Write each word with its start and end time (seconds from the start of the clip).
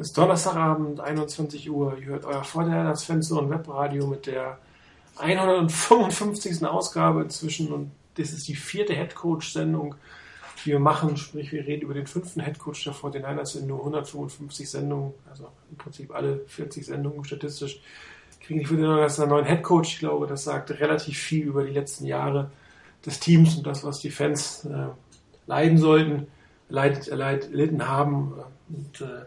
Es 0.00 0.06
ist 0.06 0.16
Donnerstagabend, 0.16 0.98
21 0.98 1.70
Uhr. 1.70 1.98
Ihr 1.98 2.06
hört 2.06 2.24
euer 2.24 2.42
Vorteil 2.42 2.84
das 2.84 3.04
Fenster 3.04 3.36
und 3.36 3.50
Webradio 3.50 4.06
mit 4.06 4.24
der 4.24 4.56
155. 5.18 6.64
Ausgabe 6.64 7.20
inzwischen 7.20 7.70
und 7.70 7.90
das 8.14 8.32
ist 8.32 8.48
die 8.48 8.54
vierte 8.54 8.94
Headcoach-Sendung, 8.94 9.94
die 10.64 10.70
wir 10.70 10.78
machen. 10.78 11.18
Sprich, 11.18 11.52
wir 11.52 11.66
reden 11.66 11.82
über 11.82 11.92
den 11.92 12.06
fünften 12.06 12.40
Headcoach 12.40 12.82
der 12.84 12.94
49ers 12.94 13.58
in 13.58 13.66
nur 13.66 13.80
155 13.80 14.70
Sendungen, 14.70 15.12
also 15.28 15.48
im 15.70 15.76
Prinzip 15.76 16.14
alle 16.14 16.46
40 16.46 16.86
Sendungen 16.86 17.22
statistisch. 17.26 17.78
Kriegen 18.40 18.60
die 18.60 18.66
49ers 18.66 19.20
einen 19.20 19.28
neuen 19.28 19.44
Headcoach. 19.44 19.88
Ich 19.88 19.98
glaube, 19.98 20.26
das 20.26 20.44
sagt 20.44 20.70
relativ 20.80 21.18
viel 21.18 21.44
über 21.44 21.62
die 21.62 21.74
letzten 21.74 22.06
Jahre 22.06 22.50
des 23.04 23.20
Teams 23.20 23.54
und 23.54 23.66
das, 23.66 23.84
was 23.84 24.00
die 24.00 24.10
Fans 24.10 24.64
äh, 24.64 24.86
leiden 25.46 25.76
sollten, 25.76 26.26
leid, 26.70 27.06
leid, 27.08 27.50
litten 27.50 27.86
haben. 27.86 28.32
Und 28.70 29.02
äh, 29.02 29.26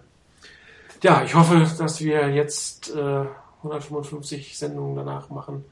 ja, 1.04 1.21
ich 1.23 1.35
hoffe, 1.35 1.67
dass 1.77 1.99
wir 1.99 2.29
jetzt 2.29 2.95
äh, 2.95 3.25
155 3.57 4.57
Sendungen 4.57 4.95
danach 4.95 5.29
machen, 5.29 5.66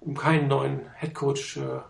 um 0.00 0.14
keinen 0.14 0.48
neuen 0.48 0.80
Headcoach 0.94 1.56
äh, 1.56 1.80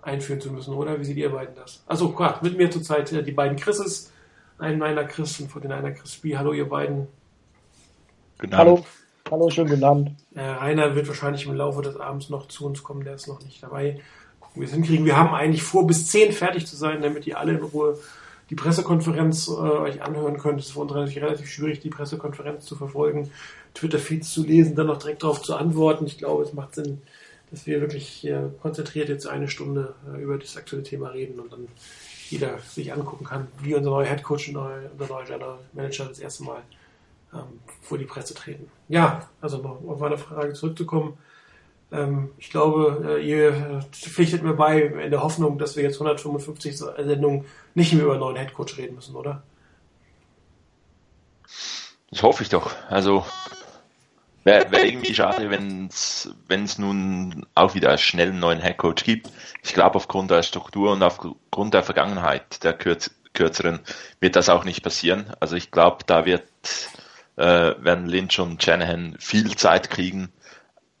einführen 0.00 0.40
zu 0.40 0.52
müssen, 0.52 0.74
oder? 0.74 0.98
Wie 1.00 1.04
seht 1.04 1.16
ihr 1.16 1.30
beiden 1.30 1.56
das? 1.56 1.82
Also 1.86 2.10
klar, 2.10 2.38
mit 2.42 2.56
mir 2.56 2.70
zurzeit 2.70 3.12
äh, 3.12 3.24
die 3.24 3.32
beiden 3.32 3.56
Chrises, 3.56 4.12
ein 4.58 4.78
meiner 4.78 5.04
Chris 5.04 5.40
und 5.40 5.50
vor 5.50 5.60
den 5.60 5.72
einer 5.72 5.90
Chris 5.90 6.16
B. 6.16 6.36
Hallo 6.36 6.52
ihr 6.52 6.68
beiden. 6.68 7.08
Guten 8.38 8.56
Hallo. 8.56 8.84
Hallo, 9.30 9.50
schönen 9.50 9.70
guten 9.70 9.84
Abend. 9.84 10.10
Äh, 10.36 10.42
Rainer 10.42 10.94
wird 10.94 11.08
wahrscheinlich 11.08 11.46
im 11.46 11.54
Laufe 11.54 11.82
des 11.82 11.96
Abends 11.96 12.30
noch 12.30 12.46
zu 12.46 12.66
uns 12.66 12.82
kommen, 12.84 13.02
der 13.02 13.14
ist 13.14 13.26
noch 13.26 13.42
nicht 13.42 13.60
dabei. 13.60 14.00
Gucken, 14.38 14.56
wie 14.56 14.60
wir 14.60 14.68
es 14.68 14.74
hinkriegen. 14.74 15.04
Wir 15.04 15.16
haben 15.16 15.34
eigentlich 15.34 15.64
vor, 15.64 15.86
bis 15.86 16.06
10 16.08 16.32
fertig 16.32 16.66
zu 16.66 16.76
sein, 16.76 17.02
damit 17.02 17.26
ihr 17.26 17.38
alle 17.38 17.52
in 17.52 17.62
Ruhe 17.64 17.98
die 18.50 18.54
Pressekonferenz 18.54 19.48
äh, 19.48 19.52
euch 19.52 20.02
anhören 20.02 20.38
könnt. 20.38 20.60
Es 20.60 20.66
ist 20.66 20.72
für 20.72 20.80
uns 20.80 20.92
natürlich 20.92 21.22
relativ 21.22 21.48
schwierig, 21.48 21.80
die 21.80 21.90
Pressekonferenz 21.90 22.64
zu 22.66 22.76
verfolgen, 22.76 23.30
Twitter-Feeds 23.74 24.32
zu 24.32 24.44
lesen, 24.44 24.74
dann 24.74 24.86
noch 24.86 24.98
direkt 24.98 25.22
darauf 25.22 25.42
zu 25.42 25.54
antworten. 25.54 26.06
Ich 26.06 26.18
glaube, 26.18 26.42
es 26.42 26.52
macht 26.52 26.74
Sinn, 26.74 27.02
dass 27.50 27.66
wir 27.66 27.80
wirklich 27.80 28.26
äh, 28.26 28.42
konzentriert 28.60 29.08
jetzt 29.08 29.26
eine 29.26 29.48
Stunde 29.48 29.94
äh, 30.12 30.22
über 30.22 30.38
das 30.38 30.56
aktuelle 30.56 30.82
Thema 30.82 31.08
reden 31.08 31.40
und 31.40 31.52
dann 31.52 31.68
jeder 32.28 32.58
sich 32.58 32.92
angucken 32.92 33.24
kann, 33.24 33.48
wie 33.60 33.74
unser 33.74 33.90
neuer 33.90 34.06
Headcoach 34.06 34.48
und 34.48 34.56
unser 34.56 35.14
neuer 35.14 35.24
General 35.24 35.58
Manager 35.72 36.06
das 36.06 36.18
erste 36.18 36.44
Mal 36.44 36.62
ähm, 37.32 37.60
vor 37.82 37.98
die 37.98 38.06
Presse 38.06 38.34
treten. 38.34 38.70
Ja, 38.88 39.28
also 39.40 39.58
noch 39.58 39.82
auf 39.86 40.00
meine 40.00 40.18
Frage 40.18 40.52
zurückzukommen. 40.54 41.18
Ähm, 41.94 42.30
ich 42.38 42.50
glaube, 42.50 43.18
äh, 43.18 43.24
ihr 43.24 43.84
pflichtet 43.92 44.42
mir 44.42 44.54
bei 44.54 44.82
in 44.82 45.10
der 45.10 45.22
Hoffnung, 45.22 45.58
dass 45.58 45.76
wir 45.76 45.84
jetzt 45.84 45.94
155 45.94 46.76
Sendungen 46.76 47.44
nicht 47.74 47.92
mehr 47.92 48.04
über 48.04 48.12
einen 48.12 48.20
neuen 48.20 48.36
Headcoach 48.36 48.76
reden 48.76 48.96
müssen, 48.96 49.14
oder? 49.14 49.42
Das 52.10 52.22
hoffe 52.22 52.42
ich 52.42 52.48
doch. 52.48 52.72
Also 52.88 53.24
wäre 54.42 54.70
wär 54.70 54.84
irgendwie 54.84 55.14
schade, 55.14 55.50
wenn 55.50 55.88
es 55.88 56.78
nun 56.78 57.46
auch 57.54 57.74
wieder 57.74 57.96
schnell 57.98 58.30
einen 58.30 58.40
neuen 58.40 58.60
Headcoach 58.60 59.04
gibt. 59.04 59.30
Ich 59.62 59.72
glaube, 59.72 59.96
aufgrund 59.96 60.30
der 60.30 60.42
Struktur 60.42 60.92
und 60.92 61.02
aufgrund 61.02 61.74
der 61.74 61.82
Vergangenheit 61.82 62.62
der 62.64 62.72
kürz, 62.72 63.10
kürzeren 63.32 63.80
wird 64.20 64.36
das 64.36 64.48
auch 64.48 64.64
nicht 64.64 64.82
passieren. 64.82 65.26
Also 65.40 65.56
ich 65.56 65.70
glaube, 65.70 66.04
da 66.06 66.24
wird 66.24 66.44
äh, 67.36 67.42
werden 67.42 68.06
Lynch 68.06 68.38
und 68.38 68.62
Shanahan 68.62 69.16
viel 69.18 69.56
Zeit 69.56 69.90
kriegen, 69.90 70.32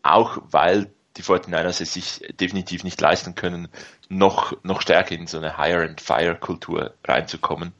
auch 0.04 0.38
weil 0.50 0.90
die 1.16 1.22
49ers 1.22 1.80
es 1.80 1.94
sich 1.94 2.20
definitiv 2.40 2.84
nicht 2.84 3.00
leisten 3.00 3.34
können, 3.34 3.68
noch, 4.08 4.52
noch 4.62 4.80
stärker 4.80 5.14
in 5.14 5.26
so 5.26 5.38
eine 5.38 5.56
Hire-and-Fire-Kultur 5.56 6.94
reinzukommen. 7.04 7.72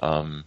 Ähm, 0.00 0.44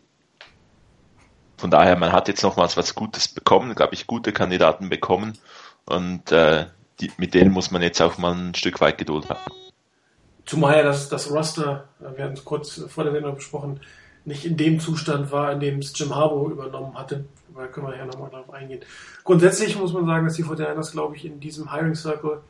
von 1.58 1.72
daher, 1.72 1.98
man 1.98 2.12
hat 2.12 2.28
jetzt 2.28 2.44
nochmals 2.44 2.78
was 2.78 2.96
Gutes 2.96 3.28
bekommen, 3.28 3.74
glaube 3.76 3.96
ich, 3.96 4.08
gute 4.08 4.32
Kandidaten 4.32 4.90
bekommen 4.90 5.38
und 5.86 6.32
äh, 6.32 6.68
die, 7.00 7.12
mit 7.18 7.34
denen 7.34 7.52
muss 7.52 7.72
man 7.72 7.82
jetzt 7.82 8.02
auch 8.02 8.18
mal 8.18 8.34
ein 8.34 8.56
Stück 8.56 8.82
weit 8.82 8.98
Geduld 8.98 9.30
haben. 9.30 9.40
Zumal 10.46 10.78
ja 10.78 10.84
das, 10.84 11.10
das 11.10 11.32
Roster, 11.32 11.88
wir 12.00 12.24
hatten 12.24 12.36
es 12.36 12.46
kurz 12.46 12.82
vor 12.88 13.04
der 13.04 13.14
Sendung 13.14 13.36
besprochen, 13.36 13.80
nicht 14.26 14.46
in 14.46 14.58
dem 14.58 14.80
Zustand 14.80 15.32
war, 15.32 15.52
in 15.52 15.60
dem 15.60 15.80
es 15.80 15.98
Jim 15.98 16.14
Harbour 16.14 16.52
übernommen 16.52 16.98
hatte. 16.98 17.26
Da 17.58 17.68
können 17.68 17.88
wir 17.88 17.98
ja 17.98 18.06
nochmal 18.06 18.30
drauf 18.30 18.50
eingehen. 18.52 18.82
Grundsätzlich 19.24 19.78
muss 19.78 19.94
man 19.94 20.06
sagen, 20.06 20.26
dass 20.26 20.36
die 20.36 20.44
49ers, 20.44 20.92
glaube 20.92 21.16
ich, 21.16 21.26
in 21.26 21.40
diesem 21.40 21.72
Hiring 21.72 21.96
Circle 21.96 22.42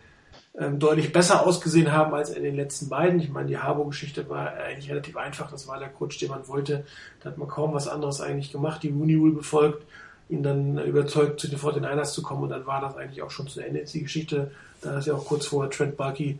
ähm, 0.59 0.79
deutlich 0.79 1.13
besser 1.13 1.45
ausgesehen 1.45 1.91
haben 1.91 2.13
als 2.13 2.31
in 2.31 2.43
den 2.43 2.55
letzten 2.55 2.89
beiden. 2.89 3.19
Ich 3.19 3.29
meine, 3.29 3.47
die 3.47 3.57
Harbour-Geschichte 3.57 4.27
war 4.29 4.53
eigentlich 4.53 4.89
relativ 4.89 5.15
einfach. 5.15 5.51
Das 5.51 5.67
war 5.67 5.79
der 5.79 5.89
Coach, 5.89 6.17
den 6.17 6.29
man 6.29 6.47
wollte. 6.47 6.83
Da 7.21 7.29
hat 7.29 7.37
man 7.37 7.47
kaum 7.47 7.73
was 7.73 7.87
anderes 7.87 8.21
eigentlich 8.21 8.51
gemacht. 8.51 8.81
Die 8.83 8.89
Rooney 8.89 9.15
Rule 9.15 9.33
befolgt, 9.33 9.85
ihn 10.29 10.43
dann 10.43 10.79
überzeugt, 10.79 11.39
zu 11.39 11.47
den 11.47 11.59
49ers 11.59 12.11
zu 12.11 12.23
kommen. 12.23 12.43
Und 12.43 12.49
dann 12.49 12.65
war 12.65 12.81
das 12.81 12.97
eigentlich 12.97 13.21
auch 13.21 13.29
schon 13.31 13.47
zu 13.47 13.61
Ende. 13.61 13.79
Jetzt 13.79 13.93
die 13.93 14.01
Geschichte, 14.01 14.51
da 14.81 14.97
ist 14.97 15.05
ja 15.05 15.13
auch 15.13 15.25
kurz 15.25 15.45
vorher 15.45 15.69
Trent 15.69 15.95
Bulky 15.95 16.39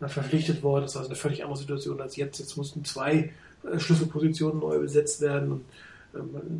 verpflichtet 0.00 0.62
worden. 0.62 0.82
Das 0.82 0.92
ist 0.92 0.96
also 0.98 1.08
eine 1.08 1.16
völlig 1.16 1.42
andere 1.42 1.58
Situation 1.58 2.00
als 2.00 2.16
jetzt. 2.16 2.38
Jetzt 2.38 2.56
mussten 2.56 2.84
zwei 2.84 3.32
äh, 3.64 3.78
Schlüsselpositionen 3.78 4.60
neu 4.60 4.78
besetzt 4.78 5.20
werden. 5.20 5.50
Und 5.50 5.64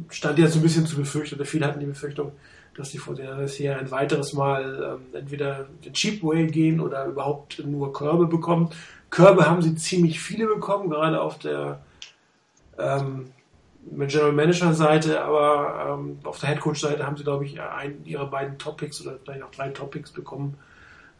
stand 0.09 0.39
jetzt 0.39 0.56
ein 0.56 0.62
bisschen 0.62 0.87
zu 0.87 0.97
befürchten, 0.97 1.37
oder 1.37 1.44
viele 1.44 1.67
hatten 1.67 1.81
die 1.81 1.87
Befürchtung, 1.87 2.33
dass 2.77 2.91
die 2.91 2.99
Fortinanders 2.99 3.55
hier 3.55 3.78
ein 3.78 3.91
weiteres 3.91 4.33
Mal 4.33 4.99
ähm, 4.99 5.19
entweder 5.19 5.67
den 5.84 5.93
Cheap 5.93 6.22
Way 6.22 6.47
gehen 6.49 6.81
oder 6.81 7.06
überhaupt 7.06 7.65
nur 7.65 7.93
Körbe 7.93 8.27
bekommen. 8.27 8.71
Körbe 9.11 9.49
haben 9.49 9.62
sie 9.62 9.75
ziemlich 9.77 10.21
viele 10.21 10.47
bekommen, 10.47 10.91
gerade 10.91 11.21
auf 11.21 11.39
der 11.39 11.81
ähm, 12.78 13.31
General 13.91 14.33
Manager 14.33 14.75
Seite, 14.75 15.22
aber 15.22 15.99
ähm, 15.99 16.19
auf 16.25 16.41
der 16.41 16.50
Head 16.50 16.61
Coach 16.61 16.81
Seite 16.81 17.06
haben 17.06 17.17
sie, 17.17 17.23
glaube 17.23 17.44
ich, 17.44 17.61
einen 17.61 18.05
ihrer 18.05 18.27
beiden 18.27 18.59
Topics 18.59 19.00
oder 19.00 19.19
vielleicht 19.23 19.43
auch 19.43 19.50
drei 19.50 19.69
Topics 19.69 20.11
bekommen, 20.11 20.59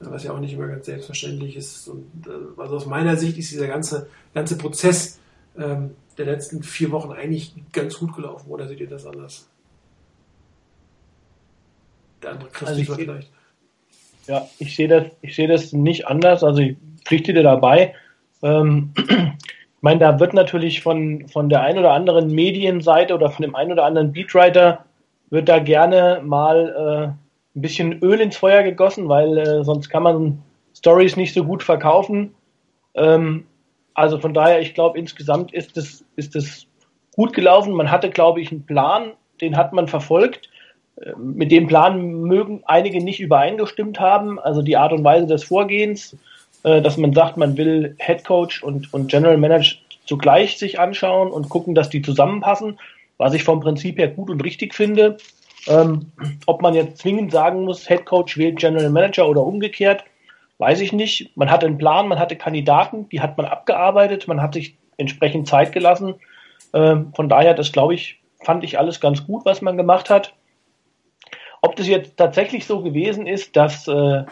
äh, 0.01 0.07
was 0.09 0.25
ja 0.25 0.33
auch 0.33 0.41
nicht 0.41 0.53
immer 0.53 0.67
ganz 0.67 0.87
selbstverständlich 0.87 1.57
ist. 1.57 1.89
Und 1.89 2.27
äh, 2.27 2.61
also 2.61 2.77
aus 2.77 2.87
meiner 2.87 3.17
Sicht 3.17 3.39
ist 3.39 3.51
dieser 3.51 3.69
ganze, 3.69 4.09
ganze 4.35 4.59
Prozess 4.59 5.21
ähm, 5.57 5.93
der 6.19 6.27
letzten 6.27 6.63
vier 6.63 6.91
Wochen 6.93 7.13
eigentlich 7.13 7.55
ganz 7.73 7.99
gut 7.99 8.15
gelaufen, 8.15 8.51
oder 8.51 8.67
seht 8.67 8.81
ihr 8.81 8.89
das 8.89 9.07
anders? 9.07 9.49
Der 12.23 12.33
andere 12.33 12.49
Christopher 12.51 12.79
also 12.79 12.95
vielleicht. 12.95 13.31
Ja, 14.27 14.49
ich 14.59 14.75
sehe 14.75 14.89
das, 14.89 15.05
ich 15.23 15.37
sehe 15.37 15.49
das 15.49 15.73
nicht 15.73 16.07
anders. 16.07 16.43
Also 16.43 16.61
ich 16.61 16.77
pflichte 17.05 17.33
dir 17.33 17.43
dabei. 17.43 17.95
Ähm, 18.43 18.93
ich 18.97 19.83
meine, 19.83 20.01
da 20.01 20.19
wird 20.19 20.35
natürlich 20.35 20.83
von, 20.83 21.29
von 21.29 21.49
der 21.49 21.63
ein 21.63 21.79
oder 21.79 21.93
anderen 21.93 22.35
Medienseite 22.35 23.15
oder 23.15 23.31
von 23.31 23.43
dem 23.43 23.55
ein 23.55 23.71
oder 23.71 23.85
anderen 23.85 24.13
Beatwriter 24.13 24.85
wird 25.31 25.49
da 25.49 25.59
gerne 25.59 26.23
mal 26.25 27.15
äh, 27.55 27.59
ein 27.59 27.63
bisschen 27.63 28.03
Öl 28.03 28.21
ins 28.21 28.37
Feuer 28.37 28.63
gegossen, 28.63 29.09
weil 29.09 29.39
äh, 29.39 29.65
sonst 29.65 29.89
kann 29.89 30.03
man 30.03 30.43
Stories 30.77 31.17
nicht 31.17 31.35
so 31.35 31.45
gut 31.45 31.63
verkaufen. 31.63 32.35
Ähm, 32.95 33.45
also 33.97 34.19
von 34.19 34.35
daher, 34.35 34.61
ich 34.61 34.75
glaube, 34.75 34.99
insgesamt 34.99 35.55
ist 35.55 35.77
es 35.79 36.05
ist 36.17 36.37
es 36.37 36.67
gut 37.17 37.33
gelaufen. 37.33 37.73
Man 37.73 37.91
hatte, 37.91 38.11
glaube 38.11 38.43
ich, 38.43 38.53
einen 38.53 38.67
Plan, 38.67 39.13
den 39.41 39.57
hat 39.57 39.73
man 39.73 39.89
verfolgt. 39.89 40.51
Äh, 41.01 41.13
mit 41.17 41.51
dem 41.51 41.67
Plan 41.67 42.23
mögen 42.23 42.63
einige 42.67 43.03
nicht 43.03 43.21
übereingestimmt 43.21 43.99
haben. 43.99 44.39
Also 44.39 44.61
die 44.61 44.77
Art 44.77 44.93
und 44.93 45.03
Weise 45.03 45.27
des 45.27 45.45
Vorgehens, 45.45 46.15
äh, 46.63 46.83
dass 46.83 46.99
man 46.99 47.15
sagt, 47.15 47.39
man 47.39 47.57
will 47.57 47.97
Head 47.99 48.25
Coach 48.25 48.63
und, 48.63 48.93
und 48.93 49.11
General 49.11 49.39
Manager 49.39 49.77
zugleich 50.05 50.59
sich 50.59 50.79
anschauen 50.79 51.31
und 51.31 51.49
gucken, 51.49 51.75
dass 51.75 51.89
die 51.89 52.03
zusammenpassen, 52.03 52.79
was 53.17 53.33
ich 53.33 53.45
vom 53.45 53.61
Prinzip 53.61 53.99
her 53.99 54.09
gut 54.09 54.29
und 54.29 54.45
richtig 54.45 54.75
finde. 54.75 55.17
Ähm, 55.69 56.13
ob 56.45 56.61
man 56.61 56.75
jetzt 56.75 56.99
zwingend 56.99 57.33
sagen 57.33 57.65
muss, 57.65 57.89
Head 57.89 58.05
Coach 58.05 58.37
wählt 58.37 58.59
General 58.59 58.91
Manager 58.91 59.27
oder 59.27 59.43
umgekehrt, 59.43 60.05
Weiß 60.59 60.81
ich 60.81 60.93
nicht. 60.93 61.37
Man 61.37 61.51
hatte 61.51 61.67
einen 61.67 61.79
Plan, 61.79 62.09
man 62.09 62.19
hatte 62.19 62.37
Kandidaten, 62.37 63.09
die 63.11 63.21
hat 63.21 63.37
man 63.37 63.47
abgearbeitet, 63.47 64.27
man 64.27 64.41
hat 64.41 64.55
sich 64.55 64.77
entsprechend 64.97 65.49
Zeit 65.49 65.73
gelassen. 65.73 66.15
Ähm, 66.73 67.13
von 67.15 67.29
daher, 67.29 67.55
das 67.55 67.73
glaube 67.73 67.95
ich, 67.95 68.21
fand 68.43 68.65
ich 68.65 68.79
alles 68.79 69.01
ganz 69.01 69.27
gut, 69.27 69.45
was 69.45 69.61
man 69.61 69.77
gemacht 69.77 70.09
hat. 70.09 70.35
Ob 71.63 71.77
das 71.77 71.89
jetzt 71.89 72.17
tatsächlich 72.17 72.67
so 72.67 72.83
gewesen 72.83 73.27
ist, 73.27 73.57
dass 73.57 73.89
äh, 73.89 74.25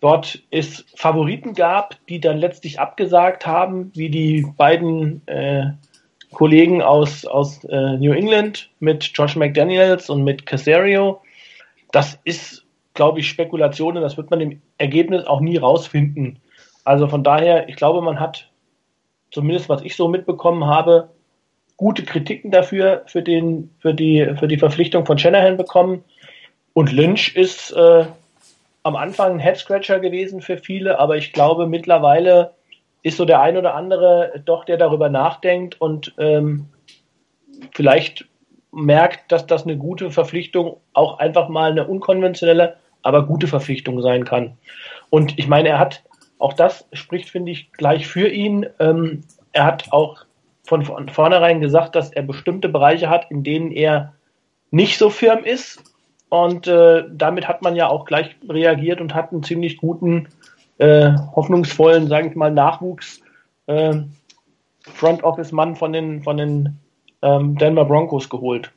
dort 0.00 0.42
es 0.50 0.84
Favoriten 0.94 1.54
gab, 1.54 1.96
die 2.06 2.20
dann 2.20 2.38
letztlich 2.38 2.78
abgesagt 2.78 3.46
haben, 3.46 3.90
wie 3.94 4.10
die 4.10 4.46
beiden 4.56 5.26
äh, 5.26 5.72
Kollegen 6.32 6.82
aus, 6.82 7.24
aus 7.24 7.64
äh, 7.64 7.96
New 7.96 8.12
England 8.12 8.70
mit 8.78 9.10
Josh 9.14 9.36
McDaniels 9.36 10.10
und 10.10 10.22
mit 10.22 10.46
Casario. 10.46 11.20
Das 11.92 12.18
ist 12.24 12.59
glaube 12.94 13.20
ich, 13.20 13.28
Spekulationen. 13.28 14.02
Das 14.02 14.16
wird 14.16 14.30
man 14.30 14.40
im 14.40 14.62
Ergebnis 14.78 15.24
auch 15.26 15.40
nie 15.40 15.56
rausfinden. 15.56 16.38
Also 16.84 17.08
von 17.08 17.22
daher, 17.22 17.68
ich 17.68 17.76
glaube, 17.76 18.02
man 18.02 18.20
hat, 18.20 18.50
zumindest 19.30 19.68
was 19.68 19.82
ich 19.82 19.96
so 19.96 20.08
mitbekommen 20.08 20.66
habe, 20.66 21.10
gute 21.76 22.04
Kritiken 22.04 22.50
dafür, 22.50 23.02
für, 23.06 23.22
den, 23.22 23.70
für, 23.78 23.94
die, 23.94 24.34
für 24.38 24.48
die 24.48 24.58
Verpflichtung 24.58 25.06
von 25.06 25.18
Shanahan 25.18 25.56
bekommen. 25.56 26.04
Und 26.72 26.92
Lynch 26.92 27.34
ist 27.36 27.72
äh, 27.72 28.04
am 28.82 28.96
Anfang 28.96 29.32
ein 29.32 29.38
Headscratcher 29.38 30.00
gewesen 30.00 30.42
für 30.42 30.58
viele, 30.58 30.98
aber 30.98 31.16
ich 31.16 31.32
glaube, 31.32 31.66
mittlerweile 31.66 32.54
ist 33.02 33.16
so 33.16 33.24
der 33.24 33.40
ein 33.40 33.56
oder 33.56 33.74
andere 33.74 34.42
doch, 34.44 34.64
der 34.64 34.76
darüber 34.76 35.08
nachdenkt 35.08 35.80
und 35.80 36.14
ähm, 36.18 36.66
vielleicht 37.72 38.26
merkt, 38.72 39.32
dass 39.32 39.46
das 39.46 39.64
eine 39.64 39.76
gute 39.76 40.10
Verpflichtung, 40.10 40.76
auch 40.92 41.18
einfach 41.18 41.48
mal 41.48 41.70
eine 41.70 41.86
unkonventionelle, 41.86 42.76
aber 43.02 43.26
gute 43.26 43.46
Verpflichtung 43.46 44.00
sein 44.02 44.24
kann. 44.24 44.56
Und 45.08 45.38
ich 45.38 45.48
meine, 45.48 45.70
er 45.70 45.78
hat, 45.78 46.02
auch 46.38 46.52
das 46.52 46.86
spricht, 46.92 47.30
finde 47.30 47.52
ich, 47.52 47.72
gleich 47.72 48.06
für 48.06 48.28
ihn. 48.28 48.66
Ähm, 48.78 49.24
er 49.52 49.64
hat 49.64 49.92
auch 49.92 50.24
von 50.64 50.84
vornherein 50.84 51.60
gesagt, 51.60 51.96
dass 51.96 52.12
er 52.12 52.22
bestimmte 52.22 52.68
Bereiche 52.68 53.10
hat, 53.10 53.30
in 53.30 53.42
denen 53.42 53.72
er 53.72 54.14
nicht 54.70 54.98
so 54.98 55.10
firm 55.10 55.44
ist. 55.44 55.82
Und 56.28 56.68
äh, 56.68 57.04
damit 57.10 57.48
hat 57.48 57.62
man 57.62 57.74
ja 57.74 57.88
auch 57.88 58.04
gleich 58.04 58.36
reagiert 58.48 59.00
und 59.00 59.14
hat 59.14 59.32
einen 59.32 59.42
ziemlich 59.42 59.78
guten, 59.78 60.28
äh, 60.78 61.10
hoffnungsvollen, 61.34 62.06
sage 62.06 62.28
ich 62.28 62.36
mal, 62.36 62.52
Nachwuchs 62.52 63.20
äh, 63.66 63.94
Front 64.82 65.22
Office 65.24 65.52
Mann 65.52 65.76
von 65.76 65.92
den 65.92 66.22
von 66.22 66.36
den 66.36 66.78
ähm, 67.22 67.56
Denver 67.56 67.84
Broncos 67.84 68.28
geholt. 68.28 68.72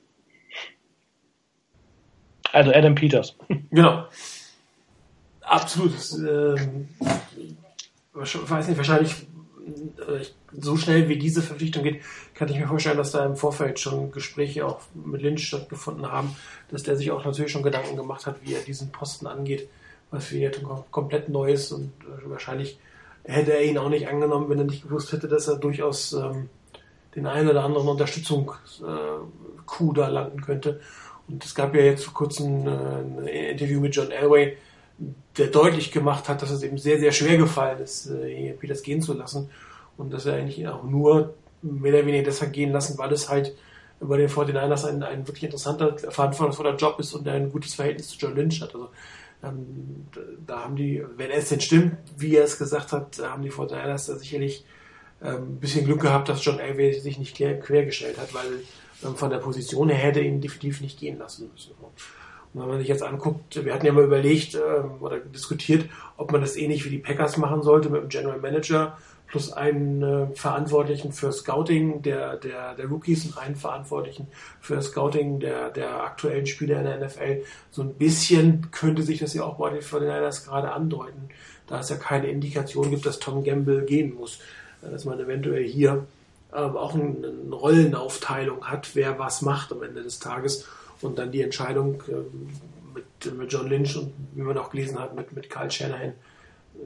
Also 2.52 2.72
Adam 2.72 2.96
Peters. 2.96 3.36
Genau. 3.72 4.06
Absolut. 5.42 5.94
Ähm, 6.28 6.88
weiß 8.14 8.68
nicht, 8.68 8.78
wahrscheinlich 8.78 9.28
äh, 9.64 10.24
so 10.52 10.78
schnell 10.78 11.10
wie 11.10 11.18
diese 11.18 11.42
Verpflichtung 11.42 11.84
geht, 11.84 12.02
kann 12.36 12.50
ich 12.50 12.60
mir 12.60 12.68
vorstellen, 12.68 12.98
dass 12.98 13.12
da 13.12 13.26
im 13.26 13.36
Vorfeld 13.36 13.80
schon 13.80 14.12
Gespräche 14.12 14.66
auch 14.66 14.82
mit 14.94 15.22
Lynch 15.22 15.48
stattgefunden 15.48 16.12
haben, 16.12 16.36
dass 16.70 16.84
der 16.84 16.96
sich 16.96 17.12
auch 17.12 17.26
natürlich 17.26 17.52
schon 17.52 17.64
Gedanken 17.64 17.96
gemacht 17.96 18.26
hat, 18.26 18.36
wie 18.44 18.54
er 18.54 18.62
diesen 18.62 18.92
Posten 18.92 19.26
angeht, 19.26 19.68
was 20.12 20.26
für 20.26 20.38
ihn 20.38 20.52
komplett 20.92 21.30
neu 21.30 21.52
ist 21.52 21.72
und 21.72 21.92
äh, 22.02 22.30
wahrscheinlich 22.30 22.78
hätte 23.24 23.54
er 23.54 23.64
ihn 23.64 23.78
auch 23.78 23.90
nicht 23.90 24.08
angenommen, 24.08 24.50
wenn 24.50 24.60
er 24.60 24.66
nicht 24.66 24.84
gewusst 24.84 25.12
hätte, 25.12 25.28
dass 25.28 25.48
er 25.48 25.56
durchaus 25.56 26.14
ähm, 26.14 26.50
den 27.16 27.28
einen 27.28 27.50
oder 27.50 27.64
anderen 27.64 27.88
Unterstützung-Coup 27.88 29.92
äh, 29.92 29.96
da 29.96 30.08
landen 30.08 30.42
könnte. 30.42 30.80
Und 31.28 31.44
es 31.44 31.56
gab 31.56 31.76
ja 31.76 31.82
jetzt 31.82 32.06
vor 32.06 32.14
kurzem 32.14 32.68
äh, 32.68 32.72
ein 32.72 33.28
Interview 33.28 33.80
mit 33.80 33.96
John 33.96 34.12
Elway, 34.12 34.58
der 35.38 35.48
deutlich 35.48 35.92
gemacht 35.92 36.30
hat, 36.30 36.42
dass 36.42 36.52
es 36.52 36.64
eben 36.64 36.78
sehr, 36.78 37.00
sehr 37.00 37.12
schwer 37.12 37.38
gefallen 37.38 37.80
ist, 37.80 38.08
äh, 38.08 38.54
Peters 38.54 38.84
gehen 38.84 39.02
zu 39.02 39.14
lassen. 39.14 39.50
Und 39.98 40.12
dass 40.12 40.26
er 40.26 40.36
eigentlich 40.36 40.68
auch 40.68 40.84
nur 40.84 41.34
mehr 41.62 41.94
oder 41.94 42.06
weniger 42.06 42.24
deshalb 42.24 42.54
gehen 42.54 42.72
lassen, 42.72 42.98
weil 42.98 43.12
es 43.12 43.30
halt 43.30 43.56
bei 44.00 44.18
den 44.18 44.30
49ers 44.30 44.86
ein, 44.86 45.04
ein 45.04 45.28
wirklich 45.28 45.46
interessanter, 45.46 45.98
verantwortungsvoller 45.98 46.76
Job 46.76 47.00
ist 47.00 47.14
und 47.14 47.28
ein 47.28 47.50
gutes 47.50 47.74
Verhältnis 47.74 48.10
zu 48.10 48.18
John 48.18 48.36
Lynch 48.36 48.62
hat. 48.62 48.74
Also 48.74 48.90
ähm, 49.44 50.08
da 50.46 50.64
haben 50.64 50.76
die, 50.76 51.04
wenn 51.16 51.32
es 51.32 51.50
denn 51.50 51.62
stimmt, 51.62 51.98
wie 52.18 52.36
er 52.36 52.44
es 52.44 52.58
gesagt 52.58 52.92
hat, 52.92 53.20
haben 53.22 53.44
die 53.44 53.52
49ers 53.52 54.08
da 54.08 54.16
sicherlich 54.16 54.66
ähm, 55.22 55.56
ein 55.56 55.60
bisschen 55.60 55.86
Glück 55.86 56.02
gehabt, 56.02 56.30
dass 56.30 56.44
John 56.44 56.60
Elway 56.60 56.94
sich 56.94 57.18
nicht 57.18 57.36
quer, 57.36 57.60
quergestellt 57.60 58.18
hat, 58.18 58.34
weil 58.34 58.64
ähm, 59.04 59.16
von 59.16 59.30
der 59.30 59.38
Position 59.38 59.90
her 59.90 59.98
hätte 59.98 60.22
ihn 60.22 60.42
definitiv 60.42 60.82
nicht 60.82 61.00
gehen 61.00 61.18
lassen 61.18 61.50
müssen. 61.52 61.72
Und 61.80 62.62
wenn 62.62 62.68
man 62.68 62.80
sich 62.80 62.88
jetzt 62.88 63.04
anguckt, 63.04 63.64
wir 63.64 63.74
hatten 63.74 63.86
ja 63.86 63.94
mal 63.94 64.04
überlegt 64.04 64.56
ähm, 64.56 65.02
oder 65.02 65.20
diskutiert, 65.20 65.90
ob 66.18 66.32
man 66.32 66.42
das 66.42 66.56
ähnlich 66.56 66.86
wie 66.86 66.90
die 66.90 67.00
Packers 67.00 67.38
machen 67.38 67.64
sollte 67.64 67.90
mit 67.90 68.02
dem 68.02 68.10
General 68.10 68.40
Manager 68.40 68.98
plus 69.34 69.52
einen 69.52 70.04
äh, 70.04 70.28
Verantwortlichen 70.36 71.12
für 71.12 71.32
Scouting 71.32 72.04
der, 72.04 72.38
der, 72.38 72.76
der 72.76 72.86
Rookies 72.86 73.26
und 73.26 73.36
einen 73.40 73.56
Verantwortlichen 73.56 74.28
für 74.62 74.80
Scouting 74.80 75.40
der, 75.40 75.72
der 75.72 76.04
aktuellen 76.04 76.46
Spieler 76.46 76.78
in 76.78 76.84
der 76.84 77.04
NFL. 77.04 77.44
So 77.72 77.82
ein 77.82 77.96
bisschen 77.96 78.70
könnte 78.70 79.02
sich 79.02 79.18
das 79.18 79.34
ja 79.34 79.44
auch 79.44 79.58
bei 79.58 79.72
den 79.72 79.82
49ers 79.82 80.46
gerade 80.46 80.72
andeuten, 80.72 81.30
da 81.66 81.80
es 81.80 81.90
ja 81.90 81.96
keine 81.96 82.28
Indikation 82.28 82.92
gibt, 82.92 83.08
dass 83.08 83.18
Tom 83.18 83.44
Gamble 83.44 83.86
gehen 83.86 84.14
muss. 84.14 84.38
Dass 84.92 85.06
man 85.06 85.20
eventuell 85.20 85.64
hier 85.64 86.06
ähm, 86.56 86.78
auch 86.78 86.94
eine, 86.94 87.34
Rollenaufteilung 87.52 88.66
hat, 88.66 88.96
wer 88.96 89.18
was 89.18 89.42
macht 89.42 89.72
am 89.72 89.84
Ende 89.84 90.04
des 90.04 90.20
Tages 90.20 90.68
und 91.02 91.18
dann 91.18 91.32
die 91.32 91.42
Entscheidung 91.42 92.04
ähm, 92.08 92.50
mit, 92.94 93.38
mit 93.38 93.52
John 93.52 93.68
Lynch 93.68 93.98
und 93.98 94.14
wie 94.34 94.42
man 94.42 94.58
auch 94.58 94.70
gelesen 94.70 95.00
hat, 95.00 95.16
mit, 95.16 95.32
mit 95.34 95.50
Kyle 95.50 95.72
Shanahan 95.72 96.14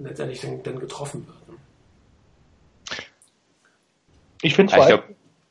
letztendlich 0.01 0.41
dann, 0.41 0.63
dann 0.63 0.79
getroffen 0.79 1.27
wird. 1.27 1.37
Ich 4.41 4.55
finde 4.55 4.75
es 4.75 4.85
vor, 4.85 5.03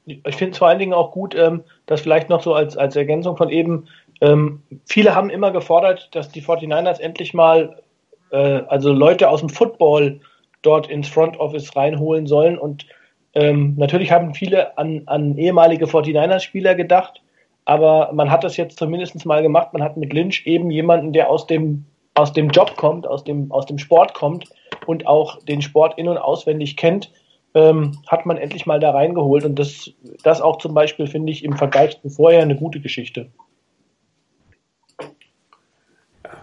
ich 0.06 0.36
find 0.36 0.56
vor 0.56 0.68
allen 0.68 0.78
Dingen 0.78 0.92
auch 0.92 1.10
gut, 1.10 1.34
ähm, 1.34 1.64
dass 1.86 2.00
vielleicht 2.00 2.28
noch 2.28 2.42
so 2.42 2.54
als, 2.54 2.76
als 2.76 2.96
Ergänzung 2.96 3.36
von 3.36 3.50
eben, 3.50 3.88
ähm, 4.20 4.62
viele 4.86 5.14
haben 5.14 5.30
immer 5.30 5.50
gefordert, 5.50 6.08
dass 6.14 6.30
die 6.30 6.42
49ers 6.42 7.00
endlich 7.00 7.34
mal, 7.34 7.82
äh, 8.30 8.62
also 8.68 8.92
Leute 8.92 9.28
aus 9.28 9.40
dem 9.40 9.48
Football 9.48 10.20
dort 10.66 10.88
ins 10.88 11.08
Front 11.08 11.38
Office 11.38 11.76
reinholen 11.76 12.26
sollen. 12.26 12.58
Und 12.58 12.86
ähm, 13.34 13.74
natürlich 13.76 14.10
haben 14.10 14.34
viele 14.34 14.76
an, 14.76 15.02
an 15.06 15.38
ehemalige 15.38 15.86
49ers-Spieler 15.86 16.74
gedacht, 16.74 17.22
aber 17.64 18.10
man 18.12 18.30
hat 18.30 18.44
das 18.44 18.56
jetzt 18.56 18.78
zumindest 18.78 19.24
mal 19.26 19.42
gemacht. 19.42 19.72
Man 19.72 19.82
hat 19.82 19.96
mit 19.96 20.12
Lynch 20.12 20.46
eben 20.46 20.70
jemanden, 20.70 21.12
der 21.12 21.30
aus 21.30 21.46
dem, 21.46 21.84
aus 22.14 22.32
dem 22.32 22.48
Job 22.50 22.76
kommt, 22.76 23.06
aus 23.06 23.24
dem, 23.24 23.50
aus 23.52 23.66
dem 23.66 23.78
Sport 23.78 24.14
kommt 24.14 24.48
und 24.86 25.06
auch 25.06 25.42
den 25.44 25.62
Sport 25.62 25.98
in- 25.98 26.08
und 26.08 26.18
auswendig 26.18 26.76
kennt 26.76 27.10
ähm, 27.56 27.98
hat 28.06 28.26
man 28.26 28.36
endlich 28.36 28.66
mal 28.66 28.78
da 28.78 28.90
reingeholt. 28.90 29.44
Und 29.44 29.58
das, 29.58 29.90
das 30.22 30.40
auch 30.40 30.58
zum 30.58 30.74
Beispiel 30.74 31.06
finde 31.06 31.32
ich 31.32 31.42
im 31.42 31.56
Vergleich 31.56 32.00
zu 32.00 32.10
vorher 32.10 32.42
eine 32.42 32.54
gute 32.54 32.80
Geschichte. 32.80 33.30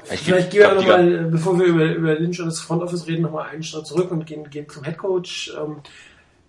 Vielleicht 0.04 0.52
gehen 0.52 0.62
wir 0.62 0.74
nochmal, 0.74 1.26
bevor 1.32 1.58
wir 1.60 1.66
über, 1.66 1.86
über 1.86 2.14
Lynch 2.16 2.40
und 2.40 2.48
das 2.48 2.60
Front 2.60 2.84
Office 2.84 3.08
reden, 3.08 3.24
nochmal 3.24 3.50
einen 3.50 3.64
Schritt 3.64 3.86
zurück 3.86 4.12
und 4.12 4.26
gehen, 4.26 4.50
gehen 4.50 4.68
zum 4.70 4.84
Head 4.84 4.98
Coach. 4.98 5.54
Ähm, 5.60 5.78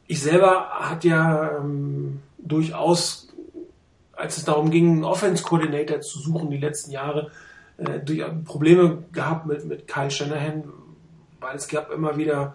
ich 0.07 0.21
selber 0.21 0.69
hatte 0.71 1.09
ja 1.09 1.59
ähm, 1.59 2.21
durchaus, 2.39 3.29
als 4.13 4.37
es 4.37 4.45
darum 4.45 4.71
ging, 4.71 4.91
einen 4.91 5.05
Offense 5.05 5.43
Coordinator 5.43 6.01
zu 6.01 6.19
suchen, 6.19 6.51
die 6.51 6.59
letzten 6.59 6.91
Jahre, 6.91 7.31
äh, 7.79 8.01
durch, 8.01 8.23
Probleme 8.45 9.05
gehabt 9.13 9.47
mit, 9.47 9.65
mit 9.65 9.89
Kyle 9.89 10.11
Shanahan, 10.11 10.65
weil 11.41 11.57
es 11.57 11.69
gab 11.69 11.91
immer 11.91 12.17
wieder 12.17 12.55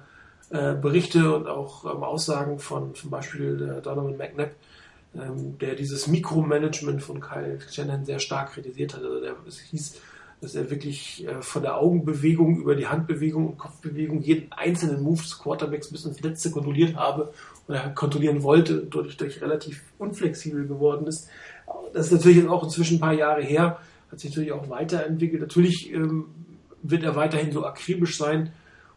äh, 0.52 0.74
Berichte 0.74 1.36
und 1.36 1.48
auch 1.48 1.86
ähm, 1.86 2.04
Aussagen 2.04 2.60
von 2.60 2.96
zum 2.96 3.10
Beispiel 3.10 3.78
äh, 3.78 3.82
Donovan 3.82 4.18
McNabb, 4.18 4.52
ähm, 5.16 5.58
der 5.60 5.76
dieses 5.76 6.08
Mikromanagement 6.08 7.04
von 7.04 7.20
Kyle 7.20 7.60
Shannon 7.70 8.06
sehr 8.06 8.20
stark 8.20 8.54
kritisiert 8.54 8.94
hat. 8.94 9.04
Also 9.04 9.22
der, 9.22 9.36
es 9.48 9.60
hieß, 9.60 10.02
dass 10.42 10.56
er 10.56 10.70
wirklich 10.70 11.28
äh, 11.28 11.42
von 11.42 11.62
der 11.62 11.78
Augenbewegung 11.78 12.58
über 12.60 12.76
die 12.76 12.88
Handbewegung 12.88 13.48
und 13.48 13.58
Kopfbewegung 13.58 14.22
jeden 14.22 14.52
einzelnen 14.52 15.02
Move 15.02 15.22
des 15.22 15.38
Quarterbacks 15.38 15.90
bis 15.90 16.06
ins 16.06 16.22
Letzte 16.22 16.52
kontrolliert 16.52 16.96
habe 16.96 17.34
oder 17.68 17.90
kontrollieren 17.90 18.44
wollte 18.44 18.88
dadurch, 18.90 19.18
dadurch 19.18 19.42
relativ 19.42 19.84
unflexibel 19.98 20.68
geworden 20.68 21.08
ist. 21.08 21.28
Das 21.94 22.08
ist 22.08 22.14
natürlich 22.14 22.48
auch 22.48 22.64
inzwischen 22.64 22.98
ein 22.98 23.02
paar 23.02 23.14
Jahre 23.14 23.42
her, 23.42 23.80
hat 24.12 24.20
sich 24.20 24.32
natürlich 24.32 24.52
auch 24.52 24.70
weiterentwickelt. 24.70 25.42
Natürlich 25.42 25.94
ähm, 25.94 26.26
wird 26.82 27.04
er 27.04 27.16
weiterhin 27.16 27.52
so 27.52 27.66
akribisch 27.66 28.18
sein, 28.18 28.52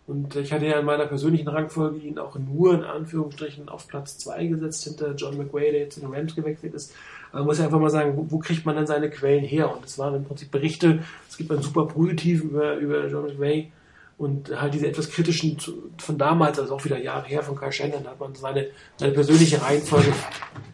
und 0.06 0.34
ich 0.34 0.52
hatte 0.52 0.66
ja 0.66 0.80
in 0.80 0.84
meiner 0.84 1.06
persönlichen 1.06 1.48
Rangfolge 1.48 1.98
ihn 1.98 2.18
auch 2.18 2.36
nur 2.36 2.74
in 2.74 2.82
Anführungsstrichen 2.82 3.68
auf 3.68 3.86
Platz 3.86 4.18
2 4.18 4.46
gesetzt, 4.46 4.84
hinter 4.84 5.14
John 5.14 5.36
McWay, 5.36 5.70
der 5.70 5.80
jetzt 5.80 5.96
in 5.96 6.02
den 6.02 6.12
Rams 6.12 6.34
gewechselt 6.34 6.74
ist. 6.74 6.92
Man 7.32 7.44
muss 7.44 7.58
ja 7.58 7.64
einfach 7.64 7.80
mal 7.80 7.90
sagen, 7.90 8.16
wo, 8.16 8.26
wo, 8.30 8.38
kriegt 8.38 8.66
man 8.66 8.76
denn 8.76 8.86
seine 8.86 9.10
Quellen 9.10 9.44
her? 9.44 9.74
Und 9.74 9.84
es 9.84 9.98
waren 9.98 10.14
im 10.14 10.24
Prinzip 10.24 10.50
Berichte, 10.50 11.02
es 11.28 11.36
gibt 11.36 11.50
ein 11.50 11.62
super 11.62 11.86
Positiv 11.86 12.42
über, 12.42 12.76
über 12.76 13.06
John 13.08 13.24
McWay 13.26 13.72
und 14.18 14.60
halt 14.60 14.74
diese 14.74 14.86
etwas 14.86 15.10
kritischen 15.10 15.56
von 15.98 16.18
damals, 16.18 16.58
also 16.58 16.74
auch 16.74 16.84
wieder 16.84 16.98
Jahre 16.98 17.26
her 17.26 17.42
von 17.42 17.56
Kai 17.56 17.70
Shannon, 17.70 18.06
hat 18.06 18.20
man 18.20 18.34
seine, 18.34 18.68
seine 18.96 19.12
persönliche 19.12 19.62
Reihenfolge 19.62 20.12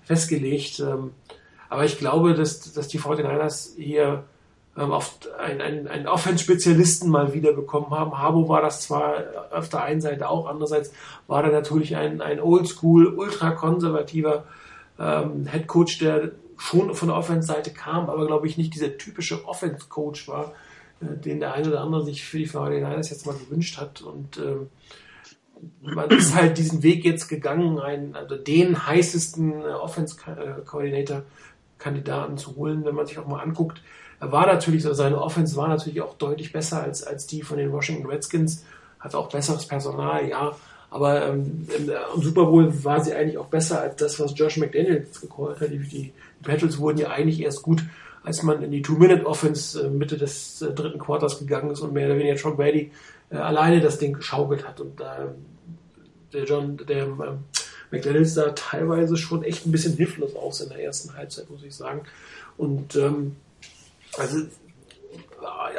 festgelegt. 0.05 0.81
Ähm, 0.81 1.13
aber 1.69 1.85
ich 1.85 1.99
glaube, 1.99 2.35
dass, 2.35 2.73
dass 2.73 2.89
die 2.89 2.99
49ers 2.99 3.77
hier 3.77 4.25
ähm, 4.77 4.93
auf 4.93 5.19
einen, 5.39 5.61
einen, 5.61 5.89
einen 5.89 6.07
Offense-Spezialisten 6.07 7.09
mal 7.11 7.35
wieder 7.35 7.53
bekommen 7.53 7.91
haben. 7.91 8.19
Harbo 8.19 8.49
war 8.49 8.63
das 8.63 8.83
zwar 8.83 9.25
auf 9.51 9.69
der 9.69 9.83
einen 9.83 10.01
Seite 10.01 10.29
auch, 10.29 10.47
andererseits 10.47 10.93
war 11.27 11.45
er 11.45 11.53
natürlich 11.53 11.97
ein, 11.97 12.21
ein 12.21 12.41
oldschool, 12.41 13.07
ultrakonservativer 13.07 14.45
ähm, 14.99 15.47
Head 15.47 15.67
Coach, 15.67 15.99
der 15.99 16.33
schon 16.59 16.95
von 16.95 17.09
der 17.09 17.17
Offense-Seite 17.17 17.71
kam, 17.71 18.11
aber 18.11 18.27
glaube 18.27 18.47
ich 18.47 18.59
nicht 18.59 18.75
dieser 18.75 18.99
typische 18.99 19.47
Offense-Coach 19.47 20.29
war, 20.29 20.53
äh, 21.01 21.17
den 21.17 21.41
der 21.41 21.55
eine 21.55 21.69
oder 21.69 21.81
andere 21.81 22.05
sich 22.05 22.23
für 22.25 22.37
die 22.39 22.49
49ers 22.49 23.11
jetzt 23.11 23.27
mal 23.27 23.37
gewünscht 23.37 23.79
hat. 23.79 24.03
Und 24.03 24.39
ähm, 24.39 24.69
man 25.81 26.11
ist 26.11 26.35
halt 26.35 26.59
diesen 26.59 26.83
Weg 26.83 27.05
jetzt 27.05 27.29
gegangen, 27.29 27.79
einen, 27.79 28.15
also 28.15 28.37
den 28.37 28.87
heißesten 28.87 29.63
äh, 29.63 29.67
Offense-Coordinator-Kandidaten 29.67 32.37
zu 32.37 32.57
holen, 32.57 32.85
wenn 32.85 32.95
man 32.95 33.07
sich 33.07 33.19
auch 33.19 33.27
mal 33.27 33.41
anguckt, 33.41 33.81
er 34.21 34.33
war 34.33 34.47
natürlich, 34.47 34.83
so 34.83 34.93
seine 34.95 35.23
Offense 35.23 35.55
war 35.55 35.69
natürlich 35.69 36.03
auch 36.03 36.15
deutlich 36.15 36.53
besser 36.53 36.83
als, 36.83 37.05
als 37.05 37.29
die 37.29 37.43
von 37.43 37.57
den 37.57 37.71
Washington 37.73 38.07
Redskins, 38.07 38.65
hat 38.99 39.15
auch 39.15 39.29
besseres 39.29 39.65
Personal, 39.67 40.29
ja, 40.29 40.57
aber 40.91 41.27
ähm, 41.27 41.69
im, 41.77 41.89
im, 41.89 42.23
Super 42.23 42.47
Bowl 42.47 42.85
war 42.85 43.05
sie 43.05 43.15
eigentlich 43.15 43.39
auch 43.39 43.47
besser 43.47 43.83
als 43.83 43.95
das, 43.97 44.19
was 44.19 44.37
Josh 44.37 44.57
McDaniels 44.57 45.21
gecallt 45.21 45.61
hat. 45.61 45.71
Die, 45.71 45.79
die, 45.79 46.13
Patriots 46.43 46.79
wurden 46.79 46.99
ja 46.99 47.11
eigentlich 47.11 47.41
erst 47.41 47.63
gut, 47.63 47.85
als 48.23 48.43
man 48.43 48.63
in 48.63 48.71
die 48.71 48.83
Two-Minute-Offense 48.83 49.87
äh, 49.87 49.91
Mitte 49.91 50.17
des 50.17 50.63
äh, 50.63 50.73
dritten 50.73 50.99
Quarters 50.99 51.39
gegangen 51.39 51.71
ist 51.71 51.81
und 51.81 51.93
mehr 51.93 52.07
oder 52.07 52.19
weniger 52.19 52.37
John 52.37 52.57
Brady 52.57 52.91
äh, 53.31 53.37
alleine 53.37 53.81
das 53.81 53.99
Ding 53.99 54.13
geschaukelt 54.13 54.67
hat 54.67 54.81
und 54.81 55.01
äh, 55.01 55.05
der 56.33 56.45
John, 56.45 56.77
der 56.77 57.05
ähm, 57.05 57.45
McDaniels 57.91 58.35
sah 58.35 58.51
teilweise 58.51 59.17
schon 59.17 59.43
echt 59.43 59.67
ein 59.67 59.73
bisschen 59.73 59.97
hilflos 59.97 60.37
aus 60.37 60.61
in 60.61 60.69
der 60.69 60.83
ersten 60.83 61.15
Halbzeit, 61.17 61.49
muss 61.49 61.63
ich 61.63 61.75
sagen. 61.75 62.03
Und 62.59 62.97
ähm, 62.97 63.37
also 64.19 64.39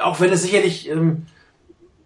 auch 0.02 0.20
wenn 0.20 0.32
es 0.32 0.42
sicherlich 0.42 0.90
ähm, 0.90 1.28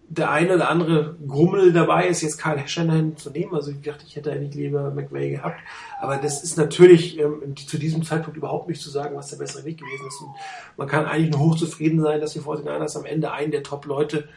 der 0.08 0.30
eine 0.30 0.54
oder 0.54 0.70
andere 0.70 1.16
Grummel 1.26 1.72
dabei 1.72 2.08
ist, 2.08 2.22
jetzt 2.22 2.38
Karl 2.38 2.66
Shanahan 2.66 3.16
zu 3.16 3.30
nehmen. 3.30 3.54
Also 3.54 3.70
ich 3.70 3.80
dachte, 3.80 4.04
ich 4.06 4.16
hätte 4.16 4.32
eigentlich 4.32 4.54
lieber 4.54 4.90
McVay 4.90 5.30
gehabt. 5.30 5.60
Aber 6.00 6.16
das 6.16 6.44
ist 6.44 6.56
natürlich 6.56 7.18
ähm, 7.18 7.56
zu 7.56 7.78
diesem 7.78 8.02
Zeitpunkt 8.02 8.36
überhaupt 8.36 8.68
nicht 8.68 8.80
zu 8.80 8.90
sagen, 8.90 9.16
was 9.16 9.28
der 9.30 9.38
bessere 9.38 9.64
Weg 9.64 9.78
gewesen 9.78 10.06
ist. 10.06 10.20
Und 10.20 10.34
man 10.76 10.88
kann 10.88 11.06
eigentlich 11.06 11.30
nur 11.30 11.40
hochzufrieden 11.40 12.00
sein, 12.00 12.20
dass 12.20 12.32
die 12.32 12.40
49ers 12.40 12.98
am 12.98 13.04
Ende 13.04 13.32
einen 13.32 13.50
der 13.50 13.62
Top-Leute 13.62 14.28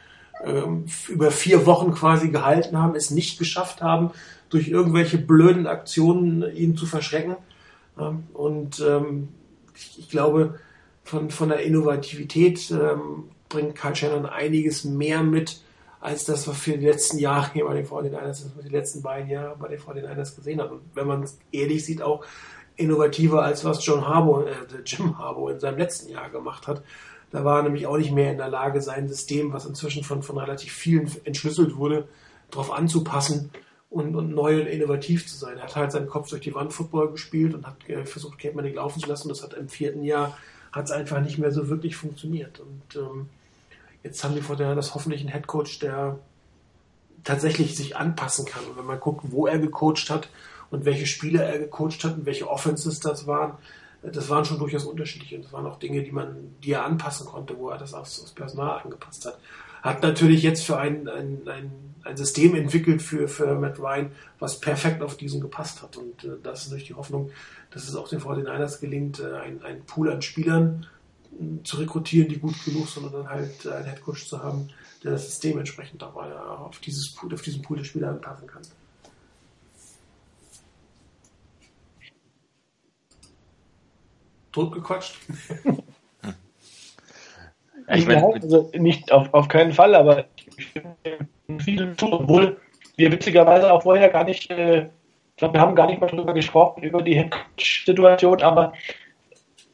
ähm, 0.43 0.85
über 1.09 1.31
vier 1.31 1.65
Wochen 1.65 1.93
quasi 1.93 2.29
gehalten 2.29 2.77
haben, 2.77 2.95
es 2.95 3.11
nicht 3.11 3.37
geschafft 3.37 3.81
haben, 3.81 4.11
durch 4.49 4.69
irgendwelche 4.69 5.17
blöden 5.17 5.67
Aktionen 5.67 6.43
ihn 6.55 6.77
zu 6.77 6.85
verschrecken. 6.85 7.35
Ähm, 7.99 8.23
und 8.33 8.79
ähm, 8.79 9.29
ich, 9.75 9.99
ich, 9.99 10.09
glaube, 10.09 10.59
von, 11.03 11.29
von 11.29 11.49
der 11.49 11.61
Innovativität 11.61 12.71
ähm, 12.71 13.25
bringt 13.49 13.75
Karl 13.75 13.95
Shannon 13.95 14.25
einiges 14.25 14.83
mehr 14.83 15.23
mit, 15.23 15.61
als 15.99 16.25
das, 16.25 16.47
was 16.47 16.65
wir 16.67 16.77
die 16.77 16.85
letzten 16.85 17.17
Jahre 17.17 17.51
hier 17.53 17.65
bei 17.65 17.73
den 17.73 17.85
49ers, 17.85 18.45
die 18.63 18.69
letzten 18.69 19.01
beiden 19.01 19.29
Jahre 19.29 19.55
bei 19.57 19.67
den 19.67 19.79
49ers 19.79 20.35
gesehen 20.35 20.61
haben. 20.61 20.71
Und 20.71 20.81
wenn 20.93 21.07
man 21.07 21.23
es 21.23 21.39
ehrlich 21.51 21.85
sieht, 21.85 22.01
auch 22.01 22.25
innovativer 22.75 23.43
als 23.43 23.65
was 23.65 23.83
John 23.85 24.07
Harbour, 24.07 24.47
äh, 24.47 24.53
Jim 24.85 25.17
Harbour 25.17 25.51
in 25.51 25.59
seinem 25.59 25.79
letzten 25.79 26.11
Jahr 26.11 26.29
gemacht 26.29 26.67
hat. 26.67 26.83
Da 27.31 27.43
war 27.43 27.57
er 27.57 27.63
nämlich 27.63 27.87
auch 27.87 27.97
nicht 27.97 28.11
mehr 28.11 28.31
in 28.31 28.37
der 28.37 28.49
Lage, 28.49 28.81
sein 28.81 29.07
System, 29.07 29.51
was 29.51 29.65
inzwischen 29.65 30.03
von, 30.03 30.23
von 30.23 30.37
relativ 30.37 30.71
vielen 30.71 31.11
entschlüsselt 31.25 31.75
wurde, 31.75 32.07
darauf 32.51 32.71
anzupassen 32.71 33.49
und, 33.89 34.15
und 34.15 34.33
neu 34.33 34.61
und 34.61 34.67
innovativ 34.67 35.27
zu 35.27 35.35
sein. 35.35 35.57
Er 35.57 35.63
hat 35.63 35.75
halt 35.75 35.91
seinen 35.91 36.07
Kopf 36.07 36.29
durch 36.29 36.41
die 36.41 36.55
Wand 36.55 36.71
Football 36.71 37.11
gespielt 37.11 37.53
und 37.53 37.67
hat 37.67 37.89
äh, 37.89 38.05
versucht, 38.05 38.39
Cape 38.39 38.55
Manning 38.55 38.75
laufen 38.75 39.01
zu 39.01 39.09
lassen. 39.09 39.29
Das 39.29 39.43
hat 39.43 39.53
im 39.53 39.67
vierten 39.67 40.03
Jahr 40.03 40.37
hat 40.71 40.85
es 40.85 40.91
einfach 40.91 41.19
nicht 41.21 41.37
mehr 41.37 41.51
so 41.51 41.69
wirklich 41.69 41.95
funktioniert. 41.95 42.59
Und 42.59 42.95
ähm, 42.95 43.29
Jetzt 44.03 44.23
haben 44.23 44.35
die 44.35 44.41
Fortinanders 44.41 44.95
hoffentlich 44.95 45.21
einen 45.21 45.29
Headcoach, 45.29 45.79
der 45.81 46.19
tatsächlich 47.23 47.75
sich 47.75 47.97
anpassen 47.97 48.45
kann. 48.45 48.63
Und 48.65 48.77
wenn 48.77 48.85
man 48.85 48.99
guckt, 48.99 49.25
wo 49.31 49.47
er 49.47 49.59
gecoacht 49.59 50.09
hat 50.09 50.29
und 50.69 50.85
welche 50.85 51.05
Spieler 51.05 51.43
er 51.43 51.59
gecoacht 51.59 52.03
hat 52.03 52.17
und 52.17 52.25
welche 52.25 52.49
Offenses 52.49 52.99
das 52.99 53.27
waren, 53.27 53.57
das 54.01 54.29
waren 54.29 54.45
schon 54.45 54.59
durchaus 54.59 54.85
unterschiedlich 54.85 55.35
und 55.35 55.45
das 55.45 55.53
waren 55.53 55.65
auch 55.65 55.79
Dinge, 55.79 56.03
die 56.03 56.11
man, 56.11 56.55
die 56.63 56.71
er 56.71 56.85
anpassen 56.85 57.25
konnte, 57.25 57.57
wo 57.57 57.69
er 57.69 57.77
das 57.77 57.93
aufs, 57.93 58.21
aufs 58.21 58.31
Personal 58.31 58.79
angepasst 58.83 59.25
hat. 59.25 59.39
Hat 59.81 60.01
natürlich 60.01 60.43
jetzt 60.43 60.65
für 60.65 60.77
ein, 60.77 61.07
ein, 61.07 61.47
ein, 61.47 61.71
ein 62.03 62.17
System 62.17 62.55
entwickelt 62.55 63.01
für, 63.01 63.27
für 63.27 63.55
Matt 63.55 63.79
Ryan, 63.79 64.11
was 64.39 64.59
perfekt 64.59 65.01
auf 65.01 65.17
diesen 65.17 65.41
gepasst 65.41 65.81
hat. 65.81 65.97
Und 65.97 66.23
äh, 66.23 66.37
das 66.41 66.63
ist 66.63 66.71
durch 66.71 66.85
die 66.85 66.93
Hoffnung, 66.93 67.31
dass 67.71 67.87
es 67.87 67.95
auch 67.95 68.07
den 68.07 68.19
49ers 68.19 68.79
gelingt, 68.79 69.19
äh, 69.19 69.35
ein, 69.35 69.61
ein 69.63 69.83
Pool 69.85 70.11
an 70.11 70.21
Spielern 70.21 70.87
zu 71.63 71.77
rekrutieren, 71.77 72.29
die 72.29 72.39
gut 72.39 72.55
genug 72.65 72.87
sind 72.87 73.05
und 73.05 73.13
dann 73.13 73.29
halt 73.29 73.67
einen 73.67 73.85
Headcoach 73.85 74.27
zu 74.27 74.41
haben, 74.41 74.69
der 75.03 75.11
das 75.11 75.25
System 75.25 75.57
entsprechend 75.57 76.03
auch 76.03 76.15
auf, 76.15 76.79
dieses 76.79 77.13
Pool, 77.13 77.33
auf 77.33 77.41
diesen 77.41 77.61
Pool 77.61 77.77
der 77.77 77.83
Spieler 77.83 78.09
anpassen 78.09 78.47
kann. 78.47 78.61
Totgequatscht? 84.51 85.17
ich 87.93 88.07
meine, 88.07 88.25
also 88.33 88.71
nicht 88.73 89.11
auf, 89.11 89.31
auf 89.33 89.47
keinen 89.47 89.71
Fall, 89.71 89.93
aber 89.93 90.25
ich 90.57 90.71
finde 90.71 90.95
vielen 91.59 91.95
zu, 91.97 92.11
obwohl 92.11 92.59
wir 92.95 93.11
witzigerweise 93.11 93.71
auch 93.71 93.83
vorher 93.83 94.09
gar 94.09 94.23
nicht, 94.23 94.49
äh, 94.49 94.85
ich 94.85 95.35
glaube, 95.37 95.53
wir 95.53 95.61
haben 95.61 95.75
gar 95.75 95.85
nicht 95.85 96.01
mal 96.01 96.09
darüber 96.09 96.33
gesprochen, 96.33 96.81
über 96.81 97.03
die 97.03 97.15
Headcoach-Situation, 97.15 98.41
aber 98.41 98.73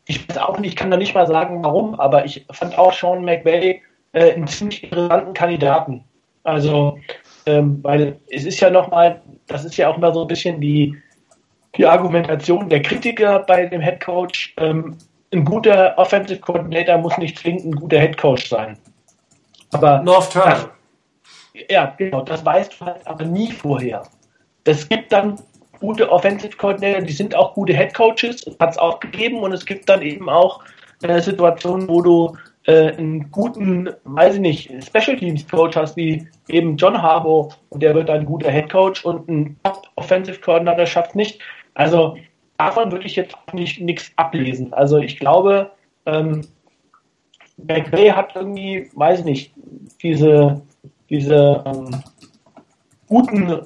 ich 0.06 0.28
weiß 0.28 0.38
auch 0.38 0.60
nicht, 0.60 0.72
ich 0.72 0.76
kann 0.76 0.92
da 0.92 0.98
nicht 0.98 1.16
mal 1.16 1.28
sagen, 1.28 1.64
warum, 1.64 2.00
aber 2.00 2.26
ich 2.26 2.46
fand 2.52 2.78
auch 2.78 2.94
Sean 2.94 3.24
McVay 3.24 3.82
äh, 4.14 4.34
einen 4.34 4.48
ziemlich 4.48 4.84
interessanten 4.84 5.34
Kandidaten. 5.34 6.04
Also, 6.44 7.00
ähm, 7.46 7.80
weil 7.84 8.20
es 8.30 8.46
ist 8.46 8.60
ja 8.60 8.70
nochmal, 8.70 9.22
das 9.48 9.64
ist 9.64 9.78
ja 9.78 9.90
auch 9.90 9.98
mal 9.98 10.14
so 10.14 10.22
ein 10.22 10.28
bisschen 10.28 10.60
die, 10.60 10.96
die 11.78 11.86
Argumentation 11.86 12.70
der 12.70 12.82
Kritiker 12.82 13.40
bei 13.40 13.66
dem 13.66 13.82
Head 13.82 14.02
Coach. 14.02 14.54
Ähm, 14.58 14.98
ein 15.32 15.46
guter 15.46 15.98
Offensive 15.98 16.40
Coordinator 16.40 16.98
muss 16.98 17.18
nicht 17.18 17.40
zwingend 17.40 17.66
ein 17.66 17.76
guter 17.76 18.00
Head 18.00 18.18
Coach 18.18 18.50
sein. 18.50 18.78
Aber 19.72 20.02
North 20.04 20.32
Turner. 20.32 20.70
Ja, 21.70 21.94
genau, 21.98 22.22
das 22.22 22.46
weißt 22.46 22.80
du 22.80 22.86
halt 22.86 23.08
aber 23.08 23.26
nie 23.26 23.52
vorher. 23.52 24.04
Es 24.66 24.88
gibt 24.88 25.12
dann 25.12 25.40
gute 25.84 26.10
Offensive 26.10 26.56
Coordinator, 26.56 27.02
die 27.02 27.12
sind 27.12 27.36
auch 27.36 27.54
gute 27.56 27.74
Head 27.74 27.94
Coaches, 27.94 28.46
hat 28.58 28.72
es 28.72 28.78
auch 28.78 29.02
gegeben 29.02 29.40
und 29.40 29.52
es 29.52 29.66
gibt 29.66 29.90
dann 29.90 30.02
eben 30.02 30.30
auch 30.30 30.64
äh, 31.02 31.20
Situationen, 31.20 31.90
wo 31.90 32.02
du 32.02 32.38
äh, 32.68 32.94
einen 32.94 33.30
guten, 33.32 33.90
weiß 34.06 34.36
ich 34.36 34.40
nicht, 34.40 34.72
Special 34.82 35.18
Teams 35.18 35.46
Coach 35.46 35.76
hast, 35.76 35.98
wie 35.98 36.26
eben 36.48 36.78
John 36.78 37.02
Harbour 37.02 37.50
und 37.68 37.84
der 37.84 37.94
wird 37.96 38.10
ein 38.10 38.26
guter 38.26 38.50
Head 38.50 38.72
Coach 38.72 39.04
und 39.04 39.28
ein 39.28 39.58
Top 39.64 39.82
Offensive 39.96 40.40
Coordinator 40.40 40.86
schafft 40.86 41.16
nicht. 41.16 41.42
Also 41.74 42.16
davon 42.58 42.90
würde 42.94 43.06
ich 43.06 43.18
jetzt 43.18 43.36
auch 43.36 43.52
nicht 43.52 43.82
nichts 43.82 44.10
ablesen. 44.16 44.72
Also 44.72 45.00
ich 45.00 45.20
glaube, 45.20 45.70
ähm, 46.06 46.48
McVay 47.58 48.12
hat 48.12 48.38
irgendwie, 48.38 48.90
weiß 48.94 49.20
ich 49.20 49.26
nicht, 49.26 49.54
diese, 50.02 50.62
diese 51.10 51.62
ähm, 51.66 52.02
guten 53.10 53.50
äh, 53.50 53.60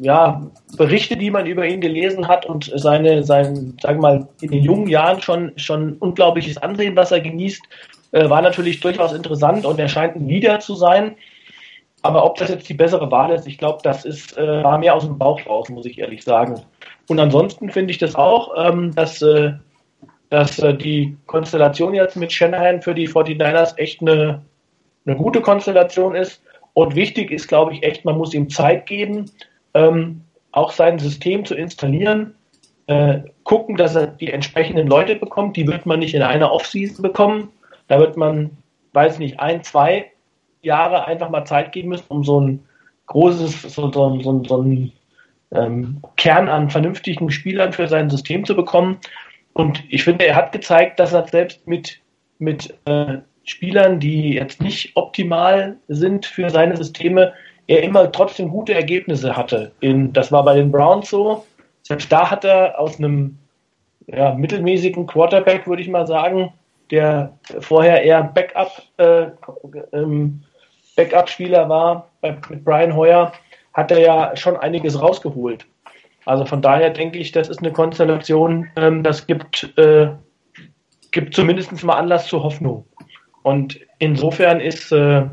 ja, 0.00 0.40
Berichte, 0.78 1.16
die 1.16 1.30
man 1.30 1.46
über 1.46 1.66
ihn 1.66 1.80
gelesen 1.80 2.26
hat 2.26 2.46
und 2.46 2.72
seine, 2.74 3.22
sein, 3.22 3.76
sagen 3.82 3.98
wir 3.98 4.02
mal, 4.02 4.28
in 4.40 4.50
den 4.50 4.62
jungen 4.62 4.88
Jahren 4.88 5.20
schon, 5.20 5.52
schon 5.56 5.98
unglaubliches 5.98 6.56
Ansehen, 6.56 6.96
was 6.96 7.12
er 7.12 7.20
genießt, 7.20 7.62
äh, 8.12 8.30
war 8.30 8.40
natürlich 8.40 8.80
durchaus 8.80 9.12
interessant 9.12 9.66
und 9.66 9.78
er 9.78 9.88
scheint 9.88 10.16
ein 10.16 10.26
Leader 10.26 10.58
zu 10.58 10.74
sein. 10.74 11.16
Aber 12.00 12.24
ob 12.24 12.38
das 12.38 12.48
jetzt 12.48 12.66
die 12.70 12.74
bessere 12.74 13.10
Wahl 13.10 13.30
ist, 13.30 13.46
ich 13.46 13.58
glaube, 13.58 13.80
das 13.82 14.06
ist, 14.06 14.38
äh, 14.38 14.64
war 14.64 14.78
mehr 14.78 14.94
aus 14.94 15.04
dem 15.04 15.18
Bauch 15.18 15.44
raus, 15.46 15.68
muss 15.68 15.84
ich 15.84 15.98
ehrlich 15.98 16.24
sagen. 16.24 16.62
Und 17.08 17.20
ansonsten 17.20 17.68
finde 17.68 17.90
ich 17.90 17.98
das 17.98 18.14
auch, 18.14 18.54
ähm, 18.56 18.94
dass, 18.94 19.20
äh, 19.20 19.52
dass 20.30 20.58
äh, 20.60 20.74
die 20.74 21.18
Konstellation 21.26 21.92
jetzt 21.92 22.16
mit 22.16 22.32
Shanahan 22.32 22.80
für 22.80 22.94
die 22.94 23.06
49ers 23.06 23.76
echt 23.76 24.00
eine, 24.00 24.40
eine 25.04 25.16
gute 25.16 25.42
Konstellation 25.42 26.14
ist. 26.14 26.42
Und 26.72 26.94
wichtig 26.94 27.30
ist, 27.30 27.48
glaube 27.48 27.74
ich, 27.74 27.82
echt, 27.82 28.06
man 28.06 28.16
muss 28.16 28.32
ihm 28.32 28.48
Zeit 28.48 28.86
geben, 28.86 29.26
ähm, 29.74 30.22
auch 30.52 30.72
sein 30.72 30.98
System 30.98 31.44
zu 31.44 31.54
installieren, 31.54 32.34
äh, 32.86 33.20
gucken, 33.44 33.76
dass 33.76 33.94
er 33.94 34.08
die 34.08 34.32
entsprechenden 34.32 34.88
Leute 34.88 35.16
bekommt. 35.16 35.56
Die 35.56 35.66
wird 35.66 35.86
man 35.86 36.00
nicht 36.00 36.14
in 36.14 36.22
einer 36.22 36.52
Offseason 36.52 37.02
bekommen. 37.02 37.50
Da 37.88 37.98
wird 37.98 38.16
man, 38.16 38.50
weiß 38.92 39.18
nicht, 39.18 39.38
ein, 39.38 39.62
zwei 39.62 40.10
Jahre 40.62 41.06
einfach 41.06 41.30
mal 41.30 41.44
Zeit 41.44 41.72
geben 41.72 41.90
müssen, 41.90 42.06
um 42.08 42.24
so 42.24 42.40
ein 42.40 42.64
großes, 43.06 43.62
so, 43.62 43.90
so, 43.92 44.20
so, 44.20 44.44
so 44.44 44.62
ein 44.62 44.92
ähm, 45.52 46.00
Kern 46.16 46.48
an 46.48 46.70
vernünftigen 46.70 47.30
Spielern 47.30 47.72
für 47.72 47.88
sein 47.88 48.10
System 48.10 48.44
zu 48.44 48.54
bekommen. 48.54 48.98
Und 49.52 49.82
ich 49.88 50.04
finde, 50.04 50.26
er 50.26 50.36
hat 50.36 50.52
gezeigt, 50.52 51.00
dass 51.00 51.12
er 51.12 51.26
selbst 51.26 51.66
mit, 51.66 52.00
mit 52.38 52.74
äh, 52.84 53.18
Spielern, 53.44 54.00
die 54.00 54.34
jetzt 54.34 54.62
nicht 54.62 54.96
optimal 54.96 55.76
sind 55.88 56.26
für 56.26 56.50
seine 56.50 56.76
Systeme, 56.76 57.32
er 57.70 57.84
immer 57.84 58.10
trotzdem 58.10 58.50
gute 58.50 58.74
Ergebnisse 58.74 59.36
hatte. 59.36 59.70
In, 59.78 60.12
das 60.12 60.32
war 60.32 60.44
bei 60.44 60.56
den 60.56 60.72
Browns 60.72 61.08
so. 61.08 61.46
Selbst 61.82 62.10
da 62.10 62.28
hat 62.28 62.44
er 62.44 62.80
aus 62.80 62.98
einem 62.98 63.38
ja, 64.08 64.34
mittelmäßigen 64.34 65.06
Quarterback, 65.06 65.68
würde 65.68 65.80
ich 65.80 65.88
mal 65.88 66.04
sagen, 66.04 66.52
der 66.90 67.32
vorher 67.60 68.02
eher 68.02 68.24
Backup, 68.24 68.82
äh, 68.96 69.26
ähm, 69.92 70.42
Backup-Spieler 70.96 71.68
war, 71.68 72.08
mit 72.22 72.64
Brian 72.64 72.96
Hoyer, 72.96 73.32
hat 73.72 73.92
er 73.92 74.00
ja 74.00 74.36
schon 74.36 74.56
einiges 74.56 75.00
rausgeholt. 75.00 75.64
Also 76.24 76.46
von 76.46 76.62
daher 76.62 76.90
denke 76.90 77.20
ich, 77.20 77.30
das 77.30 77.48
ist 77.48 77.60
eine 77.60 77.72
Konstellation, 77.72 78.68
ähm, 78.74 79.04
das 79.04 79.28
gibt, 79.28 79.72
äh, 79.78 80.08
gibt 81.12 81.34
zumindest 81.34 81.84
mal 81.84 81.94
Anlass 81.94 82.26
zur 82.26 82.42
Hoffnung. 82.42 82.84
Und 83.44 83.78
insofern 84.00 84.58
ist, 84.58 84.90
äh, 84.90 85.26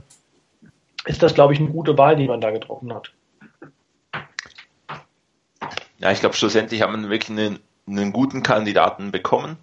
ist 1.07 1.23
das, 1.23 1.33
glaube 1.33 1.53
ich, 1.53 1.59
eine 1.59 1.69
gute 1.69 1.97
Wahl, 1.97 2.15
die 2.15 2.27
man 2.27 2.41
da 2.41 2.51
getroffen 2.51 2.93
hat. 2.93 3.13
Ja, 5.99 6.11
ich 6.11 6.19
glaube, 6.19 6.35
schlussendlich 6.35 6.81
haben 6.81 7.01
wir 7.01 7.09
wirklich 7.09 7.37
einen, 7.37 7.59
einen 7.87 8.13
guten 8.13 8.43
Kandidaten 8.43 9.11
bekommen. 9.11 9.57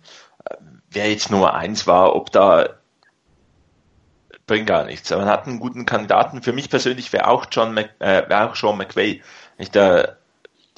Wer 0.91 1.11
jetzt 1.11 1.31
Nummer 1.31 1.55
eins 1.55 1.87
war, 1.87 2.17
ob 2.17 2.33
da 2.33 2.81
bringt 4.47 4.67
gar 4.67 4.85
nichts. 4.85 5.11
Aber 5.13 5.23
man 5.23 5.31
hat 5.31 5.47
einen 5.47 5.61
guten 5.61 5.87
Kandidaten. 5.87 6.43
Für 6.43 6.53
mich 6.53 6.71
persönlich 6.71 7.13
wäre 7.13 7.29
auch 7.29 7.47
John 7.51 7.75
Mc, 7.75 7.91
äh, 7.99 8.29
wäre 8.29 8.51
auch 8.51 8.57
Sean 8.57 8.77
McVay 8.77 9.23
nicht 9.59 9.75
der, 9.75 10.19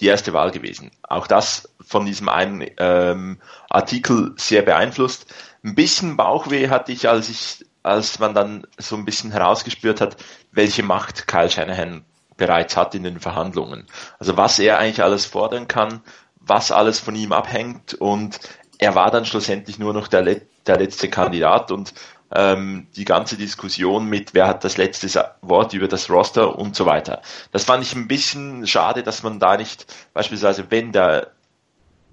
die 0.00 0.06
erste 0.06 0.32
Wahl 0.32 0.50
gewesen. 0.50 0.90
Auch 1.02 1.26
das 1.26 1.75
von 1.80 2.06
diesem 2.06 2.28
einen 2.28 2.64
ähm, 2.78 3.38
Artikel 3.68 4.35
sehr 4.37 4.62
beeinflusst. 4.62 5.35
Ein 5.64 5.75
bisschen 5.75 6.16
Bauchweh 6.16 6.68
hatte 6.68 6.92
ich, 6.92 7.08
als 7.08 7.28
ich 7.28 7.65
als 7.87 8.19
man 8.19 8.35
dann 8.35 8.66
so 8.78 8.97
ein 8.97 9.05
bisschen 9.05 9.31
herausgespürt 9.31 10.00
hat, 10.00 10.16
welche 10.50 10.83
Macht 10.83 11.26
Kyle 11.26 11.50
Shanahan 11.50 12.05
bereits 12.37 12.76
hat 12.76 12.95
in 12.95 13.05
den 13.05 13.21
Verhandlungen. 13.21 13.87
Also 14.19 14.37
was 14.37 14.59
er 14.59 14.78
eigentlich 14.78 15.02
alles 15.02 15.25
fordern 15.25 15.69
kann, 15.69 16.02
was 16.40 16.73
alles 16.73 16.99
von 16.99 17.14
ihm 17.14 17.33
abhängt 17.33 17.95
und 17.95 18.40
er 18.78 18.95
war 18.95 19.11
dann 19.11 19.25
schlussendlich 19.25 19.78
nur 19.78 19.95
noch 19.95 20.09
der, 20.09 20.23
der 20.66 20.78
letzte 20.78 21.09
Kandidat 21.09 21.71
und 21.71 21.95
ähm, 22.35 22.88
die 22.97 23.05
ganze 23.05 23.37
Diskussion 23.37 24.07
mit, 24.07 24.35
wer 24.35 24.49
hat 24.49 24.64
das 24.64 24.76
letzte 24.76 25.35
Wort 25.40 25.73
über 25.73 25.88
das 25.88 26.11
Roster 26.11 26.59
und 26.59 26.75
so 26.76 26.85
weiter. 26.85 27.23
Das 27.52 27.64
fand 27.64 27.85
ich 27.85 27.95
ein 27.95 28.09
bisschen 28.09 28.66
schade, 28.66 29.02
dass 29.02 29.23
man 29.23 29.38
da 29.38 29.57
nicht 29.57 29.87
beispielsweise, 30.12 30.66
wenn 30.71 30.93
der 30.93 31.31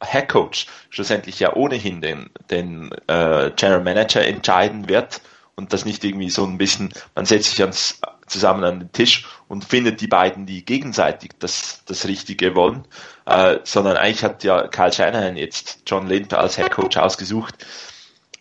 Head 0.03 0.29
Coach 0.29 0.67
schlussendlich 0.89 1.39
ja 1.39 1.53
ohnehin 1.55 2.01
den, 2.01 2.29
den 2.49 2.91
äh, 3.07 3.51
General 3.55 3.83
Manager 3.83 4.23
entscheiden 4.25 4.87
wird 4.87 5.21
und 5.55 5.73
das 5.73 5.85
nicht 5.85 6.03
irgendwie 6.03 6.29
so 6.29 6.45
ein 6.45 6.57
bisschen, 6.57 6.93
man 7.15 7.25
setzt 7.25 7.51
sich 7.51 7.61
ans, 7.61 7.99
zusammen 8.27 8.63
an 8.63 8.79
den 8.79 8.91
Tisch 8.91 9.25
und 9.47 9.65
findet 9.65 10.01
die 10.01 10.07
beiden, 10.07 10.45
die 10.45 10.65
gegenseitig 10.65 11.31
das, 11.39 11.83
das 11.85 12.07
Richtige 12.07 12.55
wollen, 12.55 12.85
äh, 13.25 13.59
sondern 13.63 13.97
eigentlich 13.97 14.23
hat 14.23 14.43
ja 14.43 14.67
Kyle 14.67 14.91
Shanahan 14.91 15.37
jetzt 15.37 15.83
John 15.85 16.07
Lind 16.07 16.33
als 16.33 16.57
Head 16.57 16.71
Coach 16.71 16.97
ausgesucht, 16.97 17.65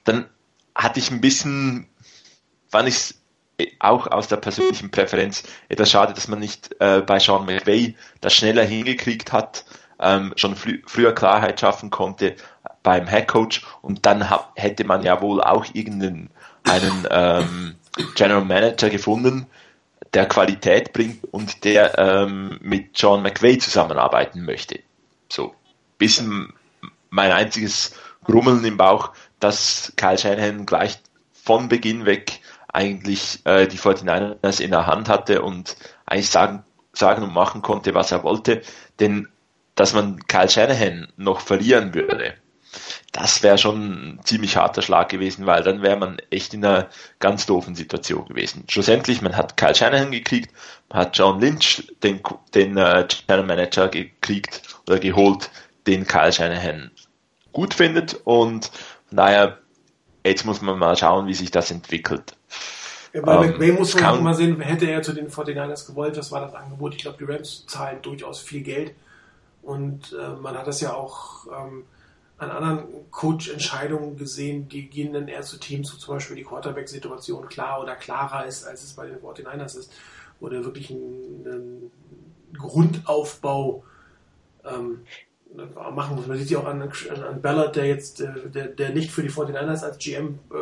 dann 0.05 0.29
hatte 0.75 1.01
ich 1.01 1.11
ein 1.11 1.21
bisschen, 1.21 1.89
fand 2.71 2.89
ich 2.89 2.95
es 2.95 3.15
auch 3.79 4.07
aus 4.07 4.29
der 4.29 4.37
persönlichen 4.37 4.91
Präferenz 4.91 5.45
etwas 5.69 5.91
schade, 5.91 6.15
dass 6.15 6.29
man 6.29 6.39
nicht 6.39 6.75
äh, 6.81 7.03
bei 7.03 7.19
Sean 7.19 7.45
McVay 7.45 7.95
das 8.21 8.35
schneller 8.35 8.65
hingekriegt 8.65 9.33
hat, 9.33 9.65
ähm, 10.01 10.33
schon 10.37 10.57
frü 10.57 10.79
früher 10.87 11.15
Klarheit 11.15 11.61
schaffen 11.61 11.91
konnte 11.91 12.35
beim 12.83 13.07
Head 13.07 13.29
Coach. 13.29 13.65
Und 13.83 14.05
dann 14.07 14.29
hätte 14.57 14.85
man 14.85 15.03
ja 15.03 15.21
wohl 15.21 15.41
auch 15.41 15.67
irgendeinen 15.73 16.31
einen, 16.65 17.07
ähm, 17.11 17.75
General 18.15 18.45
Manager 18.45 18.91
gefunden, 18.91 19.47
der 20.15 20.27
Qualität 20.27 20.93
bringt 20.93 21.25
und 21.33 21.65
der 21.65 21.99
ähm, 21.99 22.59
mit 22.61 22.91
John 22.95 23.23
McVay 23.23 23.59
zusammenarbeiten 23.59 24.45
möchte. 24.45 24.81
So, 25.29 25.55
bisschen 25.99 26.53
mein 27.11 27.33
einziges 27.33 27.95
Grummeln 28.25 28.65
im 28.65 28.77
Bauch, 28.77 29.13
dass 29.41 29.93
Kyle 29.97 30.19
Shanahan 30.19 30.67
gleich 30.67 30.99
von 31.33 31.69
Beginn 31.69 32.05
weg 32.07 32.41
eigentlich 32.69 33.41
äh, 33.45 33.67
die 33.67 33.79
49ers 33.79 34.61
in 34.61 34.71
der 34.71 34.87
Hand 34.87 35.09
hatte 35.09 35.43
und 35.43 35.77
eigentlich 36.07 36.31
sagen, 36.31 36.65
sagen 36.93 37.23
und 37.23 37.35
machen 37.35 37.63
konnte, 37.63 37.95
was 37.95 38.13
er 38.13 38.23
wollte. 38.23 38.63
Denn 39.01 39.29
dass 39.75 39.95
man 39.95 40.19
Kyle 40.27 40.49
Shanahan 40.49 41.09
noch 41.17 41.41
verlieren 41.41 41.95
würde, 41.95 42.35
das 43.13 43.43
wäre 43.43 43.59
schon 43.59 44.17
ein 44.17 44.21
ziemlich 44.25 44.57
harter 44.57 44.83
Schlag 44.83 45.09
gewesen, 45.09 45.47
weil 45.47 45.63
dann 45.63 45.83
wäre 45.83 45.97
man 45.97 46.19
echt 46.31 46.55
in 46.55 46.65
einer 46.65 46.89
ganz 47.19 47.47
doofen 47.47 47.75
Situation 47.75 48.27
gewesen. 48.27 48.65
Schlussendlich, 48.69 49.21
man 49.21 49.37
hat 49.37 49.57
Kyle 49.57 49.75
Shanahan 49.75 50.11
gekriegt, 50.11 50.55
man 50.89 51.01
hat 51.01 51.17
John 51.17 51.41
Lynch, 51.41 51.93
den, 52.03 52.21
den 52.55 52.77
äh, 52.77 53.07
Channel 53.07 53.45
Manager 53.45 53.89
gekriegt 53.89 54.63
oder 54.87 54.99
geholt, 54.99 55.51
den 55.87 56.07
Kyle 56.07 56.33
Shanahan 56.33 56.91
gut 57.53 57.75
findet 57.75 58.21
und 58.25 58.71
daher, 59.11 59.59
jetzt 60.25 60.47
muss 60.47 60.63
man 60.63 60.79
mal 60.79 60.97
schauen, 60.97 61.27
wie 61.27 61.35
sich 61.35 61.51
das 61.51 61.71
entwickelt. 61.71 62.35
Ja, 63.13 63.21
bei 63.21 63.45
ähm, 63.45 63.51
McVay 63.51 63.73
muss 63.73 63.95
man 63.95 64.03
kann, 64.03 64.23
mal 64.23 64.35
sehen, 64.35 64.59
hätte 64.61 64.87
er 64.87 65.03
zu 65.03 65.13
den 65.13 65.29
49ers 65.29 65.87
gewollt, 65.87 66.17
das 66.17 66.33
war 66.33 66.41
das 66.41 66.55
Angebot. 66.55 66.95
Ich 66.95 67.03
glaube, 67.03 67.19
die 67.19 67.31
Rams 67.31 67.67
zahlen 67.67 67.99
durchaus 68.01 68.41
viel 68.41 68.63
Geld 68.63 68.95
und 69.63 70.17
äh, 70.19 70.41
man 70.41 70.57
hat 70.57 70.67
das 70.67 70.81
ja 70.81 70.95
auch 70.95 71.47
ähm, 71.47 71.85
an 72.43 72.51
anderen 72.51 73.11
Coach-Entscheidungen 73.11 74.17
gesehen, 74.17 74.69
die 74.69 74.89
gehen 74.89 75.13
dann 75.13 75.29
eher 75.29 75.43
zu 75.43 75.59
Teams, 75.59 75.93
wo 75.93 75.99
zum 75.99 76.15
Beispiel 76.15 76.37
die 76.37 76.43
Quarterback-Situation 76.43 77.49
klar 77.49 77.81
oder 77.81 77.95
klarer 77.95 78.47
ist, 78.47 78.67
als 78.67 78.83
es 78.83 78.95
bei 78.95 79.07
den 79.07 79.19
49ers 79.19 79.79
ist, 79.79 79.93
wo 80.41 80.49
der 80.49 80.65
wirklich 80.65 80.91
ein, 80.91 81.47
ein 81.47 81.91
Grundaufbau 82.59 83.85
ähm, 84.65 85.01
machen 85.95 86.17
muss. 86.17 86.27
Man 86.27 86.39
sieht 86.39 86.51
ja 86.51 86.59
auch 86.59 86.67
an, 86.67 86.83
an 86.83 87.43
Ballard, 87.43 87.77
der 87.77 87.87
jetzt, 87.87 88.21
äh, 88.21 88.51
der, 88.51 88.69
der 88.69 88.91
nicht 88.91 89.11
für 89.11 89.23
die 89.23 89.31
49ers 89.31 89.85
als 89.85 89.99
GM 89.99 90.39
äh, 90.51 90.55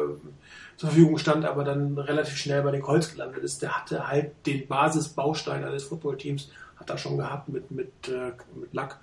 zur 0.76 0.88
Verfügung 0.90 1.16
stand, 1.18 1.44
aber 1.44 1.64
dann 1.64 1.96
relativ 1.96 2.36
schnell 2.36 2.62
bei 2.62 2.72
den 2.72 2.82
Colts 2.82 3.12
gelandet 3.12 3.42
ist. 3.42 3.62
Der 3.62 3.76
hatte 3.76 4.06
halt 4.08 4.32
den 4.46 4.66
Basisbaustein 4.66 5.64
eines 5.64 5.84
Footballteams, 5.84 6.50
hat 6.76 6.90
er 6.90 6.98
schon 6.98 7.16
gehabt 7.16 7.48
mit, 7.48 7.70
mit, 7.70 7.90
äh, 8.08 8.32
mit 8.58 8.74
Luck 8.74 8.98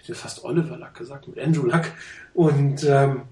ich 0.00 0.08
hätte 0.08 0.18
fast 0.18 0.44
Oliver 0.44 0.76
Luck 0.76 0.94
gesagt, 0.94 1.28
mit 1.28 1.38
Andrew 1.38 1.66
Luck. 1.66 1.84
Und 2.34 2.84
ähm, 2.84 3.22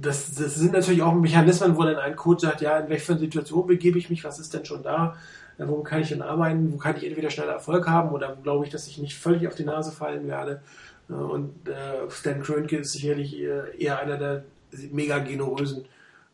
das, 0.00 0.34
das 0.34 0.54
sind 0.56 0.72
natürlich 0.72 1.02
auch 1.02 1.14
Mechanismen, 1.14 1.76
wo 1.76 1.82
dann 1.82 1.96
ein 1.96 2.16
Coach 2.16 2.42
sagt, 2.42 2.60
ja, 2.60 2.78
in 2.78 2.88
welcher 2.88 3.16
Situation 3.18 3.66
begebe 3.66 3.98
ich 3.98 4.10
mich, 4.10 4.24
was 4.24 4.38
ist 4.38 4.52
denn 4.54 4.64
schon 4.64 4.82
da, 4.82 5.16
wo 5.58 5.82
kann 5.82 6.02
ich 6.02 6.08
denn 6.08 6.22
arbeiten, 6.22 6.72
wo 6.72 6.76
kann 6.76 6.96
ich 6.96 7.06
entweder 7.06 7.30
schneller 7.30 7.52
Erfolg 7.52 7.88
haben 7.88 8.10
oder 8.10 8.36
glaube 8.42 8.64
ich, 8.64 8.70
dass 8.70 8.86
ich 8.86 8.98
nicht 8.98 9.16
völlig 9.16 9.46
auf 9.46 9.54
die 9.54 9.64
Nase 9.64 9.92
fallen 9.92 10.26
werde. 10.26 10.62
Und 11.08 11.68
äh, 11.68 12.10
Stan 12.10 12.42
Kroenke 12.42 12.78
ist 12.78 12.92
sicherlich 12.92 13.40
eher 13.40 13.98
einer 13.98 14.18
der 14.18 14.44
mega 14.92 15.18
generösen 15.18 15.86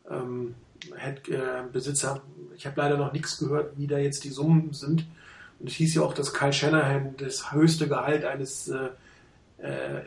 ähm, 0.09 0.55
Head, 0.97 1.29
äh, 1.29 1.63
Besitzer. 1.71 2.21
Ich 2.55 2.65
habe 2.65 2.79
leider 2.79 2.97
noch 2.97 3.13
nichts 3.13 3.37
gehört, 3.37 3.77
wie 3.77 3.87
da 3.87 3.97
jetzt 3.97 4.23
die 4.23 4.29
Summen 4.29 4.73
sind. 4.73 5.05
Und 5.59 5.69
es 5.69 5.75
hieß 5.75 5.95
ja 5.95 6.01
auch, 6.01 6.13
dass 6.13 6.33
Kyle 6.33 6.53
Shanahan 6.53 7.15
das 7.17 7.51
höchste 7.51 7.87
Gehalt 7.87 8.25
eines 8.25 8.67
äh, 8.67 8.75
äh, 8.75 8.89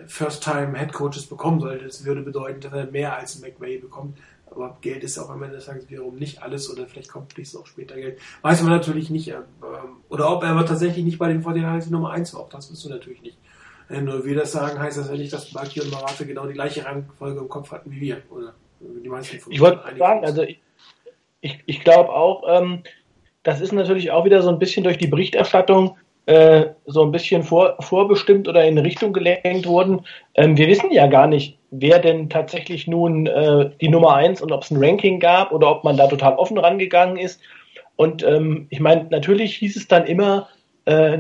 First-Time-Head-Coaches 0.07 1.27
bekommen 1.27 1.61
sollte. 1.61 1.85
Das 1.85 2.05
würde 2.05 2.23
bedeuten, 2.23 2.61
dass 2.61 2.73
er 2.73 2.87
mehr 2.87 3.17
als 3.17 3.41
McVay 3.41 3.79
bekommt. 3.79 4.19
Aber 4.51 4.79
Geld 4.81 5.05
ist 5.05 5.19
auch 5.19 5.31
am 5.31 5.43
Ende 5.43 5.57
des 5.57 5.67
Tages 5.67 5.89
wiederum 5.91 6.17
nicht 6.17 6.43
alles 6.43 6.71
oder 6.71 6.87
vielleicht 6.87 7.11
kommt 7.11 7.37
nächstes 7.37 7.61
auch 7.61 7.67
später 7.67 7.97
Geld. 7.97 8.19
Weiß 8.43 8.63
man 8.63 8.73
natürlich 8.73 9.11
nicht. 9.11 9.29
Ähm, 9.29 9.45
oder 10.09 10.31
ob 10.33 10.43
er 10.43 10.51
aber 10.51 10.67
tatsächlich 10.67 11.05
nicht 11.05 11.19
bei 11.19 11.29
den 11.29 11.43
49 11.43 11.91
Nummer 11.91 12.11
1 12.13 12.35
war, 12.35 12.41
auch 12.41 12.49
das 12.49 12.71
wirst 12.71 12.85
du 12.85 12.89
natürlich 12.89 13.23
nicht. 13.23 13.39
Wenn 13.89 14.05
nur 14.05 14.25
wir 14.25 14.37
das 14.37 14.53
sagen, 14.53 14.79
heißt 14.79 14.99
das 14.99 15.09
ja 15.09 15.17
nicht, 15.17 15.33
dass 15.33 15.51
Baki 15.53 15.81
und 15.81 15.91
Marate 15.91 16.27
genau 16.27 16.47
die 16.47 16.53
gleiche 16.53 16.85
Rangfolge 16.85 17.41
im 17.41 17.49
Kopf 17.49 17.73
hatten 17.73 17.91
wie 17.91 18.01
wir. 18.01 18.23
Oder 18.31 18.55
die 18.81 19.09
meisten 19.09 19.39
von 19.39 19.53
Ich 19.53 19.61
wollte 19.61 19.83
sagen, 19.99 20.25
also 20.25 20.43
ich, 20.43 20.61
ich, 21.41 21.63
ich 21.67 21.81
glaube 21.81 22.11
auch, 22.11 22.43
ähm, 22.49 22.83
das 23.43 23.61
ist 23.61 23.73
natürlich 23.73 24.11
auch 24.11 24.25
wieder 24.25 24.43
so 24.43 24.51
ein 24.51 24.59
bisschen 24.59 24.85
durch 24.85 24.99
die 24.99 25.07
Berichterstattung 25.07 25.97
äh, 26.29 26.75
so 26.85 27.05
ein 27.05 27.11
bisschen 27.11 27.43
vor, 27.43 27.77
vorbestimmt 27.81 28.49
oder 28.49 28.63
in 28.63 28.77
Richtung 28.77 29.15
gelenkt 29.15 29.67
wurden. 29.67 30.03
Ähm, 30.35 30.59
wir 30.59 30.69
wissen 30.69 30.91
ja 30.91 31.07
gar 31.07 31.27
nicht, 31.27 31.59
wer 31.71 31.99
denn 32.01 32.29
tatsächlich 32.29 32.87
nun 32.87 33.27
äh, 33.27 33.71
die 33.81 33.89
Nummer 33.89 34.15
eins 34.15 34.43
und 34.43 34.53
ob 34.53 34.63
es 34.63 34.71
ein 34.71 34.77
Ranking 34.77 35.21
gab 35.21 35.53
oder 35.53 35.71
ob 35.71 35.85
man 35.85 35.97
da 35.97 36.07
total 36.07 36.35
offen 36.35 36.59
rangegangen 36.59 37.17
ist. 37.17 37.41
Und 37.97 38.23
ähm, 38.25 38.67
ich 38.69 38.79
meine, 38.79 39.07
natürlich 39.09 39.57
hieß 39.57 39.75
es 39.77 39.89
dann 39.89 40.05
immer 40.05 40.49
äh, 40.85 41.17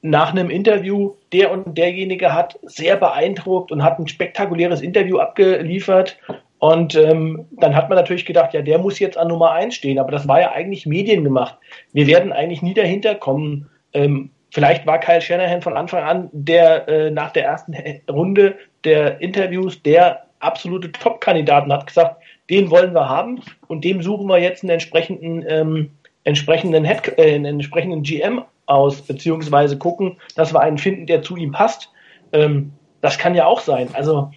nach 0.00 0.30
einem 0.30 0.48
Interview, 0.48 1.14
der 1.32 1.50
und 1.50 1.76
derjenige 1.76 2.32
hat 2.32 2.56
sehr 2.62 2.94
beeindruckt 2.96 3.72
und 3.72 3.82
hat 3.82 3.98
ein 3.98 4.06
spektakuläres 4.06 4.80
Interview 4.80 5.18
abgeliefert. 5.18 6.18
Und 6.60 6.94
ähm, 6.94 7.46
dann 7.50 7.74
hat 7.74 7.88
man 7.88 7.98
natürlich 7.98 8.26
gedacht, 8.26 8.54
ja, 8.54 8.62
der 8.62 8.78
muss 8.78 9.00
jetzt 9.00 9.18
an 9.18 9.26
Nummer 9.26 9.50
eins 9.50 9.74
stehen. 9.74 9.98
Aber 9.98 10.12
das 10.12 10.28
war 10.28 10.40
ja 10.40 10.52
eigentlich 10.52 10.86
mediengemacht. 10.86 11.58
Wir 11.92 12.06
werden 12.06 12.32
eigentlich 12.32 12.62
nie 12.62 12.74
dahinter 12.74 13.16
kommen, 13.16 13.68
ähm, 13.92 14.30
Vielleicht 14.52 14.86
war 14.86 15.00
Kyle 15.00 15.22
Shanahan 15.22 15.62
von 15.62 15.78
Anfang 15.78 16.04
an 16.04 16.28
der 16.32 16.86
äh, 16.86 17.10
nach 17.10 17.30
der 17.30 17.46
ersten 17.46 17.74
Runde 18.10 18.58
der 18.84 19.18
Interviews 19.22 19.82
der 19.82 20.26
absolute 20.40 20.92
Top-Kandidaten, 20.92 21.72
hat 21.72 21.86
gesagt, 21.86 22.22
den 22.50 22.70
wollen 22.70 22.92
wir 22.94 23.08
haben 23.08 23.40
und 23.68 23.82
dem 23.82 24.02
suchen 24.02 24.26
wir 24.26 24.36
jetzt 24.36 24.62
einen 24.62 24.72
entsprechenden, 24.72 25.42
ähm, 25.48 25.90
entsprechenden, 26.24 26.84
Head, 26.84 27.16
äh, 27.16 27.34
einen 27.34 27.46
entsprechenden 27.46 28.02
GM 28.02 28.44
aus, 28.66 29.00
beziehungsweise 29.00 29.78
gucken, 29.78 30.20
dass 30.36 30.52
wir 30.52 30.60
einen 30.60 30.76
finden, 30.76 31.06
der 31.06 31.22
zu 31.22 31.34
ihm 31.36 31.52
passt. 31.52 31.90
Ähm, 32.34 32.74
das 33.00 33.16
kann 33.16 33.34
ja 33.34 33.46
auch 33.46 33.60
sein. 33.60 33.88
Also 33.94 34.32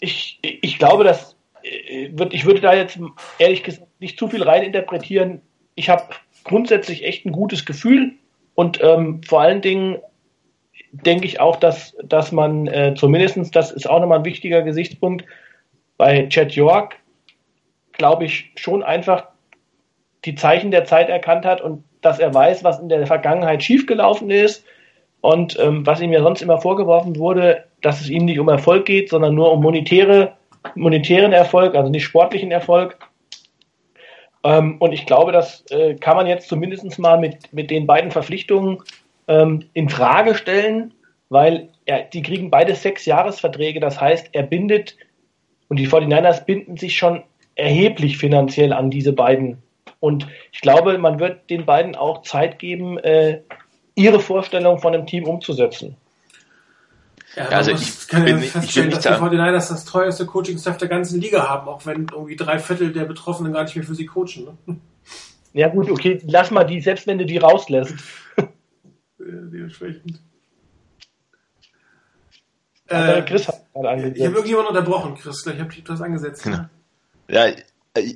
ich, 0.00 0.40
ich 0.42 0.80
glaube, 0.80 1.04
dass 1.04 1.36
äh, 1.62 2.10
ich 2.30 2.44
würde 2.44 2.60
da 2.60 2.74
jetzt 2.74 2.98
ehrlich 3.38 3.62
gesagt 3.62 3.86
nicht 4.00 4.18
zu 4.18 4.26
viel 4.26 4.42
reininterpretieren. 4.42 5.42
Ich 5.76 5.90
habe 5.90 6.02
grundsätzlich 6.42 7.04
echt 7.04 7.24
ein 7.24 7.30
gutes 7.30 7.64
Gefühl 7.64 8.16
und 8.56 8.82
ähm, 8.82 9.20
vor 9.22 9.42
allen 9.42 9.60
Dingen 9.60 9.98
denke 10.90 11.26
ich 11.26 11.40
auch, 11.40 11.56
dass, 11.56 11.94
dass 12.02 12.32
man 12.32 12.66
äh, 12.66 12.94
zumindestens 12.96 13.50
das 13.50 13.70
ist 13.70 13.88
auch 13.88 14.00
nochmal 14.00 14.18
ein 14.18 14.24
wichtiger 14.24 14.62
Gesichtspunkt, 14.62 15.24
bei 15.98 16.26
Chad 16.28 16.52
York, 16.52 16.96
glaube 17.92 18.24
ich, 18.24 18.52
schon 18.56 18.82
einfach 18.82 19.28
die 20.24 20.34
Zeichen 20.34 20.70
der 20.70 20.84
Zeit 20.84 21.08
erkannt 21.08 21.44
hat 21.44 21.60
und 21.60 21.84
dass 22.00 22.18
er 22.18 22.32
weiß, 22.32 22.64
was 22.64 22.80
in 22.80 22.88
der 22.88 23.06
Vergangenheit 23.06 23.62
schiefgelaufen 23.62 24.30
ist 24.30 24.64
und 25.20 25.58
ähm, 25.58 25.86
was 25.86 26.00
ihm 26.00 26.12
ja 26.12 26.22
sonst 26.22 26.42
immer 26.42 26.58
vorgeworfen 26.58 27.16
wurde, 27.16 27.64
dass 27.82 28.00
es 28.00 28.08
ihm 28.08 28.24
nicht 28.24 28.38
um 28.38 28.48
Erfolg 28.48 28.86
geht, 28.86 29.10
sondern 29.10 29.34
nur 29.34 29.52
um 29.52 29.62
monetäre, 29.62 30.32
monetären 30.74 31.32
Erfolg, 31.32 31.74
also 31.74 31.90
nicht 31.90 32.04
sportlichen 32.04 32.50
Erfolg. 32.50 32.98
Ähm, 34.46 34.76
und 34.78 34.92
ich 34.92 35.06
glaube, 35.06 35.32
das 35.32 35.64
äh, 35.70 35.94
kann 35.96 36.16
man 36.16 36.28
jetzt 36.28 36.48
zumindest 36.48 36.98
mal 37.00 37.18
mit, 37.18 37.52
mit 37.52 37.68
den 37.68 37.84
beiden 37.84 38.12
Verpflichtungen 38.12 38.78
ähm, 39.26 39.64
in 39.74 39.88
Frage 39.88 40.36
stellen, 40.36 40.94
weil 41.30 41.68
er, 41.84 42.04
die 42.04 42.22
kriegen 42.22 42.48
beide 42.48 42.76
sechs 42.76 43.06
Jahresverträge. 43.06 43.80
Das 43.80 44.00
heißt, 44.00 44.28
er 44.32 44.44
bindet 44.44 44.96
und 45.68 45.78
die 45.78 45.88
49ers 45.88 46.44
binden 46.44 46.76
sich 46.76 46.96
schon 46.96 47.24
erheblich 47.56 48.18
finanziell 48.18 48.72
an 48.72 48.88
diese 48.88 49.12
beiden. 49.12 49.60
Und 49.98 50.28
ich 50.52 50.60
glaube, 50.60 50.96
man 50.98 51.18
wird 51.18 51.50
den 51.50 51.66
beiden 51.66 51.96
auch 51.96 52.22
Zeit 52.22 52.60
geben, 52.60 52.98
äh, 52.98 53.40
ihre 53.96 54.20
Vorstellung 54.20 54.78
von 54.78 54.94
einem 54.94 55.06
Team 55.06 55.24
umzusetzen. 55.24 55.96
Ja, 57.36 57.48
also 57.50 57.70
ich 57.70 58.08
kann 58.08 58.26
ja 58.26 58.38
feststellen, 58.38 58.90
dass 58.90 59.02
die 59.02 59.08
49ers 59.08 59.68
das 59.68 59.84
teuerste 59.84 60.24
Coaching-Staff 60.24 60.78
der 60.78 60.88
ganzen 60.88 61.20
Liga 61.20 61.46
haben, 61.46 61.68
auch 61.68 61.84
wenn 61.84 62.06
irgendwie 62.10 62.34
drei 62.34 62.58
Viertel 62.58 62.92
der 62.92 63.04
Betroffenen 63.04 63.52
gar 63.52 63.64
nicht 63.64 63.76
mehr 63.76 63.84
für 63.84 63.94
sie 63.94 64.06
coachen. 64.06 64.56
Ne? 64.66 64.76
Ja 65.52 65.68
gut, 65.68 65.90
okay, 65.90 66.20
lass 66.26 66.50
mal 66.50 66.64
die, 66.64 66.80
selbst 66.80 67.06
wenn 67.06 67.18
du 67.18 67.26
die 67.26 67.36
rauslässt. 67.36 67.94
dementsprechend. 69.18 70.20
Äh, 72.88 73.22
Chris 73.22 73.48
hat 73.48 73.72
gerade 73.72 73.90
angesetzt. 73.90 74.16
Ich 74.16 74.24
habe 74.24 74.34
irgendjemanden 74.34 74.76
unterbrochen, 74.76 75.14
Chris. 75.16 75.46
Ich 75.46 75.58
habe 75.58 75.68
dich 75.68 75.80
etwas 75.80 76.00
angesetzt. 76.00 76.42
Genau. 76.44 76.66
Ja, 77.28 77.46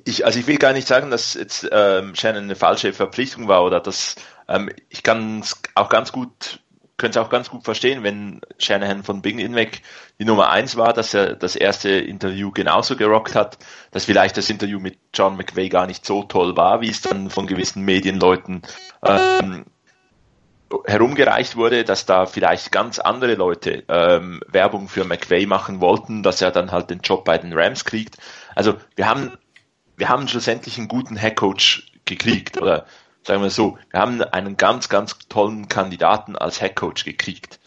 ich, 0.04 0.24
also 0.24 0.38
ich 0.38 0.46
will 0.46 0.58
gar 0.58 0.72
nicht 0.72 0.86
sagen, 0.86 1.10
dass 1.10 1.34
jetzt 1.34 1.68
ähm, 1.72 2.14
Shannon 2.14 2.44
eine 2.44 2.56
falsche 2.56 2.92
Verpflichtung 2.92 3.48
war 3.48 3.64
oder 3.64 3.80
dass 3.80 4.16
ähm, 4.48 4.70
ich 4.88 5.02
kann 5.02 5.40
es 5.40 5.60
auch 5.74 5.88
ganz 5.88 6.12
gut 6.12 6.60
könnte 7.00 7.18
es 7.18 7.24
auch 7.24 7.30
ganz 7.30 7.48
gut 7.48 7.64
verstehen, 7.64 8.02
wenn 8.02 8.42
Shanahan 8.58 9.02
von 9.02 9.22
Beginn 9.22 9.54
weg 9.54 9.80
die 10.18 10.26
Nummer 10.26 10.50
eins 10.50 10.76
war, 10.76 10.92
dass 10.92 11.14
er 11.14 11.34
das 11.34 11.56
erste 11.56 11.88
Interview 11.88 12.50
genauso 12.50 12.94
gerockt 12.94 13.34
hat, 13.34 13.58
dass 13.90 14.04
vielleicht 14.04 14.36
das 14.36 14.50
Interview 14.50 14.78
mit 14.78 14.98
John 15.14 15.36
McVay 15.36 15.70
gar 15.70 15.86
nicht 15.86 16.04
so 16.04 16.22
toll 16.22 16.56
war, 16.58 16.82
wie 16.82 16.90
es 16.90 17.00
dann 17.00 17.30
von 17.30 17.46
gewissen 17.46 17.84
Medienleuten 17.86 18.62
ähm, 19.02 19.64
herumgereicht 20.84 21.56
wurde, 21.56 21.84
dass 21.84 22.04
da 22.04 22.26
vielleicht 22.26 22.70
ganz 22.70 22.98
andere 22.98 23.34
Leute 23.34 23.82
ähm, 23.88 24.42
Werbung 24.46 24.88
für 24.88 25.04
McVay 25.04 25.46
machen 25.46 25.80
wollten, 25.80 26.22
dass 26.22 26.42
er 26.42 26.50
dann 26.50 26.70
halt 26.70 26.90
den 26.90 27.00
Job 27.00 27.24
bei 27.24 27.38
den 27.38 27.54
Rams 27.54 27.86
kriegt. 27.86 28.18
Also 28.54 28.76
wir 28.94 29.08
haben 29.08 29.32
wir 29.96 30.10
haben 30.10 30.28
schlussendlich 30.28 30.76
einen 30.76 30.88
guten 30.88 31.16
Headcoach 31.16 31.82
gekriegt 32.04 32.60
oder 32.60 32.86
sagen 33.24 33.42
wir 33.42 33.50
so, 33.50 33.78
wir 33.90 34.00
haben 34.00 34.22
einen 34.22 34.56
ganz, 34.56 34.88
ganz 34.88 35.18
tollen 35.28 35.68
Kandidaten 35.68 36.36
als 36.36 36.60
Headcoach 36.60 37.04
gekriegt. 37.04 37.60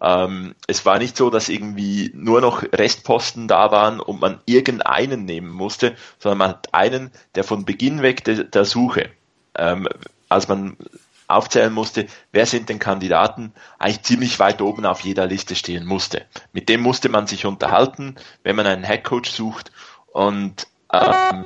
Ähm, 0.00 0.54
es 0.66 0.84
war 0.84 0.98
nicht 0.98 1.16
so, 1.16 1.30
dass 1.30 1.48
irgendwie 1.48 2.10
nur 2.14 2.40
noch 2.40 2.62
Restposten 2.62 3.48
da 3.48 3.70
waren 3.70 4.00
und 4.00 4.20
man 4.20 4.40
irgendeinen 4.44 5.24
nehmen 5.24 5.50
musste, 5.50 5.96
sondern 6.18 6.38
man 6.38 6.48
hat 6.50 6.74
einen, 6.74 7.10
der 7.34 7.44
von 7.44 7.64
Beginn 7.64 8.02
weg 8.02 8.24
de, 8.24 8.44
der 8.44 8.64
Suche, 8.64 9.10
ähm, 9.56 9.88
als 10.28 10.48
man 10.48 10.76
aufzählen 11.28 11.72
musste, 11.72 12.06
wer 12.30 12.46
sind 12.46 12.68
denn 12.68 12.78
Kandidaten, 12.78 13.52
eigentlich 13.78 14.02
ziemlich 14.02 14.38
weit 14.38 14.60
oben 14.60 14.86
auf 14.86 15.00
jeder 15.00 15.26
Liste 15.26 15.56
stehen 15.56 15.86
musste. 15.86 16.24
Mit 16.52 16.68
dem 16.68 16.82
musste 16.82 17.08
man 17.08 17.26
sich 17.26 17.46
unterhalten, 17.46 18.16
wenn 18.42 18.54
man 18.54 18.66
einen 18.66 18.84
Headcoach 18.84 19.26
sucht 19.30 19.72
und 20.12 20.66
ähm, 20.92 21.44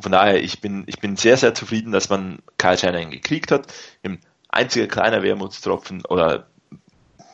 von 0.00 0.12
daher, 0.12 0.42
ich 0.42 0.60
bin, 0.60 0.84
ich 0.86 1.00
bin 1.00 1.16
sehr, 1.16 1.36
sehr 1.36 1.54
zufrieden, 1.54 1.92
dass 1.92 2.08
man 2.08 2.38
Kyle 2.56 2.78
Shanahan 2.78 3.10
gekriegt 3.10 3.50
hat. 3.50 3.72
Ein 4.02 4.20
einziger 4.48 4.86
kleiner 4.86 5.22
Wermutstropfen 5.22 6.04
oder 6.06 6.46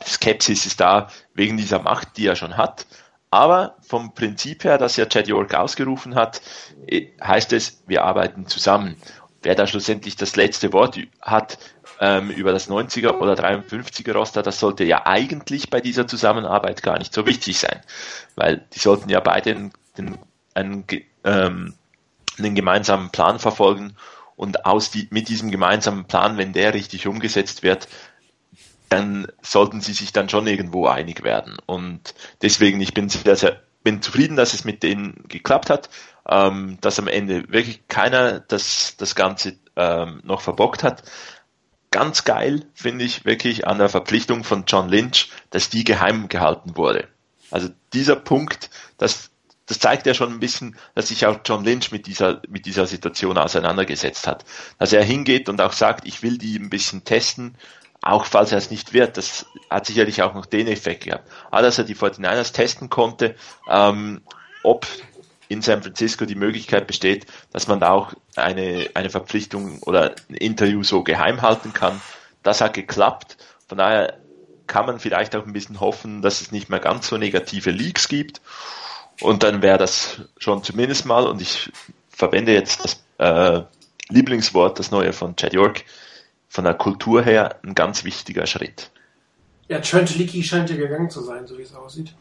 Skepsis 0.07 0.66
ist 0.66 0.81
da 0.81 1.09
wegen 1.35 1.57
dieser 1.57 1.81
Macht, 1.81 2.16
die 2.16 2.27
er 2.27 2.37
schon 2.37 2.57
hat. 2.57 2.87
Aber 3.31 3.77
vom 3.81 4.14
Prinzip 4.14 4.64
her, 4.64 4.79
dass 4.79 4.96
ja 4.96 5.07
Chad 5.07 5.27
York 5.27 5.55
ausgerufen 5.55 6.14
hat, 6.14 6.40
eh, 6.87 7.09
heißt 7.20 7.53
es, 7.53 7.83
wir 7.87 8.05
arbeiten 8.05 8.46
zusammen. 8.46 8.96
Wer 9.42 9.55
da 9.55 9.66
schlussendlich 9.66 10.16
das 10.16 10.37
letzte 10.37 10.72
Wort 10.72 10.98
hat 11.20 11.59
ähm, 12.00 12.31
über 12.31 12.53
das 12.53 12.70
90er 12.70 13.18
oder 13.18 13.35
53er 13.35 14.12
Roster, 14.12 14.42
das 14.42 14.59
sollte 14.59 14.85
ja 14.85 15.07
eigentlich 15.07 15.68
bei 15.68 15.81
dieser 15.81 16.07
Zusammenarbeit 16.07 16.83
gar 16.83 16.98
nicht 16.98 17.12
so 17.12 17.27
wichtig 17.27 17.59
sein, 17.59 17.81
weil 18.37 18.64
die 18.72 18.79
sollten 18.79 19.11
ja 19.11 19.20
beide 19.20 19.70
den, 19.98 20.18
einen 20.55 20.85
ähm, 21.24 21.74
einen 22.38 22.55
gemeinsamen 22.55 23.11
Plan 23.11 23.38
verfolgen 23.38 23.97
und 24.37 24.66
aus 24.66 24.90
die, 24.90 25.09
mit 25.11 25.29
diesem 25.29 25.51
gemeinsamen 25.51 26.07
Plan, 26.07 26.37
wenn 26.37 26.53
der 26.53 26.75
richtig 26.75 27.07
umgesetzt 27.07 27.62
wird, 27.62 27.88
dann 28.88 29.27
sollten 29.42 29.81
sie 29.81 29.92
sich 29.92 30.12
dann 30.12 30.29
schon 30.29 30.47
irgendwo 30.47 30.87
einig 30.87 31.25
werden. 31.25 31.57
Und 31.66 32.14
deswegen, 32.42 32.81
ich 32.81 32.94
bin 32.94 33.09
sehr, 33.09 33.37
sehr 33.37 33.61
bin 33.85 34.03
zufrieden, 34.03 34.37
dass 34.37 34.55
es 34.55 34.64
mit 34.64 34.83
denen 34.83 35.25
geklappt 35.29 35.70
hat, 35.70 35.90
ähm, 36.29 36.79
dass 36.81 36.99
am 36.99 37.07
Ende 37.07 37.53
wirklich 37.53 37.87
keiner 37.87 38.40
das, 38.40 38.97
das 38.97 39.14
Ganze 39.14 39.57
ähm, 39.77 40.20
noch 40.25 40.40
verbockt 40.40 40.83
hat. 40.83 41.05
Ganz 41.90 42.25
geil 42.25 42.66
finde 42.75 43.05
ich 43.05 43.25
wirklich 43.25 43.68
an 43.68 43.79
der 43.79 43.90
Verpflichtung 43.90 44.42
von 44.42 44.64
John 44.66 44.88
Lynch, 44.88 45.31
dass 45.51 45.68
die 45.68 45.85
geheim 45.85 46.29
gehalten 46.29 46.77
wurde. 46.77 47.07
Also 47.51 47.68
dieser 47.92 48.16
Punkt, 48.16 48.70
dass 48.97 49.31
das 49.66 49.79
zeigt 49.79 50.07
ja 50.07 50.14
schon 50.14 50.33
ein 50.33 50.40
bisschen, 50.40 50.77
dass 50.94 51.09
sich 51.09 51.27
auch 51.27 51.40
John 51.44 51.64
Lynch 51.64 51.90
mit 51.90 52.07
dieser, 52.07 52.42
mit 52.48 52.66
dieser 52.66 52.87
Situation 52.87 53.38
auseinandergesetzt 53.38 54.27
hat. 54.27 54.44
Dass 54.79 54.92
er 54.92 55.03
hingeht 55.03 55.48
und 55.48 55.61
auch 55.61 55.72
sagt, 55.72 56.07
ich 56.07 56.22
will 56.22 56.37
die 56.37 56.59
ein 56.59 56.70
bisschen 56.70 57.05
testen, 57.05 57.57
auch 58.03 58.27
falls 58.27 58.53
er 58.53 58.59
es 58.59 58.70
nicht 58.70 58.92
wird. 58.92 59.16
Das 59.16 59.46
hat 59.70 59.87
sicherlich 59.87 60.22
auch 60.22 60.35
noch 60.35 60.44
den 60.44 60.66
Effekt 60.66 61.05
gehabt. 61.05 61.31
Aber 61.50 61.62
dass 61.62 61.79
er 61.79 61.85
die 61.85 61.96
49ers 61.96 62.53
testen 62.53 62.90
konnte, 62.90 63.35
ähm, 63.68 64.20
ob 64.62 64.87
in 65.48 65.62
San 65.62 65.83
Francisco 65.83 66.27
die 66.27 66.35
Möglichkeit 66.35 66.87
besteht, 66.87 67.27
dass 67.53 67.66
man 67.66 67.81
da 67.81 67.90
auch 67.90 68.12
eine, 68.37 68.90
eine 68.94 69.11
Verpflichtung 69.11 69.79
oder 69.83 70.14
ein 70.29 70.35
Interview 70.35 70.83
so 70.83 71.03
geheim 71.03 71.42
halten 71.42 71.72
kann. 71.72 72.00
Das 72.42 72.61
hat 72.61 72.74
geklappt. 72.74 73.38
Von 73.68 73.79
daher 73.79 74.18
kann 74.66 74.87
man 74.87 74.98
vielleicht 74.98 75.37
auch 75.37 75.46
ein 75.46 75.53
bisschen 75.53 75.81
hoffen, 75.81 76.22
dass 76.22 76.40
es 76.40 76.53
nicht 76.53 76.68
mehr 76.70 76.81
ganz 76.81 77.09
so 77.09 77.16
negative 77.16 77.70
Leaks 77.70 78.09
gibt. 78.09 78.40
Und 79.20 79.42
dann 79.42 79.62
wäre 79.62 79.79
das 79.79 80.22
schon 80.38 80.62
zumindest 80.62 81.07
mal, 81.07 81.27
und 81.27 81.40
ich 81.40 81.70
verwende 82.09 82.53
jetzt 82.53 82.85
das 82.85 83.05
äh, 83.18 83.62
Lieblingswort, 84.09 84.79
das 84.79 84.90
neue 84.90 85.12
von 85.12 85.37
Chad 85.37 85.53
York, 85.53 85.85
von 86.48 86.64
der 86.64 86.74
Kultur 86.74 87.22
her 87.22 87.57
ein 87.64 87.74
ganz 87.74 88.05
wichtiger 88.05 88.46
Schritt. 88.46 88.90
Ja, 89.68 89.81
Trent 89.81 90.16
Leaky 90.16 90.42
scheint 90.42 90.70
ja 90.70 90.77
gegangen 90.77 91.11
zu 91.11 91.22
sein, 91.22 91.46
so 91.46 91.57
wie 91.59 91.62
es 91.62 91.74
aussieht. 91.74 92.14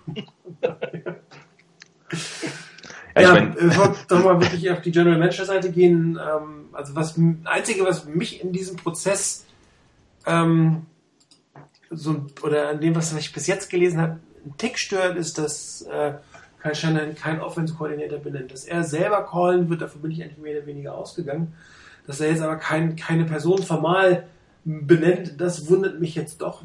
ja, 0.62 1.17
ja, 3.15 3.21
ich 3.21 3.27
mein, 3.29 3.53
bevor 3.53 3.89
wir 3.89 3.95
doch 4.08 4.23
mal 4.23 4.41
wirklich 4.41 4.71
auf 4.71 4.82
die 4.82 4.91
General 4.91 5.19
Manager 5.19 5.45
Seite 5.45 5.71
gehen, 5.71 6.17
ähm, 6.17 6.69
also 6.71 6.95
was 6.95 7.19
einzige, 7.43 7.84
was 7.84 8.06
mich 8.06 8.41
in 8.41 8.53
diesem 8.53 8.77
Prozess 8.77 9.45
ähm, 10.25 10.86
so 11.89 12.25
oder 12.41 12.69
an 12.69 12.82
dem, 12.82 12.95
was 12.95 13.13
ich 13.13 13.34
bis 13.34 13.47
jetzt 13.47 13.69
gelesen 13.69 14.01
habe, 14.01 14.19
einen 14.43 14.58
Tick 14.58 14.79
stört, 14.79 15.17
ist, 15.17 15.38
dass 15.38 15.84
äh, 15.84 16.13
Kai 16.63 16.73
Shannon 16.73 17.13
kein 17.13 17.41
Offense-Koordinator 17.41 18.19
benennt. 18.19 18.54
Dass 18.54 18.63
er 18.63 18.86
selber 18.86 19.26
callen 19.26 19.69
wird, 19.69 19.82
dafür 19.82 20.02
bin 20.02 20.12
ich 20.12 20.23
eigentlich 20.23 20.38
mehr 20.38 20.58
oder 20.58 20.65
weniger 20.65 20.95
ausgegangen. 20.95 21.54
Dass 22.08 22.21
er 22.21 22.30
jetzt 22.30 22.41
aber 22.41 22.56
kein, 22.56 22.95
keine 22.95 23.26
Person 23.26 23.62
formal 23.62 24.28
benennt, 24.63 25.41
das 25.41 25.69
wundert 25.69 25.99
mich 25.99 26.15
jetzt 26.15 26.41
doch 26.41 26.63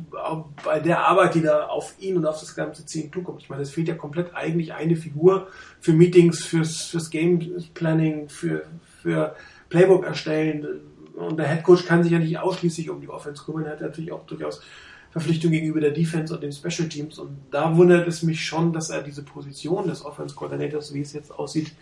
bei 0.65 0.79
der 0.79 1.01
Arbeit, 1.01 1.35
die 1.35 1.43
da 1.43 1.67
auf 1.67 1.97
ihn 1.99 2.17
und 2.17 2.27
auf 2.27 2.39
das 2.39 2.55
ganze 2.55 2.87
Team 2.87 3.13
zukommt. 3.13 3.43
Ich 3.43 3.51
meine, 3.51 3.63
es 3.63 3.71
fehlt 3.71 3.89
ja 3.89 3.97
komplett 3.97 4.37
eigentlich 4.37 4.73
eine 4.73 4.95
Figur 4.95 5.49
für 5.81 5.93
Meetings, 5.93 6.45
fürs, 6.45 6.83
fürs 6.83 7.11
Game 7.11 7.41
Planning, 7.75 8.29
für, 8.29 8.63
für 9.03 9.35
Playbook 9.69 10.07
erstellen. 10.07 10.81
Und 11.17 11.39
der 11.39 11.49
Head 11.49 11.65
Coach 11.65 11.87
kann 11.87 12.05
sich 12.05 12.13
ja 12.13 12.21
nicht 12.21 12.39
ausschließlich 12.39 12.89
um 12.89 13.01
die 13.01 13.09
Offense 13.09 13.45
kümmern. 13.45 13.65
Er 13.65 13.73
hat 13.73 13.81
natürlich 13.81 14.13
auch 14.13 14.25
durchaus 14.27 14.63
Verpflichtung 15.11 15.51
gegenüber 15.51 15.81
der 15.81 15.91
Defense 15.91 16.35
und 16.35 16.43
den 16.43 16.53
Special 16.53 16.89
Teams. 16.89 17.19
Und 17.19 17.39
da 17.51 17.77
wundert 17.77 18.07
es 18.07 18.23
mich 18.23 18.45
schon, 18.45 18.73
dass 18.73 18.91
er 18.91 19.03
diese 19.03 19.23
Position 19.23 19.89
des 19.89 20.05
Offense 20.05 20.35
Coordinators, 20.35 20.93
wie 20.93 21.01
es 21.01 21.13
jetzt 21.13 21.33
aussieht, 21.33 21.73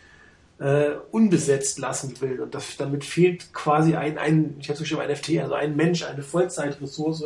äh, 0.58 0.92
unbesetzt 1.10 1.78
lassen 1.78 2.20
will. 2.20 2.40
Und 2.40 2.54
das, 2.54 2.76
damit 2.76 3.04
fehlt 3.04 3.52
quasi 3.52 3.94
ein, 3.94 4.18
ein 4.18 4.56
ich 4.60 4.68
hätte 4.68 4.86
schon 4.86 5.00
ein 5.00 5.14
FT, 5.14 5.38
also 5.40 5.54
ein 5.54 5.76
Mensch, 5.76 6.04
eine 6.04 6.22
Vollzeitressource, 6.22 7.24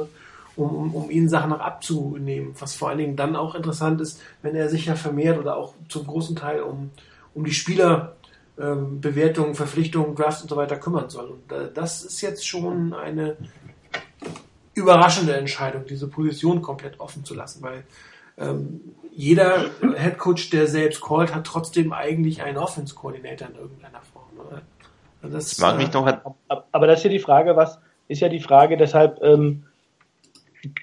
um, 0.57 0.75
um, 0.75 0.95
um 0.95 1.11
ihnen 1.11 1.29
Sachen 1.29 1.51
noch 1.51 1.61
abzunehmen. 1.61 2.55
Was 2.59 2.75
vor 2.75 2.89
allen 2.89 2.99
Dingen 2.99 3.17
dann 3.17 3.37
auch 3.37 3.55
interessant 3.55 4.01
ist, 4.01 4.21
wenn 4.43 4.57
er 4.57 4.69
sich 4.69 4.87
ja 4.87 4.97
vermehrt 4.97 5.39
oder 5.39 5.57
auch 5.57 5.75
zum 5.89 6.07
großen 6.07 6.35
Teil 6.35 6.63
um, 6.63 6.91
um 7.35 7.45
die 7.45 7.53
Spieler 7.53 8.17
ähm, 8.59 9.01
Bewertungen, 9.01 9.55
Verpflichtungen, 9.55 10.15
Drafts 10.15 10.43
und 10.43 10.49
so 10.49 10.57
weiter 10.57 10.77
kümmern 10.77 11.09
soll. 11.09 11.31
Und 11.31 11.53
äh, 11.53 11.71
das 11.73 12.03
ist 12.03 12.21
jetzt 12.21 12.47
schon 12.47 12.93
eine 12.93 13.37
überraschende 14.75 15.37
Entscheidung, 15.37 15.85
diese 15.87 16.09
Position 16.09 16.63
komplett 16.63 17.01
offen 17.01 17.25
zu 17.25 17.35
lassen, 17.35 17.63
weil 17.63 17.85
ähm, 18.39 18.81
jeder 19.13 19.71
Head 19.97 20.19
Coach, 20.19 20.51
der 20.51 20.67
selbst 20.67 21.01
callt, 21.03 21.35
hat 21.35 21.45
trotzdem 21.45 21.93
eigentlich 21.93 22.43
einen 22.43 22.57
Offense 22.57 22.95
Coordinator 22.95 23.49
in 23.49 23.57
irgendeiner 23.57 24.01
Form. 24.13 24.25
Also 25.23 25.37
das, 25.37 25.59
mag 25.59 25.77
mich 25.77 25.93
noch 25.93 26.07
an. 26.07 26.21
Aber 26.73 26.87
das 26.87 27.01
ist 27.01 27.05
ja 27.05 27.11
die 27.11 27.19
Frage, 27.19 27.57
was 27.57 27.79
ist 28.09 28.21
ja 28.21 28.29
die 28.29 28.41
Frage, 28.41 28.77
deshalb, 28.77 29.23
ähm, 29.23 29.65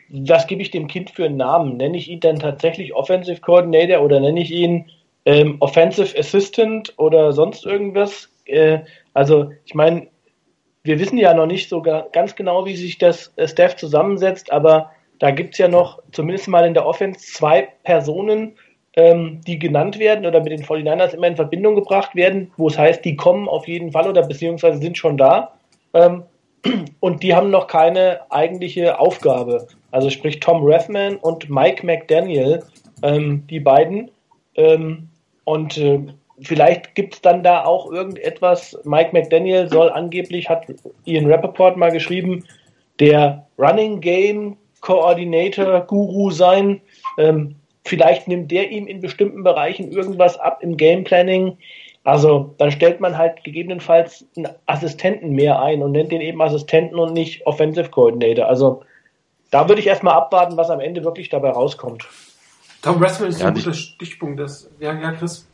was 0.10 0.48
gebe 0.48 0.62
ich 0.62 0.72
dem 0.72 0.88
Kind 0.88 1.10
für 1.10 1.26
einen 1.26 1.38
Namen? 1.38 1.78
Nenne 1.78 1.98
ich 1.98 2.08
ihn 2.08 2.20
dann 2.20 2.40
tatsächlich 2.40 2.94
Offensive 2.94 3.42
Coordinator 3.42 4.04
oder 4.04 4.20
nenne 4.20 4.42
ich 4.42 4.52
ihn 4.52 4.86
ähm, 5.26 5.58
Offensive 5.60 6.18
Assistant 6.18 6.94
oder 6.98 7.34
sonst 7.34 7.66
irgendwas? 7.66 8.30
Äh, 8.46 8.80
also, 9.14 9.52
ich 9.66 9.74
meine, 9.74 10.08
wir 10.88 11.00
wissen 11.00 11.18
ja 11.18 11.34
noch 11.34 11.46
nicht 11.46 11.70
so 11.70 11.82
ganz 11.82 12.36
genau, 12.36 12.66
wie 12.66 12.76
sich 12.76 12.98
das 12.98 13.34
äh, 13.36 13.48
Staff 13.48 13.76
zusammensetzt, 13.76 14.52
aber 14.52 14.92
da 15.20 15.32
gibt 15.32 15.54
es 15.54 15.58
ja 15.58 15.68
noch, 15.68 16.02
zumindest 16.12 16.48
mal 16.48 16.66
in 16.66 16.74
der 16.74 16.86
Offense, 16.86 17.20
zwei 17.20 17.70
Personen, 17.84 18.54
ähm, 18.96 19.42
die 19.46 19.60
genannt 19.60 20.00
werden 20.00 20.26
oder 20.26 20.42
mit 20.42 20.52
den 20.52 20.64
49ers 20.64 21.14
immer 21.14 21.28
in 21.28 21.36
Verbindung 21.36 21.76
gebracht 21.76 22.16
werden, 22.16 22.52
wo 22.58 22.68
es 22.68 22.78
heißt, 22.78 23.06
die 23.06 23.16
kommen 23.16 23.48
auf 23.48 23.68
jeden 23.68 23.92
Fall 23.92 24.10
oder 24.10 24.26
beziehungsweise 24.26 24.80
sind 24.80 24.98
schon 24.98 25.18
da. 25.18 25.54
Ähm, 25.94 26.24
und 27.00 27.22
die 27.22 27.36
haben 27.36 27.52
noch 27.52 27.68
keine 27.68 28.22
eigentliche 28.32 29.00
Aufgabe. 29.00 29.68
Also 29.92 30.10
sprich 30.10 30.40
Tom 30.40 30.62
Rathman 30.64 31.18
und 31.18 31.50
Mike 31.50 31.86
McDaniel, 31.86 32.64
ähm, 33.04 33.46
die 33.50 33.60
beiden. 33.60 34.10
Ähm, 34.56 35.10
und 35.44 35.78
äh, 35.78 36.00
vielleicht 36.42 36.96
gibt 36.96 37.16
es 37.16 37.22
dann 37.22 37.44
da 37.44 37.64
auch 37.64 37.92
irgendetwas. 37.92 38.78
Mike 38.84 39.12
McDaniel 39.14 39.70
soll 39.70 39.90
angeblich, 39.90 40.50
hat 40.50 40.66
Ian 41.06 41.32
Rappaport 41.32 41.78
mal 41.78 41.92
geschrieben, 41.92 42.46
der 43.00 43.48
Running 43.58 44.02
Game 44.02 44.58
Coordinator 44.82 45.82
Guru 45.82 46.32
sein. 46.32 46.82
Ähm, 47.18 47.56
vielleicht 47.86 48.28
nimmt 48.28 48.52
der 48.52 48.70
ihm 48.70 48.88
in 48.88 49.02
bestimmten 49.02 49.44
Bereichen 49.44 49.92
irgendwas 49.92 50.38
ab 50.40 50.60
im 50.62 50.78
Game 50.78 51.04
Planning. 51.04 51.58
Also 52.04 52.54
dann 52.58 52.72
stellt 52.72 53.02
man 53.02 53.18
halt 53.18 53.44
gegebenenfalls 53.44 54.26
einen 54.38 54.48
Assistenten 54.66 55.32
mehr 55.32 55.62
ein 55.62 55.82
und 55.82 55.92
nennt 55.92 56.12
den 56.12 56.22
eben 56.22 56.42
Assistenten 56.42 57.00
und 57.00 57.14
nicht 57.14 57.46
Offensive 57.46 57.90
Coordinator. 57.90 58.48
Also 58.48 58.84
da 59.52 59.68
würde 59.68 59.82
ich 59.82 59.88
erstmal 59.88 60.14
abwarten, 60.14 60.58
was 60.58 60.70
am 60.70 60.80
Ende 60.80 61.04
wirklich 61.04 61.30
dabei 61.30 61.50
rauskommt. 61.50 62.08
Tom 62.82 63.02
Rathman 63.02 63.30
ist 63.30 63.42
ja, 63.42 63.48
ein 63.48 63.54
guter 63.56 63.74
Stichpunkt. 63.74 64.40
Das, 64.40 64.70
ja, 64.80 64.94
ja, 64.94 65.12
Chris. 65.14 65.47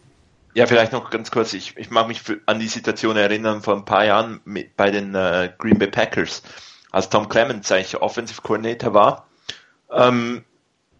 Ja, 0.55 0.67
vielleicht 0.67 0.91
noch 0.91 1.09
ganz 1.09 1.31
kurz. 1.31 1.53
Ich, 1.53 1.77
ich 1.77 1.89
mag 1.89 2.07
mich 2.07 2.21
an 2.45 2.59
die 2.59 2.67
Situation 2.67 3.17
erinnern 3.17 3.61
vor 3.61 3.75
ein 3.75 3.85
paar 3.85 4.05
Jahren 4.05 4.39
mit, 4.45 4.77
bei 4.77 4.91
den 4.91 5.15
äh, 5.15 5.51
Green 5.57 5.79
Bay 5.79 5.87
Packers, 5.87 6.43
als 6.91 7.09
Tom 7.09 7.27
Clements 7.27 7.71
eigentlich 7.71 7.99
Offensive 8.01 8.41
Coordinator 8.41 8.93
war. 8.93 9.27
Ähm, 9.91 10.43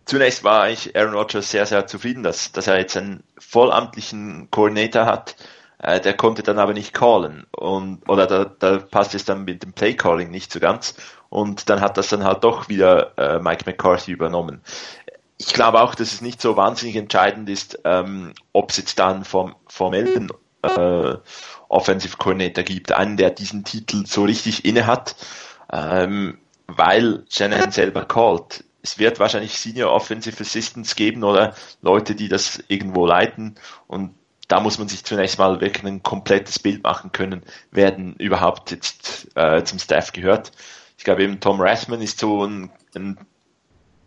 zunächst 0.05 0.43
war 0.43 0.69
ich 0.69 0.95
Aaron 0.95 1.13
Rodgers 1.13 1.51
sehr, 1.51 1.67
sehr 1.67 1.85
zufrieden, 1.85 2.23
dass, 2.23 2.51
dass 2.51 2.67
er 2.67 2.79
jetzt 2.79 2.97
einen 2.97 3.23
vollamtlichen 3.37 4.49
Coordinator 4.49 5.05
hat. 5.05 5.35
Äh, 5.77 5.99
der 5.99 6.15
konnte 6.15 6.41
dann 6.41 6.59
aber 6.59 6.73
nicht 6.73 6.93
callen 6.93 7.45
und 7.51 8.07
oder 8.09 8.25
da, 8.25 8.45
da 8.45 8.77
passt 8.77 9.13
es 9.15 9.25
dann 9.25 9.43
mit 9.43 9.63
dem 9.63 9.73
Play 9.73 9.93
Calling 9.95 10.31
nicht 10.31 10.51
so 10.51 10.59
ganz 10.61 10.95
und 11.29 11.69
dann 11.69 11.81
hat 11.81 11.97
das 11.97 12.07
dann 12.07 12.23
halt 12.23 12.43
doch 12.43 12.69
wieder 12.69 13.17
äh, 13.17 13.39
Mike 13.39 13.65
McCarthy 13.65 14.11
übernommen. 14.11 14.61
Ich 15.37 15.53
glaube 15.53 15.81
auch, 15.81 15.95
dass 15.95 16.13
es 16.13 16.21
nicht 16.21 16.41
so 16.41 16.55
wahnsinnig 16.55 16.95
entscheidend 16.95 17.49
ist, 17.49 17.79
ähm, 17.83 18.33
ob 18.53 18.69
es 18.69 18.77
jetzt 18.77 18.99
dann 18.99 19.25
vom 19.25 19.55
formellen 19.67 20.29
äh, 20.61 21.15
Offensive 21.69 22.17
Coordinator 22.17 22.63
gibt, 22.63 22.91
einen, 22.91 23.17
der 23.17 23.31
diesen 23.31 23.63
Titel 23.63 24.05
so 24.05 24.23
richtig 24.23 24.63
inne 24.63 24.85
hat, 24.85 25.15
ähm, 25.71 26.37
weil 26.67 27.25
Shanahan 27.29 27.71
selber 27.71 28.05
called 28.05 28.63
es 28.83 28.99
wird 28.99 29.19
wahrscheinlich 29.19 29.57
Senior 29.57 29.91
Offensive 29.91 30.41
Assistants 30.41 30.95
geben 30.95 31.23
oder 31.23 31.55
Leute, 31.81 32.15
die 32.15 32.27
das 32.27 32.61
irgendwo 32.67 33.05
leiten 33.05 33.55
und 33.87 34.13
da 34.49 34.59
muss 34.59 34.77
man 34.77 34.89
sich 34.89 35.05
zunächst 35.05 35.39
mal 35.39 35.61
wirklich 35.61 35.85
ein 35.85 36.03
komplettes 36.03 36.59
Bild 36.59 36.83
machen 36.83 37.13
können, 37.13 37.43
wer 37.71 37.91
denn 37.91 38.13
überhaupt 38.15 38.71
jetzt 38.71 39.29
äh, 39.35 39.63
zum 39.63 39.79
Staff 39.79 40.11
gehört. 40.11 40.51
Ich 40.97 41.05
glaube 41.05 41.23
eben 41.23 41.39
Tom 41.39 41.61
Rathman 41.61 42.01
ist 42.01 42.19
so 42.19 42.45
ein, 42.45 42.69
ein, 42.93 43.17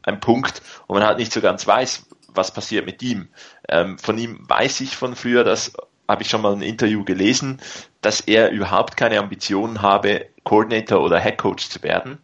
ein 0.07 0.21
Punkt, 0.21 0.63
wo 0.87 0.95
man 0.95 1.05
halt 1.05 1.19
nicht 1.19 1.33
so 1.33 1.41
ganz 1.41 1.67
weiß, 1.67 2.07
was 2.29 2.53
passiert 2.53 2.87
mit 2.87 3.03
ihm. 3.03 3.29
Ähm, 3.69 3.99
von 3.99 4.17
ihm 4.17 4.49
weiß 4.49 4.81
ich 4.81 4.97
von 4.97 5.15
früher, 5.15 5.45
das 5.45 5.73
habe 6.09 6.23
ich 6.23 6.31
schon 6.31 6.43
mal 6.43 6.53
ein 6.53 6.63
Interview 6.63 7.05
gelesen, 7.05 7.61
dass 8.01 8.21
er 8.21 8.51
überhaupt 8.51 8.97
keine 8.97 9.19
Ambitionen 9.19 9.83
habe, 9.83 10.27
Coordinator 10.45 11.03
oder 11.03 11.21
Head 11.21 11.39
Coach 11.39 11.69
zu 11.69 11.83
werden 11.83 12.19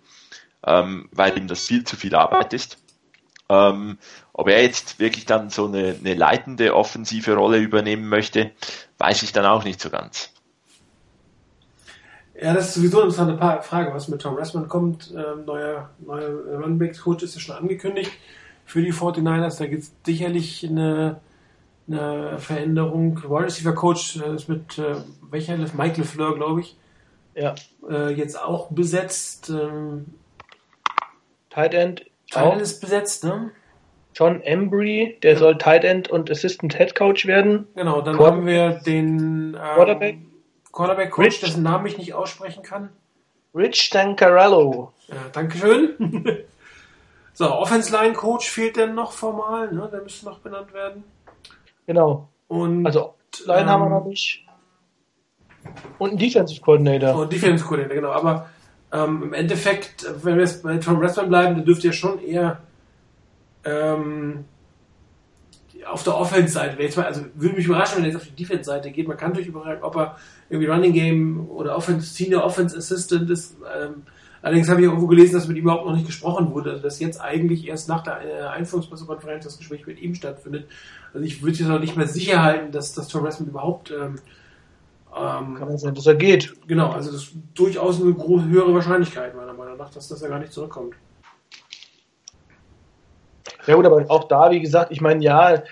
ähm, 0.67 1.09
weil 1.13 1.37
ihm 1.37 1.49
das 1.49 1.67
viel 1.67 1.85
zu 1.85 1.97
viel 1.97 2.15
Arbeit 2.15 2.53
ist. 2.53 2.79
Ähm, 3.49 3.99
ob 4.33 4.49
er 4.49 4.63
jetzt 4.63 4.99
wirklich 4.99 5.27
dann 5.27 5.51
so 5.51 5.67
eine, 5.67 5.97
eine 5.99 6.15
leitende 6.15 6.75
offensive 6.75 7.35
Rolle 7.35 7.59
übernehmen 7.59 8.09
möchte, 8.09 8.53
weiß 8.99 9.23
ich 9.23 9.33
dann 9.33 9.45
auch 9.45 9.65
nicht 9.65 9.81
so 9.81 9.91
ganz. 9.91 10.32
Ja, 12.43 12.53
das 12.55 12.69
ist 12.69 12.75
sowieso 12.75 13.03
eine 13.03 13.11
interessante 13.11 13.63
Frage, 13.63 13.95
was 13.95 14.09
mit 14.09 14.21
Tom 14.21 14.35
Ressman 14.35 14.69
kommt. 14.69 15.13
Ähm, 15.13 15.45
neuer 15.45 15.91
neuer 16.05 16.61
Runbacks-Coach 16.61 17.23
ist 17.23 17.35
ja 17.35 17.41
schon 17.41 17.57
angekündigt 17.57 18.11
für 18.65 18.83
die 18.83 18.93
49ers. 18.93 19.59
Da 19.59 19.67
gibt 19.67 19.83
es 19.85 19.93
sicherlich 20.05 20.67
eine, 20.69 21.21
eine 21.87 22.39
Veränderung. 22.39 23.23
Wide 23.23 23.45
Receiver 23.45 23.75
Coach 23.75 24.17
äh, 24.17 24.35
ist 24.35 24.49
mit 24.49 24.79
äh, 24.79 24.97
welcher? 25.31 25.57
Mike 25.57 26.01
LeFleur, 26.01 26.35
glaube 26.35 26.63
ich. 26.63 26.77
Ja. 27.35 27.55
Äh, 27.89 28.13
jetzt 28.15 28.41
auch 28.41 28.71
besetzt. 28.71 29.51
Ähm, 29.51 30.07
Tight 31.51 31.75
End. 31.75 32.07
Tight 32.31 32.55
End 32.55 32.63
ist 32.63 32.81
besetzt, 32.81 33.25
ne? 33.25 33.53
John 34.15 34.43
Embry, 34.43 35.19
der 35.23 35.35
ja. 35.35 35.39
soll 35.39 35.59
Tight 35.59 35.85
End 35.85 36.09
und 36.09 36.31
Assistant 36.31 36.77
Head 36.77 36.95
Coach 36.95 37.27
werden. 37.27 37.67
Genau, 37.75 38.01
dann 38.01 38.17
Quarter 38.17 38.37
haben 38.37 38.47
wir 38.47 38.81
den 38.85 39.55
ähm, 39.55 39.57
Quarterback, 39.75 40.19
Quarterback 40.73 41.11
Coach, 41.11 41.27
Rich. 41.27 41.41
dessen 41.41 41.63
Namen 41.63 41.87
ich 41.87 41.99
nicht 41.99 42.15
aussprechen 42.15 42.63
kann. 42.63 42.91
Rich 43.55 43.83
Stancarello. 43.83 44.93
Ja, 45.09 45.17
Dankeschön. 45.33 46.45
so, 47.35 47.53
Offense 47.53 47.93
Line 47.93 48.15
Coach 48.15 48.51
fehlt 48.51 48.77
denn 48.77 48.95
noch 48.95 49.13
formal, 49.13 49.73
ne? 49.73 49.89
Der 49.93 50.03
müsste 50.03 50.27
noch 50.27 50.39
benannt 50.39 50.73
werden. 50.73 51.05
Genau. 51.87 52.29
Und 52.49 52.87
also 52.87 53.15
Line 53.45 53.63
ähm, 53.63 53.69
haben 53.69 53.83
wir 53.83 53.91
noch 53.91 54.07
nicht. 54.07 54.47
Und 55.99 56.13
ein 56.13 56.19
Defensive 56.19 56.61
Coordinator. 56.61 57.15
Und 57.15 57.33
Defensive 57.33 57.69
Coordinator, 57.69 57.97
genau. 57.97 58.13
Aber 58.13 58.49
ähm, 58.93 59.23
Im 59.23 59.33
Endeffekt, 59.33 60.07
wenn 60.23 60.35
wir 60.37 60.43
jetzt 60.43 60.63
bei 60.63 60.77
Tom 60.77 61.01
Wrestling 61.01 61.29
bleiben, 61.29 61.57
dann 61.57 61.65
dürfte 61.65 61.87
ja 61.87 61.93
schon 61.93 62.21
eher 62.21 62.59
ähm, 63.65 64.45
auf 65.87 66.03
der 66.03 66.17
Offense-Seite, 66.17 66.79
also 67.05 67.23
würde 67.35 67.57
mich 67.57 67.67
überraschen, 67.67 67.99
wenn 67.99 68.05
er 68.05 68.11
jetzt 68.11 68.21
auf 68.21 68.27
die 68.27 68.43
Defense-Seite 68.43 68.91
geht. 68.91 69.09
Man 69.09 69.17
kann 69.17 69.31
natürlich 69.31 69.49
überraschen, 69.49 69.83
ob 69.83 69.97
er 69.97 70.17
irgendwie 70.49 70.69
Running 70.69 70.93
Game 70.93 71.49
oder 71.51 71.77
Offense, 71.77 72.07
Senior 72.07 72.45
Offense 72.45 72.77
Assistant 72.77 73.29
ist. 73.31 73.57
Ähm, 73.77 74.03
allerdings 74.43 74.69
habe 74.69 74.81
ich 74.81 74.87
irgendwo 74.87 75.07
gelesen, 75.07 75.35
dass 75.35 75.49
mit 75.49 75.57
ihm 75.57 75.65
überhaupt 75.65 75.87
noch 75.87 75.95
nicht 75.95 76.07
gesprochen 76.07 76.53
wurde, 76.53 76.71
also 76.71 76.83
dass 76.83 77.01
jetzt 77.01 77.21
eigentlich 77.21 77.67
erst 77.67 77.89
nach 77.89 78.03
der 78.03 78.21
äh, 78.23 78.43
Einführungspressekonferenz 78.49 79.45
das 79.45 79.59
Gespräch 79.59 79.87
mit 79.87 80.01
ihm 80.01 80.15
stattfindet. 80.15 80.67
Also 81.13 81.27
ich 81.27 81.43
würde 81.43 81.59
jetzt 81.59 81.71
auch 81.71 81.81
nicht 81.81 81.97
mehr 81.97 82.09
sicher 82.09 82.43
halten, 82.43 82.73
dass, 82.73 82.95
dass 82.95 83.09
Tom 83.09 83.25
Wrestling 83.25 83.49
überhaupt 83.49 83.91
ähm, 83.91 84.17
ähm, 85.15 85.57
Kann 85.57 85.69
man 85.69 85.79
sein, 85.79 85.95
dass 85.95 86.07
er 86.07 86.15
geht. 86.15 86.55
Genau, 86.67 86.91
also 86.91 87.13
das 87.13 87.23
ist 87.25 87.35
durchaus 87.55 88.01
eine 88.01 88.15
große, 88.15 88.49
höhere 88.49 88.73
Wahrscheinlichkeit, 88.73 89.37
meiner 89.37 89.53
Meinung 89.53 89.77
nach, 89.77 89.91
dass, 89.91 90.09
dass 90.09 90.23
er 90.23 90.31
gar 90.31 90.39
nicht 90.39 90.53
zurückkommt. 90.53 90.95
Ja 93.67 93.77
gut, 93.77 93.87
aber 93.87 94.05
auch 94.09 94.25
da, 94.25 94.51
wie 94.51 94.61
gesagt, 94.61 94.91
ich 94.91 95.01
meine, 95.01 95.23
ja, 95.23 95.63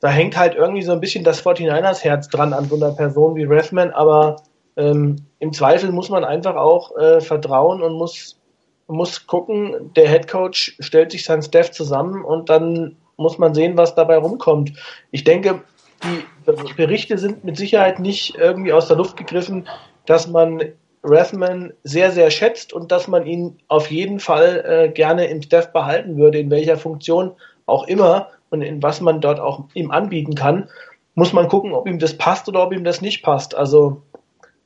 da 0.00 0.08
hängt 0.08 0.36
halt 0.36 0.54
irgendwie 0.54 0.82
so 0.82 0.92
ein 0.92 1.00
bisschen 1.00 1.24
das 1.24 1.44
49ers 1.44 2.02
Herz 2.02 2.28
dran 2.28 2.52
an 2.52 2.66
so 2.66 2.76
einer 2.76 2.92
Person 2.92 3.34
wie 3.34 3.44
Rathman, 3.44 3.90
aber 3.90 4.36
ähm, 4.76 5.16
im 5.40 5.52
Zweifel 5.52 5.92
muss 5.92 6.08
man 6.08 6.24
einfach 6.24 6.56
auch 6.56 6.96
äh, 6.96 7.20
vertrauen 7.20 7.82
und 7.82 7.94
muss, 7.94 8.38
muss 8.86 9.26
gucken, 9.26 9.92
der 9.94 10.08
Head 10.08 10.28
Coach 10.28 10.76
stellt 10.80 11.12
sich 11.12 11.24
sein 11.24 11.42
Staff 11.42 11.70
zusammen 11.70 12.24
und 12.24 12.48
dann 12.48 12.96
muss 13.16 13.38
man 13.38 13.54
sehen, 13.54 13.76
was 13.76 13.94
dabei 13.94 14.16
rumkommt. 14.16 14.72
Ich 15.10 15.24
denke, 15.24 15.62
die 16.02 16.74
Berichte 16.74 17.18
sind 17.18 17.44
mit 17.44 17.56
Sicherheit 17.58 17.98
nicht 17.98 18.36
irgendwie 18.36 18.72
aus 18.72 18.88
der 18.88 18.96
Luft 18.96 19.16
gegriffen, 19.16 19.68
dass 20.06 20.26
man 20.26 20.62
Rathman 21.02 21.72
sehr, 21.82 22.10
sehr 22.10 22.30
schätzt 22.30 22.72
und 22.72 22.92
dass 22.92 23.08
man 23.08 23.26
ihn 23.26 23.58
auf 23.68 23.90
jeden 23.90 24.20
Fall 24.20 24.64
äh, 24.66 24.88
gerne 24.90 25.26
im 25.26 25.42
Staff 25.42 25.72
behalten 25.72 26.16
würde, 26.16 26.38
in 26.38 26.50
welcher 26.50 26.76
Funktion 26.76 27.32
auch 27.66 27.86
immer 27.86 28.28
und 28.50 28.62
in 28.62 28.82
was 28.82 29.00
man 29.00 29.20
dort 29.20 29.40
auch 29.40 29.64
ihm 29.74 29.90
anbieten 29.90 30.34
kann, 30.34 30.68
muss 31.14 31.32
man 31.32 31.48
gucken, 31.48 31.72
ob 31.72 31.86
ihm 31.86 31.98
das 31.98 32.16
passt 32.16 32.48
oder 32.48 32.62
ob 32.62 32.72
ihm 32.72 32.84
das 32.84 33.00
nicht 33.00 33.22
passt. 33.22 33.54
Also 33.54 34.02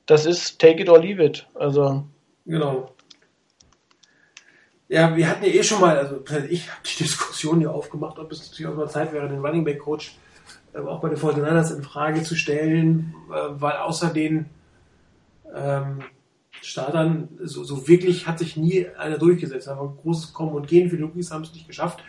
das 0.07 0.27
ist 0.27 0.59
take 0.61 0.83
it 0.83 0.88
or 0.88 0.99
leave 0.99 1.23
it. 1.23 1.47
Also 1.55 2.05
genau. 2.44 2.90
Ja, 4.88 5.16
wir 5.16 5.29
hatten 5.29 5.44
ja 5.44 5.51
eh 5.51 5.62
schon 5.62 5.81
mal, 5.81 5.97
also 5.97 6.20
ich 6.49 6.68
habe 6.70 6.81
die 6.85 7.03
Diskussion 7.03 7.61
ja 7.61 7.70
aufgemacht, 7.70 8.18
ob 8.18 8.31
es 8.33 8.51
natürlich 8.51 8.70
auch 8.70 8.77
mal 8.77 8.88
Zeit 8.88 9.12
wäre, 9.12 9.29
den 9.29 9.40
Running 9.40 9.64
Back 9.64 9.79
Coach 9.79 10.16
ähm, 10.75 10.88
auch 10.88 11.01
bei 11.01 11.09
den 11.09 11.18
49ers 11.18 11.75
in 11.75 11.83
Frage 11.83 12.23
zu 12.23 12.35
stellen, 12.35 13.14
äh, 13.31 13.61
weil 13.61 13.77
außer 13.77 14.12
den 14.12 14.47
ähm, 15.55 16.03
Startern 16.64 17.29
so, 17.42 17.62
so 17.64 17.87
wirklich 17.88 18.27
hat 18.27 18.38
sich 18.38 18.57
nie 18.57 18.87
einer 18.98 19.18
durchgesetzt. 19.18 19.68
Aber 19.68 19.94
großes 20.03 20.33
Kommen 20.33 20.55
und 20.55 20.66
Gehen 20.66 20.88
für 20.88 20.96
die 20.96 21.03
Rookies 21.03 21.31
haben 21.31 21.42
es 21.42 21.53
nicht 21.53 21.66
geschafft. 21.66 22.00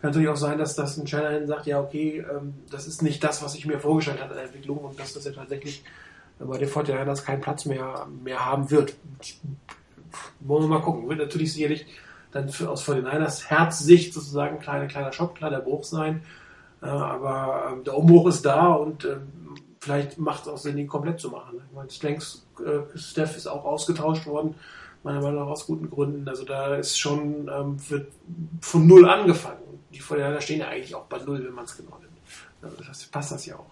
Kann 0.00 0.10
natürlich 0.10 0.28
auch 0.28 0.36
sein, 0.36 0.58
dass 0.58 0.76
das 0.76 0.96
ein 0.98 1.06
Shanahan 1.06 1.46
sagt, 1.46 1.66
ja 1.66 1.80
okay, 1.80 2.24
ähm, 2.30 2.54
das 2.70 2.86
ist 2.86 3.02
nicht 3.02 3.24
das, 3.24 3.42
was 3.42 3.54
ich 3.54 3.66
mir 3.66 3.80
vorgestellt 3.80 4.20
hatte 4.20 4.30
an 4.30 4.36
der 4.36 4.46
Entwicklung 4.46 4.78
und 4.78 4.98
dass 4.98 5.14
das 5.14 5.24
ja 5.24 5.32
tatsächlich 5.32 5.82
bei 6.38 6.58
den 6.58 6.68
49ers 6.68 7.24
keinen 7.24 7.40
Platz 7.40 7.64
mehr, 7.64 8.06
mehr 8.22 8.44
haben 8.44 8.70
wird. 8.70 8.94
Wollen 10.40 10.64
wir 10.64 10.68
mal 10.68 10.82
gucken. 10.82 11.08
Wird 11.08 11.20
natürlich 11.20 11.52
sicherlich 11.52 11.86
dann 12.32 12.48
für, 12.48 12.70
aus 12.70 12.86
49ers 12.86 13.46
Herzsicht 13.46 14.12
sozusagen 14.12 14.56
ein 14.56 14.62
kleiner, 14.62 14.86
kleiner 14.86 15.12
Schock, 15.12 15.36
kleiner 15.36 15.60
Bruch 15.60 15.84
sein. 15.84 16.22
Aber 16.80 17.72
ähm, 17.72 17.84
der 17.84 17.96
Umbruch 17.96 18.28
ist 18.28 18.44
da 18.44 18.74
und 18.74 19.04
ähm, 19.04 19.54
vielleicht 19.80 20.18
macht 20.18 20.42
es 20.42 20.48
auch 20.48 20.58
Sinn, 20.58 20.76
ihn 20.76 20.88
komplett 20.88 21.20
zu 21.20 21.30
machen. 21.30 21.62
Ich 21.66 21.74
meine, 21.74 21.90
Slanks, 21.90 22.43
äh, 22.60 22.98
Steph 22.98 23.36
ist 23.36 23.46
auch 23.46 23.64
ausgetauscht 23.64 24.26
worden, 24.26 24.54
meiner 25.02 25.20
Meinung 25.20 25.44
nach 25.44 25.50
aus 25.50 25.66
guten 25.66 25.90
Gründen. 25.90 26.28
Also 26.28 26.44
da 26.44 26.76
ist 26.76 26.98
schon, 26.98 27.50
ähm, 27.52 27.76
wird 27.88 28.12
von 28.60 28.86
Null 28.86 29.08
angefangen. 29.08 29.58
Die 29.92 30.00
Vorderländer 30.00 30.40
stehen 30.40 30.60
ja 30.60 30.68
eigentlich 30.68 30.94
auch 30.94 31.04
bei 31.04 31.18
Null, 31.18 31.44
wenn 31.44 31.54
man 31.54 31.64
es 31.64 31.76
genau 31.76 31.98
nimmt. 32.00 32.12
Also 32.62 32.76
das 32.84 33.04
passt 33.06 33.32
das 33.32 33.46
ja 33.46 33.56
auch. 33.56 33.66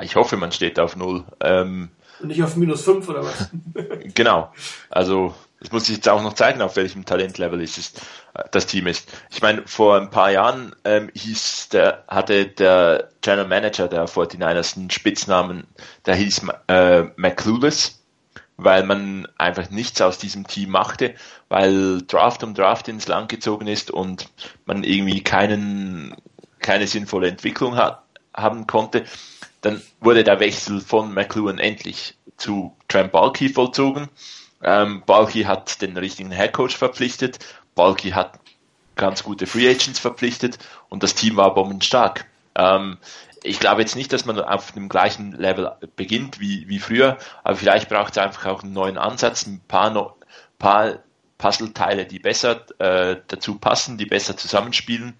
Ich 0.00 0.16
hoffe, 0.16 0.36
man 0.36 0.52
steht 0.52 0.78
auf 0.78 0.96
Null. 0.96 1.24
Ähm, 1.40 1.90
Und 2.20 2.28
nicht 2.28 2.42
auf 2.42 2.56
minus 2.56 2.82
5 2.82 3.08
oder 3.08 3.24
was? 3.24 3.50
genau. 4.14 4.52
Also 4.90 5.34
es 5.60 5.72
muss 5.72 5.86
sich 5.86 5.96
jetzt 5.96 6.08
auch 6.08 6.22
noch 6.22 6.34
zeigen, 6.34 6.62
auf 6.62 6.76
welchem 6.76 7.04
Talentlevel 7.04 7.60
es 7.60 7.78
ist, 7.78 8.00
äh, 8.34 8.44
das 8.50 8.66
Team 8.66 8.86
ist. 8.86 9.10
Ich 9.30 9.42
meine, 9.42 9.66
vor 9.66 9.96
ein 9.96 10.10
paar 10.10 10.30
Jahren 10.30 10.74
ähm, 10.84 11.10
hieß 11.14 11.70
der, 11.70 12.04
hatte 12.08 12.46
der 12.46 13.08
General 13.20 13.48
Manager 13.48 13.88
der 13.88 14.06
49ers 14.06 14.76
einen 14.76 14.90
Spitznamen, 14.90 15.66
der 16.06 16.14
hieß 16.14 16.42
äh, 16.68 17.02
McClueless, 17.16 18.02
weil 18.56 18.84
man 18.84 19.26
einfach 19.36 19.70
nichts 19.70 20.00
aus 20.00 20.18
diesem 20.18 20.46
Team 20.46 20.70
machte, 20.70 21.14
weil 21.48 22.02
Draft 22.02 22.42
um 22.44 22.54
Draft 22.54 22.88
ins 22.88 23.08
Land 23.08 23.28
gezogen 23.28 23.66
ist 23.66 23.90
und 23.90 24.28
man 24.64 24.84
irgendwie 24.84 25.22
keinen, 25.22 26.16
keine 26.60 26.86
sinnvolle 26.86 27.28
Entwicklung 27.28 27.76
hat, 27.76 28.02
haben 28.34 28.66
konnte. 28.66 29.04
Dann 29.60 29.82
wurde 30.00 30.22
der 30.22 30.38
Wechsel 30.38 30.80
von 30.80 31.12
McLuhan 31.12 31.58
endlich 31.58 32.16
zu 32.36 32.76
Trent 32.86 33.10
Balky 33.10 33.48
vollzogen 33.48 34.08
ähm, 34.62 35.02
Balky 35.06 35.44
hat 35.44 35.80
den 35.82 35.96
richtigen 35.96 36.30
Headcoach 36.30 36.76
verpflichtet, 36.76 37.38
Balky 37.74 38.10
hat 38.10 38.40
ganz 38.96 39.22
gute 39.22 39.46
Free 39.46 39.68
Agents 39.68 39.98
verpflichtet 39.98 40.58
und 40.88 41.02
das 41.02 41.14
Team 41.14 41.36
war 41.36 41.54
bombenstark. 41.54 42.26
Ähm, 42.54 42.98
ich 43.42 43.60
glaube 43.60 43.80
jetzt 43.80 43.94
nicht, 43.94 44.12
dass 44.12 44.24
man 44.24 44.40
auf 44.40 44.72
dem 44.72 44.88
gleichen 44.88 45.32
Level 45.32 45.70
beginnt 45.94 46.40
wie, 46.40 46.68
wie 46.68 46.80
früher, 46.80 47.18
aber 47.44 47.56
vielleicht 47.56 47.88
braucht 47.88 48.12
es 48.12 48.18
einfach 48.18 48.46
auch 48.46 48.62
einen 48.62 48.72
neuen 48.72 48.98
Ansatz, 48.98 49.46
ein 49.46 49.60
paar, 49.68 49.90
no, 49.90 50.16
paar 50.58 50.98
Puzzleteile, 51.38 52.04
die 52.04 52.18
besser 52.18 52.62
äh, 52.80 53.16
dazu 53.28 53.58
passen, 53.58 53.96
die 53.96 54.06
besser 54.06 54.36
zusammenspielen. 54.36 55.14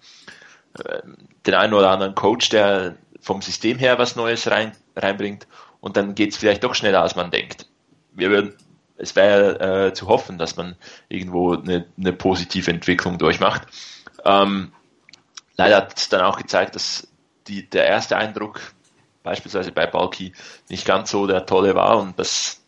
Äh, 0.83 1.01
den 1.45 1.53
einen 1.53 1.73
oder 1.73 1.89
anderen 1.91 2.15
Coach, 2.15 2.49
der 2.49 2.95
vom 3.21 3.41
System 3.41 3.79
her 3.79 3.97
was 3.97 4.15
Neues 4.15 4.49
rein, 4.51 4.73
reinbringt 4.95 5.47
und 5.79 5.97
dann 5.97 6.15
geht 6.15 6.31
es 6.31 6.37
vielleicht 6.37 6.63
doch 6.63 6.75
schneller, 6.75 7.01
als 7.01 7.15
man 7.15 7.31
denkt. 7.31 7.67
Wir 8.11 8.29
würden, 8.29 8.55
es 8.99 9.15
wäre 9.15 9.87
äh, 9.87 9.93
zu 9.93 10.07
hoffen, 10.07 10.37
dass 10.37 10.55
man 10.55 10.75
irgendwo 11.07 11.55
eine, 11.55 11.85
eine 11.97 12.13
positive 12.13 12.69
Entwicklung 12.69 13.17
durchmacht. 13.17 13.63
Ähm, 14.25 14.73
leider 15.55 15.77
hat 15.77 15.97
es 15.97 16.09
dann 16.09 16.21
auch 16.21 16.37
gezeigt, 16.37 16.75
dass 16.75 17.07
die, 17.47 17.67
der 17.69 17.85
erste 17.87 18.17
Eindruck 18.17 18.59
beispielsweise 19.23 19.71
bei 19.71 19.87
Balki 19.87 20.33
nicht 20.69 20.85
ganz 20.85 21.11
so 21.11 21.27
der 21.27 21.45
tolle 21.45 21.75
war 21.75 21.97
und 21.99 22.19
dass 22.19 22.61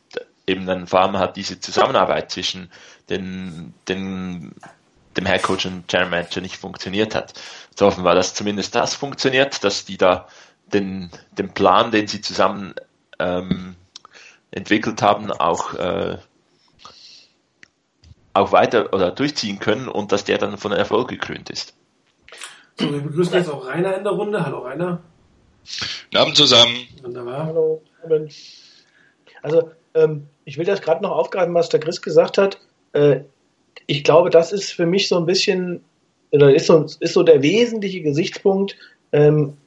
eben 0.48 0.66
dann 0.66 0.88
vor 0.88 1.02
allem 1.02 1.18
hat 1.18 1.38
diese 1.38 1.60
Zusammenarbeit 1.60 2.32
zwischen 2.32 2.72
den, 3.10 3.74
den, 3.88 4.54
dem 5.18 5.26
Headcoach 5.26 5.66
und 5.66 5.88
General 5.88 6.10
Manager 6.10 6.42
nicht 6.42 6.58
funktioniert 6.58 7.16
hat. 7.16 7.34
Zu 7.76 7.86
hoffen 7.86 8.04
war, 8.04 8.16
dass 8.16 8.34
zumindest 8.34 8.76
das 8.76 8.96
funktioniert, 8.96 9.64
dass 9.64 9.86
die 9.86 9.98
da 9.98 10.28
den, 10.74 11.12
den 11.32 11.54
Plan, 11.54 11.92
den 11.92 12.08
sie 12.08 12.22
zusammen 12.22 12.74
ähm, 13.20 13.76
entwickelt 14.52 15.02
haben, 15.02 15.32
auch, 15.32 15.74
äh, 15.76 16.18
auch 18.34 18.52
weiter 18.52 18.94
oder 18.94 19.12
durchziehen 19.12 19.60
können 19.60 19.88
und 19.88 20.12
dass 20.12 20.24
der 20.24 20.38
dann 20.38 20.58
von 20.58 20.72
Erfolg 20.72 21.10
gekrönt 21.10 21.50
ist. 21.50 21.74
So, 22.76 22.92
wir 22.92 23.02
begrüßen 23.02 23.34
jetzt 23.34 23.50
auch 23.50 23.66
Rainer 23.66 23.98
in 23.98 24.04
der 24.04 24.14
Runde. 24.14 24.46
Hallo 24.46 24.60
Rainer. 24.60 25.02
Guten 26.06 26.18
Abend 26.18 26.36
zusammen. 26.36 26.88
Wunderbar. 27.02 27.46
Hallo. 27.46 27.82
Also, 29.42 29.72
ähm, 29.94 30.28
ich 30.46 30.58
will 30.58 30.66
das 30.66 30.82
gerade 30.82 31.04
noch 31.04 31.12
aufgreifen, 31.12 31.54
was 31.54 31.70
der 31.70 31.80
Chris 31.80 32.02
gesagt 32.02 32.38
hat. 32.38 32.60
Äh, 32.94 33.22
ich 33.88 34.04
glaube, 34.04 34.30
das 34.30 34.52
ist 34.52 34.72
für 34.72 34.86
mich 34.86 35.08
so 35.08 35.18
ein 35.18 35.26
bisschen, 35.26 35.84
oder 36.32 36.54
ist 36.54 36.68
so, 36.68 36.86
ist 37.00 37.14
so 37.14 37.24
der 37.24 37.42
wesentliche 37.42 38.02
Gesichtspunkt, 38.02 38.76
ähm, 39.12 39.58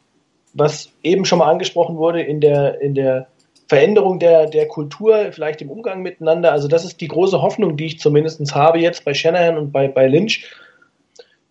was 0.52 0.90
eben 1.02 1.24
schon 1.24 1.38
mal 1.38 1.50
angesprochen 1.50 1.96
wurde 1.96 2.22
in 2.22 2.40
der, 2.40 2.80
in 2.80 2.94
der 2.94 3.28
Veränderung 3.68 4.18
der, 4.18 4.46
der 4.46 4.68
Kultur, 4.68 5.32
vielleicht 5.32 5.62
im 5.62 5.70
Umgang 5.70 6.02
miteinander. 6.02 6.52
Also 6.52 6.68
das 6.68 6.84
ist 6.84 7.00
die 7.00 7.08
große 7.08 7.40
Hoffnung, 7.40 7.76
die 7.76 7.86
ich 7.86 7.98
zumindest 7.98 8.54
habe 8.54 8.78
jetzt 8.78 9.04
bei 9.04 9.14
Shanahan 9.14 9.56
und 9.56 9.72
bei, 9.72 9.88
bei 9.88 10.06
Lynch, 10.06 10.44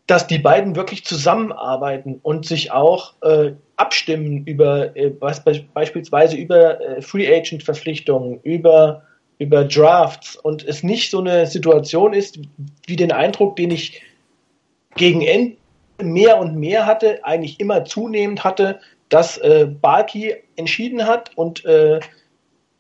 dass 0.06 0.28
die 0.28 0.38
beiden 0.38 0.76
wirklich 0.76 1.06
zusammenarbeiten 1.06 2.20
und 2.22 2.46
sich 2.46 2.72
auch 2.72 3.14
äh, 3.22 3.54
abstimmen 3.78 4.46
über 4.46 4.96
äh, 4.96 5.10
beispielsweise 5.10 6.36
über 6.36 6.80
äh, 6.82 7.02
Free 7.02 7.34
Agent 7.34 7.64
Verpflichtungen, 7.64 8.40
über 8.44 9.04
über 9.40 9.66
Drafts 9.66 10.36
und 10.36 10.64
es 10.66 10.84
nicht 10.84 11.10
so 11.10 11.20
eine 11.20 11.48
Situation 11.48 12.14
ist, 12.14 12.40
wie 12.86 12.96
den 12.96 13.12
Eindruck, 13.12 13.56
den 13.56 13.72
ich 13.72 14.02
gegen 14.96 15.22
Ende 15.22 15.58
mehr 16.02 16.40
und 16.40 16.56
mehr 16.56 16.86
hatte, 16.86 17.24
eigentlich 17.24 17.60
immer 17.60 17.86
zunehmend 17.86 18.44
hatte, 18.44 18.80
dass 19.14 19.38
äh, 19.38 19.68
Barki 19.68 20.34
entschieden 20.56 21.06
hat 21.06 21.30
und 21.36 21.64
äh, 21.66 22.00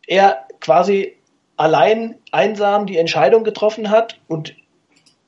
er 0.07 0.47
quasi 0.61 1.15
allein 1.57 2.15
einsam 2.31 2.87
die 2.87 2.97
Entscheidung 2.97 3.43
getroffen 3.43 3.91
hat 3.91 4.19
und 4.27 4.55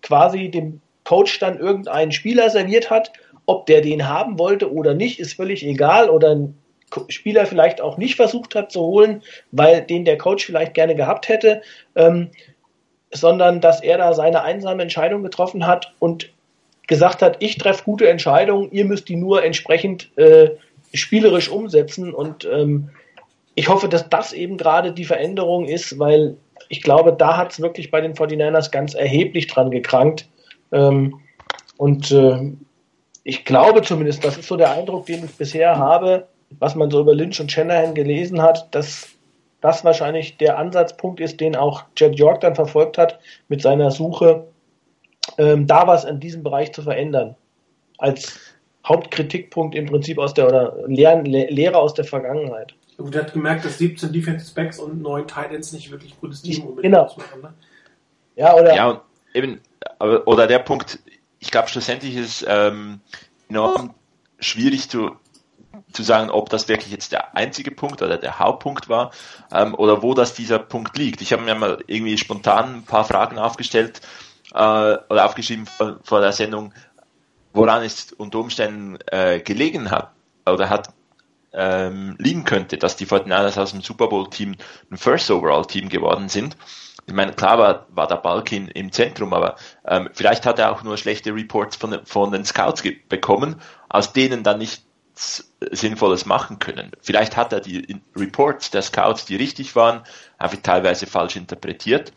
quasi 0.01 0.49
dem 0.49 0.81
Coach 1.03 1.37
dann 1.37 1.59
irgendeinen 1.59 2.11
Spieler 2.11 2.49
serviert 2.49 2.89
hat. 2.89 3.13
Ob 3.45 3.67
der 3.67 3.81
den 3.81 4.07
haben 4.07 4.39
wollte 4.39 4.73
oder 4.73 4.95
nicht, 4.95 5.19
ist 5.19 5.33
völlig 5.33 5.63
egal. 5.63 6.09
Oder 6.09 6.31
ein 6.31 6.57
Spieler 7.09 7.45
vielleicht 7.45 7.81
auch 7.81 7.97
nicht 7.97 8.15
versucht 8.15 8.55
hat 8.55 8.71
zu 8.71 8.81
holen, 8.81 9.21
weil 9.51 9.83
den 9.83 10.05
der 10.05 10.17
Coach 10.17 10.43
vielleicht 10.43 10.73
gerne 10.73 10.95
gehabt 10.95 11.29
hätte, 11.29 11.61
ähm, 11.95 12.31
sondern 13.11 13.61
dass 13.61 13.83
er 13.83 13.99
da 13.99 14.15
seine 14.15 14.41
einsame 14.41 14.81
Entscheidung 14.81 15.21
getroffen 15.21 15.67
hat 15.67 15.93
und 15.99 16.33
gesagt 16.87 17.21
hat, 17.21 17.37
ich 17.41 17.59
treffe 17.59 17.83
gute 17.83 18.09
Entscheidungen, 18.09 18.71
ihr 18.71 18.85
müsst 18.85 19.07
die 19.07 19.17
nur 19.17 19.43
entsprechend 19.43 20.09
äh, 20.17 20.49
spielerisch 20.93 21.49
umsetzen. 21.49 22.13
Und 22.13 22.45
ähm, 22.45 22.89
ich 23.55 23.69
hoffe, 23.69 23.89
dass 23.89 24.09
das 24.09 24.33
eben 24.33 24.57
gerade 24.57 24.91
die 24.91 25.05
Veränderung 25.05 25.65
ist, 25.65 25.97
weil 25.99 26.37
ich 26.69 26.81
glaube, 26.81 27.13
da 27.13 27.37
hat 27.37 27.51
es 27.51 27.61
wirklich 27.61 27.91
bei 27.91 28.01
den 28.01 28.13
49ers 28.13 28.71
ganz 28.71 28.93
erheblich 28.93 29.47
dran 29.47 29.71
gekrankt. 29.71 30.27
Ähm, 30.71 31.19
und 31.77 32.11
äh, 32.11 32.53
ich 33.23 33.45
glaube 33.45 33.81
zumindest, 33.81 34.23
das 34.23 34.37
ist 34.37 34.47
so 34.47 34.55
der 34.55 34.71
Eindruck, 34.71 35.05
den 35.05 35.25
ich 35.25 35.31
bisher 35.31 35.77
habe, 35.77 36.27
was 36.59 36.75
man 36.75 36.91
so 36.91 37.01
über 37.01 37.15
Lynch 37.15 37.39
und 37.39 37.51
Shanahan 37.51 37.95
gelesen 37.95 38.41
hat, 38.41 38.73
dass 38.73 39.09
das 39.61 39.83
wahrscheinlich 39.83 40.37
der 40.37 40.59
Ansatzpunkt 40.59 41.19
ist, 41.19 41.39
den 41.39 41.55
auch 41.55 41.83
Jed 41.97 42.19
York 42.19 42.41
dann 42.41 42.55
verfolgt 42.55 42.97
hat 42.97 43.19
mit 43.47 43.61
seiner 43.61 43.89
Suche, 43.89 44.45
ähm, 45.37 45.65
da 45.65 45.87
was 45.87 46.05
in 46.05 46.19
diesem 46.19 46.43
Bereich 46.43 46.71
zu 46.71 46.83
verändern. 46.83 47.35
Als 47.97 48.37
Hauptkritikpunkt 48.87 49.75
im 49.75 49.87
Prinzip 49.87 50.17
aus 50.17 50.33
der 50.33 50.47
oder 50.47 50.75
Lehren, 50.87 51.25
Lehre 51.25 51.77
aus 51.77 51.93
der 51.93 52.05
Vergangenheit. 52.05 52.73
Gut, 52.97 53.15
er 53.15 53.23
hat 53.23 53.33
gemerkt, 53.33 53.65
dass 53.65 53.77
17 53.77 54.13
Defensive 54.13 54.53
Backs 54.53 54.79
und 54.79 55.01
9 55.01 55.27
Titans 55.27 55.73
nicht 55.73 55.91
wirklich 55.91 56.13
ein 56.13 56.21
gutes 56.21 56.41
Team 56.41 56.63
unbedingt 56.63 56.93
genau. 56.93 57.03
machen. 57.17 57.41
Ne? 57.41 57.53
Ja, 58.35 58.53
oder? 58.55 58.75
Ja, 58.75 58.89
und 58.89 59.01
eben, 59.33 59.61
aber, 59.99 60.27
oder 60.27 60.47
der 60.47 60.59
Punkt, 60.59 60.99
ich 61.39 61.51
glaube 61.51 61.67
schlussendlich 61.67 62.15
ist 62.15 62.41
es 62.41 62.45
ähm, 62.47 63.01
enorm 63.49 63.93
schwierig 64.39 64.89
zu, 64.89 65.15
zu 65.91 66.03
sagen, 66.03 66.29
ob 66.29 66.49
das 66.49 66.67
wirklich 66.67 66.91
jetzt 66.91 67.11
der 67.11 67.35
einzige 67.35 67.71
Punkt 67.71 68.01
oder 68.01 68.17
der 68.17 68.39
Hauptpunkt 68.39 68.87
war 68.87 69.11
ähm, 69.51 69.75
oder 69.75 70.01
wo 70.01 70.13
das 70.13 70.33
dieser 70.33 70.59
Punkt 70.59 70.97
liegt. 70.97 71.21
Ich 71.21 71.33
habe 71.33 71.43
mir 71.43 71.55
mal 71.55 71.83
irgendwie 71.87 72.17
spontan 72.17 72.75
ein 72.75 72.83
paar 72.83 73.05
Fragen 73.05 73.37
aufgestellt 73.37 74.01
äh, 74.53 74.57
oder 74.57 75.25
aufgeschrieben 75.25 75.65
vor, 75.65 75.99
vor 76.03 76.21
der 76.21 76.31
Sendung, 76.31 76.73
woran 77.55 77.83
es 77.83 78.11
unter 78.11 78.39
Umständen 78.39 78.97
äh, 79.07 79.39
gelegen 79.39 79.89
hat 79.89 80.11
oder 80.45 80.69
hat 80.69 80.93
ähm, 81.53 82.15
liegen 82.19 82.43
könnte, 82.43 82.77
dass 82.77 82.97
die 82.97 83.07
49ers 83.07 83.57
aus 83.57 83.71
dem 83.71 83.81
Super 83.81 84.07
Bowl 84.07 84.29
Team 84.29 84.55
ein 84.91 84.97
First 84.97 85.31
Overall 85.31 85.65
Team 85.65 85.89
geworden 85.89 86.27
sind. 86.29 86.57
Ich 87.07 87.13
meine, 87.13 87.33
klar 87.33 87.57
war, 87.57 87.85
war 87.89 88.07
der 88.07 88.17
Balkin 88.17 88.67
im 88.67 88.91
Zentrum, 88.91 89.33
aber 89.33 89.55
ähm, 89.85 90.09
vielleicht 90.13 90.45
hat 90.45 90.59
er 90.59 90.71
auch 90.71 90.83
nur 90.83 90.97
schlechte 90.97 91.33
Reports 91.33 91.77
von, 91.77 92.05
von 92.05 92.31
den 92.31 92.45
Scouts 92.45 92.83
bekommen, 93.07 93.61
aus 93.89 94.11
denen 94.11 94.43
dann 94.43 94.57
nichts 94.57 94.83
Sinnvolles 95.71 96.25
machen 96.25 96.59
können. 96.59 96.91
Vielleicht 97.01 97.37
hat 97.37 97.53
er 97.53 97.61
die 97.61 98.01
Reports 98.17 98.71
der 98.71 98.81
Scouts, 98.81 99.25
die 99.25 99.37
richtig 99.37 99.75
waren, 99.75 100.03
einfach 100.37 100.57
teilweise 100.61 101.05
falsch 101.05 101.37
interpretiert 101.37 102.11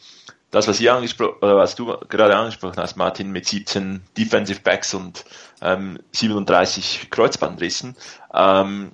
das, 0.50 0.66
was 0.66 0.80
ihr 0.80 0.94
angesprochen, 0.94 1.36
was 1.40 1.74
du 1.74 1.96
gerade 2.08 2.36
angesprochen 2.36 2.78
hast, 2.78 2.96
Martin, 2.96 3.30
mit 3.30 3.46
17 3.46 4.02
Defensive 4.16 4.60
Backs 4.60 4.94
und 4.94 5.24
ähm, 5.60 5.98
37 6.12 7.08
Kreuzbandrissen, 7.10 7.96
ähm, 8.32 8.92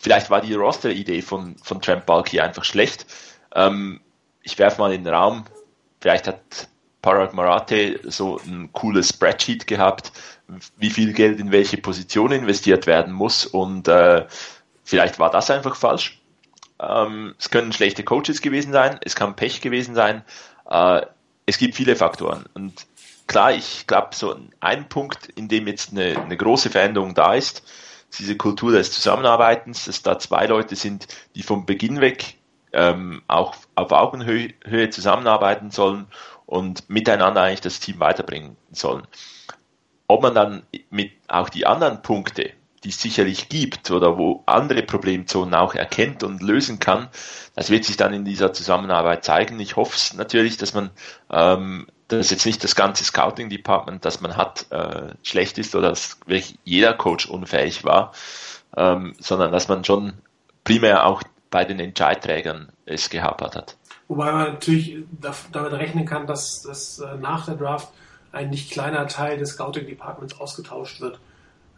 vielleicht 0.00 0.30
war 0.30 0.40
die 0.40 0.54
Roster-Idee 0.54 1.22
von, 1.22 1.56
von 1.62 1.80
Trent 1.80 2.06
Balky 2.06 2.40
einfach 2.40 2.64
schlecht. 2.64 3.06
Ähm, 3.54 4.00
ich 4.42 4.58
werfe 4.58 4.80
mal 4.80 4.92
in 4.92 5.04
den 5.04 5.14
Raum, 5.14 5.44
vielleicht 6.00 6.26
hat 6.26 6.68
Parag 7.02 7.34
Marate 7.34 8.00
so 8.10 8.40
ein 8.44 8.70
cooles 8.72 9.10
Spreadsheet 9.10 9.66
gehabt, 9.66 10.12
wie 10.76 10.90
viel 10.90 11.12
Geld 11.12 11.38
in 11.38 11.52
welche 11.52 11.76
Position 11.76 12.32
investiert 12.32 12.86
werden 12.86 13.12
muss 13.12 13.46
und 13.46 13.86
äh, 13.86 14.26
vielleicht 14.82 15.18
war 15.18 15.30
das 15.30 15.50
einfach 15.50 15.76
falsch. 15.76 16.17
Ähm, 16.80 17.34
es 17.38 17.50
können 17.50 17.72
schlechte 17.72 18.04
Coaches 18.04 18.40
gewesen 18.40 18.72
sein, 18.72 18.98
es 19.04 19.16
kann 19.16 19.36
Pech 19.36 19.60
gewesen 19.60 19.94
sein. 19.94 20.24
Äh, 20.68 21.02
es 21.46 21.58
gibt 21.58 21.74
viele 21.74 21.96
Faktoren. 21.96 22.44
Und 22.54 22.86
klar, 23.26 23.52
ich 23.52 23.86
glaube, 23.86 24.14
so 24.14 24.36
ein 24.60 24.88
Punkt, 24.88 25.28
in 25.30 25.48
dem 25.48 25.66
jetzt 25.66 25.92
eine, 25.92 26.20
eine 26.20 26.36
große 26.36 26.70
Veränderung 26.70 27.14
da 27.14 27.34
ist, 27.34 27.62
ist 28.10 28.18
diese 28.18 28.36
Kultur 28.36 28.72
des 28.72 28.92
Zusammenarbeitens, 28.92 29.86
dass 29.86 30.02
da 30.02 30.18
zwei 30.18 30.46
Leute 30.46 30.76
sind, 30.76 31.08
die 31.34 31.42
vom 31.42 31.66
Beginn 31.66 32.00
weg 32.00 32.34
ähm, 32.72 33.22
auch 33.28 33.54
auf 33.74 33.92
Augenhöhe 33.92 34.90
zusammenarbeiten 34.90 35.70
sollen 35.70 36.06
und 36.46 36.88
miteinander 36.88 37.42
eigentlich 37.42 37.60
das 37.60 37.80
Team 37.80 38.00
weiterbringen 38.00 38.56
sollen. 38.72 39.06
Ob 40.06 40.22
man 40.22 40.34
dann 40.34 40.62
mit 40.90 41.12
auch 41.28 41.48
die 41.48 41.66
anderen 41.66 42.02
Punkte, 42.02 42.52
die 42.84 42.90
es 42.90 43.00
sicherlich 43.00 43.48
gibt 43.48 43.90
oder 43.90 44.18
wo 44.18 44.42
andere 44.46 44.82
Problemzonen 44.82 45.54
auch 45.54 45.74
erkennt 45.74 46.22
und 46.22 46.42
lösen 46.42 46.78
kann, 46.78 47.08
das 47.54 47.70
wird 47.70 47.84
sich 47.84 47.96
dann 47.96 48.12
in 48.12 48.24
dieser 48.24 48.52
Zusammenarbeit 48.52 49.24
zeigen. 49.24 49.58
Ich 49.60 49.76
hoffe 49.76 49.96
es 49.96 50.14
natürlich, 50.14 50.56
dass 50.56 50.74
man 50.74 50.90
ähm, 51.30 51.86
dass 52.08 52.30
jetzt 52.30 52.46
nicht 52.46 52.64
das 52.64 52.74
ganze 52.74 53.04
Scouting 53.04 53.50
Department, 53.50 54.04
das 54.04 54.20
man 54.20 54.36
hat, 54.36 54.66
äh, 54.70 55.14
schlecht 55.22 55.58
ist 55.58 55.74
oder 55.74 55.90
dass 55.90 56.18
wirklich 56.26 56.58
jeder 56.64 56.94
Coach 56.94 57.26
unfähig 57.26 57.84
war, 57.84 58.12
ähm, 58.76 59.14
sondern 59.20 59.52
dass 59.52 59.68
man 59.68 59.84
schon 59.84 60.14
primär 60.64 61.06
auch 61.06 61.22
bei 61.50 61.64
den 61.64 61.78
Entscheidträgern 61.78 62.72
es 62.86 63.10
gehapert 63.10 63.56
hat. 63.56 63.76
Wobei 64.08 64.32
man 64.32 64.52
natürlich 64.54 65.04
damit 65.52 65.72
rechnen 65.72 66.06
kann, 66.06 66.26
dass, 66.26 66.62
dass 66.62 66.98
äh, 66.98 67.16
nach 67.16 67.44
der 67.44 67.56
Draft 67.56 67.88
ein 68.32 68.50
nicht 68.50 68.70
kleiner 68.70 69.06
Teil 69.06 69.38
des 69.38 69.50
Scouting 69.50 69.86
Departments 69.86 70.38
ausgetauscht 70.40 71.00
wird. 71.00 71.20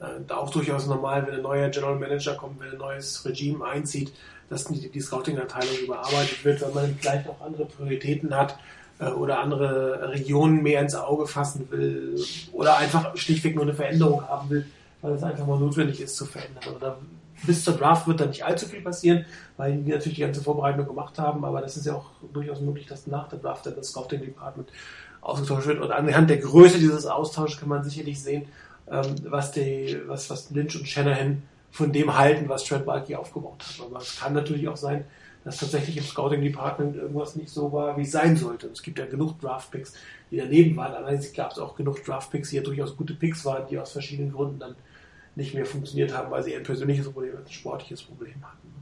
Äh, 0.00 0.32
auch 0.32 0.50
durchaus 0.50 0.86
normal, 0.86 1.26
wenn 1.26 1.34
ein 1.34 1.42
neuer 1.42 1.68
General 1.68 1.96
Manager 1.96 2.34
kommt, 2.34 2.60
wenn 2.60 2.70
ein 2.70 2.78
neues 2.78 3.24
Regime 3.24 3.64
einzieht, 3.64 4.12
dass 4.48 4.64
die, 4.64 4.90
die 4.90 5.00
Scouting-Abteilung 5.00 5.76
überarbeitet 5.84 6.44
wird, 6.44 6.62
weil 6.62 6.70
man 6.70 6.96
vielleicht 6.98 7.28
auch 7.28 7.40
andere 7.40 7.66
Prioritäten 7.66 8.34
hat 8.34 8.58
äh, 8.98 9.08
oder 9.08 9.40
andere 9.40 10.10
Regionen 10.10 10.62
mehr 10.62 10.80
ins 10.80 10.94
Auge 10.94 11.26
fassen 11.26 11.70
will 11.70 12.18
oder 12.52 12.78
einfach 12.78 13.16
schlichtweg 13.16 13.54
nur 13.54 13.64
eine 13.64 13.74
Veränderung 13.74 14.26
haben 14.26 14.48
will, 14.48 14.66
weil 15.02 15.12
es 15.12 15.22
einfach 15.22 15.46
mal 15.46 15.58
notwendig 15.58 16.00
ist 16.00 16.16
zu 16.16 16.24
verändern. 16.24 16.74
Oder 16.74 16.98
bis 17.46 17.64
zur 17.64 17.74
Draft 17.74 18.06
wird 18.06 18.20
da 18.20 18.26
nicht 18.26 18.44
allzu 18.44 18.66
viel 18.66 18.80
passieren, 18.80 19.26
weil 19.56 19.84
wir 19.84 19.96
natürlich 19.96 20.16
die 20.16 20.22
ganze 20.22 20.42
Vorbereitung 20.42 20.86
gemacht 20.86 21.18
haben, 21.18 21.44
aber 21.44 21.60
das 21.60 21.76
ist 21.76 21.86
ja 21.86 21.94
auch 21.94 22.10
durchaus 22.32 22.60
möglich, 22.60 22.86
dass 22.86 23.06
nach 23.06 23.28
der 23.28 23.38
Draft 23.38 23.66
das 23.66 23.88
Scouting 23.88 24.20
Department 24.20 24.68
ausgetauscht 25.20 25.66
wird. 25.66 25.80
Und 25.80 25.90
anhand 25.90 26.30
der 26.30 26.38
Größe 26.38 26.78
dieses 26.78 27.06
Austauschs 27.06 27.58
kann 27.58 27.68
man 27.68 27.84
sicherlich 27.84 28.22
sehen, 28.22 28.46
ähm, 28.90 29.14
was, 29.24 29.52
die, 29.52 29.98
was, 30.06 30.28
was 30.30 30.50
Lynch 30.50 30.76
und 30.76 30.86
Shanahan 30.86 31.42
von 31.70 31.92
dem 31.92 32.16
halten, 32.16 32.48
was 32.48 32.64
Trent 32.64 32.86
Balky 32.86 33.14
aufgebaut 33.14 33.62
hat. 33.62 33.86
Aber 33.86 33.98
es 33.98 34.18
kann 34.18 34.32
natürlich 34.32 34.68
auch 34.68 34.76
sein, 34.76 35.04
dass 35.44 35.58
tatsächlich 35.58 35.96
im 35.96 36.04
Scouting 36.04 36.42
Department 36.42 36.96
irgendwas 36.96 37.36
nicht 37.36 37.48
so 37.48 37.72
war, 37.72 37.96
wie 37.96 38.02
es 38.02 38.10
sein 38.10 38.36
sollte. 38.36 38.66
Und 38.66 38.72
es 38.72 38.82
gibt 38.82 38.98
ja 38.98 39.06
genug 39.06 39.40
Draft 39.40 39.70
Picks, 39.70 39.94
die 40.30 40.36
daneben 40.36 40.76
waren. 40.76 40.92
Allerdings 40.92 41.32
gab 41.32 41.52
es 41.52 41.58
auch 41.58 41.76
genug 41.76 42.04
Draft 42.04 42.30
Picks, 42.30 42.50
die 42.50 42.56
ja 42.56 42.62
durchaus 42.62 42.96
gute 42.96 43.14
Picks 43.14 43.44
waren, 43.44 43.66
die 43.68 43.78
aus 43.78 43.92
verschiedenen 43.92 44.32
Gründen 44.32 44.58
dann 44.58 44.74
nicht 45.36 45.54
mehr 45.54 45.64
funktioniert 45.64 46.14
haben, 46.14 46.30
weil 46.30 46.42
sie 46.42 46.54
ein 46.54 46.62
persönliches 46.62 47.08
Problem, 47.08 47.36
ein 47.36 47.50
sportliches 47.50 48.02
Problem 48.02 48.34
hatten. 48.42 48.74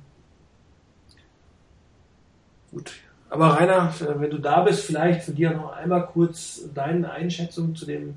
Gut. 2.73 2.93
Aber 3.31 3.49
Rainer, 3.49 3.93
wenn 4.17 4.31
du 4.31 4.39
da 4.39 4.63
bist, 4.63 4.85
vielleicht 4.85 5.23
für 5.23 5.33
dir 5.33 5.51
noch 5.51 5.73
einmal 5.73 6.07
kurz 6.07 6.63
deine 6.75 7.11
Einschätzung 7.11 7.77
zu 7.77 7.85
dem, 7.85 8.17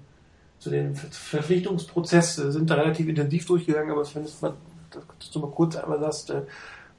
zu 0.62 0.70
dem 0.70 0.95
Verpflichtungsprozess. 0.95 2.38
Wir 2.38 2.51
sind 2.51 2.70
da 2.70 2.76
relativ 2.76 3.07
intensiv 3.07 3.47
durchgegangen, 3.47 3.91
aber 3.91 4.05
wenn 4.14 4.24
du 4.24 5.39
mal 5.39 5.51
kurz 5.51 5.76
einmal 5.76 5.99
sagst, 5.99 6.30
äh, 6.30 6.43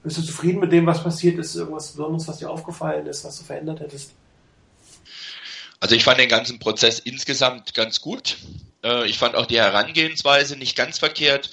bist 0.02 0.18
du 0.18 0.22
zufrieden 0.22 0.58
mit 0.58 0.72
dem, 0.72 0.84
was 0.84 1.02
passiert 1.02 1.38
ist? 1.38 1.54
Irgendwas 1.54 1.92
Besonderes, 1.92 2.26
was 2.26 2.38
dir 2.38 2.50
aufgefallen 2.50 3.06
ist, 3.06 3.24
was 3.24 3.38
du 3.38 3.44
verändert 3.44 3.78
hättest? 3.78 4.14
Also 5.78 5.94
ich 5.94 6.02
fand 6.02 6.18
den 6.18 6.28
ganzen 6.28 6.58
Prozess 6.58 6.98
insgesamt 6.98 7.72
ganz 7.74 8.00
gut. 8.00 8.36
Äh, 8.82 9.06
ich 9.06 9.18
fand 9.18 9.36
auch 9.36 9.46
die 9.46 9.60
Herangehensweise 9.60 10.56
nicht 10.56 10.76
ganz 10.76 10.98
verkehrt. 10.98 11.50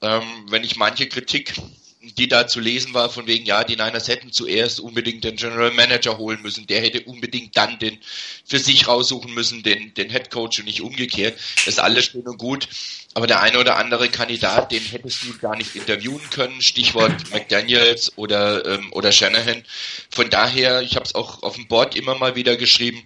Ähm, 0.00 0.22
wenn 0.48 0.64
ich 0.64 0.76
manche 0.76 1.08
Kritik, 1.08 1.60
die 2.02 2.28
da 2.28 2.46
zu 2.46 2.60
lesen 2.60 2.94
war, 2.94 3.10
von 3.10 3.26
wegen, 3.26 3.44
ja, 3.44 3.62
die 3.62 3.76
Niners 3.76 4.08
hätten 4.08 4.32
zuerst 4.32 4.80
unbedingt 4.80 5.22
den 5.22 5.36
General 5.36 5.70
Manager 5.70 6.16
holen 6.16 6.40
müssen, 6.40 6.66
der 6.66 6.80
hätte 6.80 7.02
unbedingt 7.02 7.56
dann 7.56 7.78
den 7.78 7.98
für 8.44 8.58
sich 8.58 8.88
raussuchen 8.88 9.34
müssen, 9.34 9.62
den, 9.62 9.92
den 9.94 10.08
Head 10.08 10.30
Coach 10.30 10.60
und 10.60 10.64
nicht 10.64 10.80
umgekehrt. 10.80 11.38
Das 11.56 11.68
ist 11.68 11.78
alles 11.78 12.06
schön 12.06 12.26
und 12.26 12.38
gut. 12.38 12.68
Aber 13.12 13.26
der 13.26 13.40
eine 13.40 13.58
oder 13.58 13.76
andere 13.76 14.08
Kandidat, 14.08 14.72
den 14.72 14.82
hättest 14.82 15.24
du 15.24 15.36
gar 15.38 15.56
nicht 15.56 15.76
interviewen 15.76 16.22
können. 16.30 16.62
Stichwort 16.62 17.12
McDaniels 17.32 18.16
oder, 18.16 18.64
ähm, 18.64 18.92
oder 18.92 19.12
Shanahan. 19.12 19.62
Von 20.10 20.30
daher, 20.30 20.80
ich 20.80 20.96
habe 20.96 21.04
es 21.04 21.14
auch 21.14 21.42
auf 21.42 21.56
dem 21.56 21.68
Board 21.68 21.96
immer 21.96 22.14
mal 22.14 22.34
wieder 22.34 22.56
geschrieben, 22.56 23.02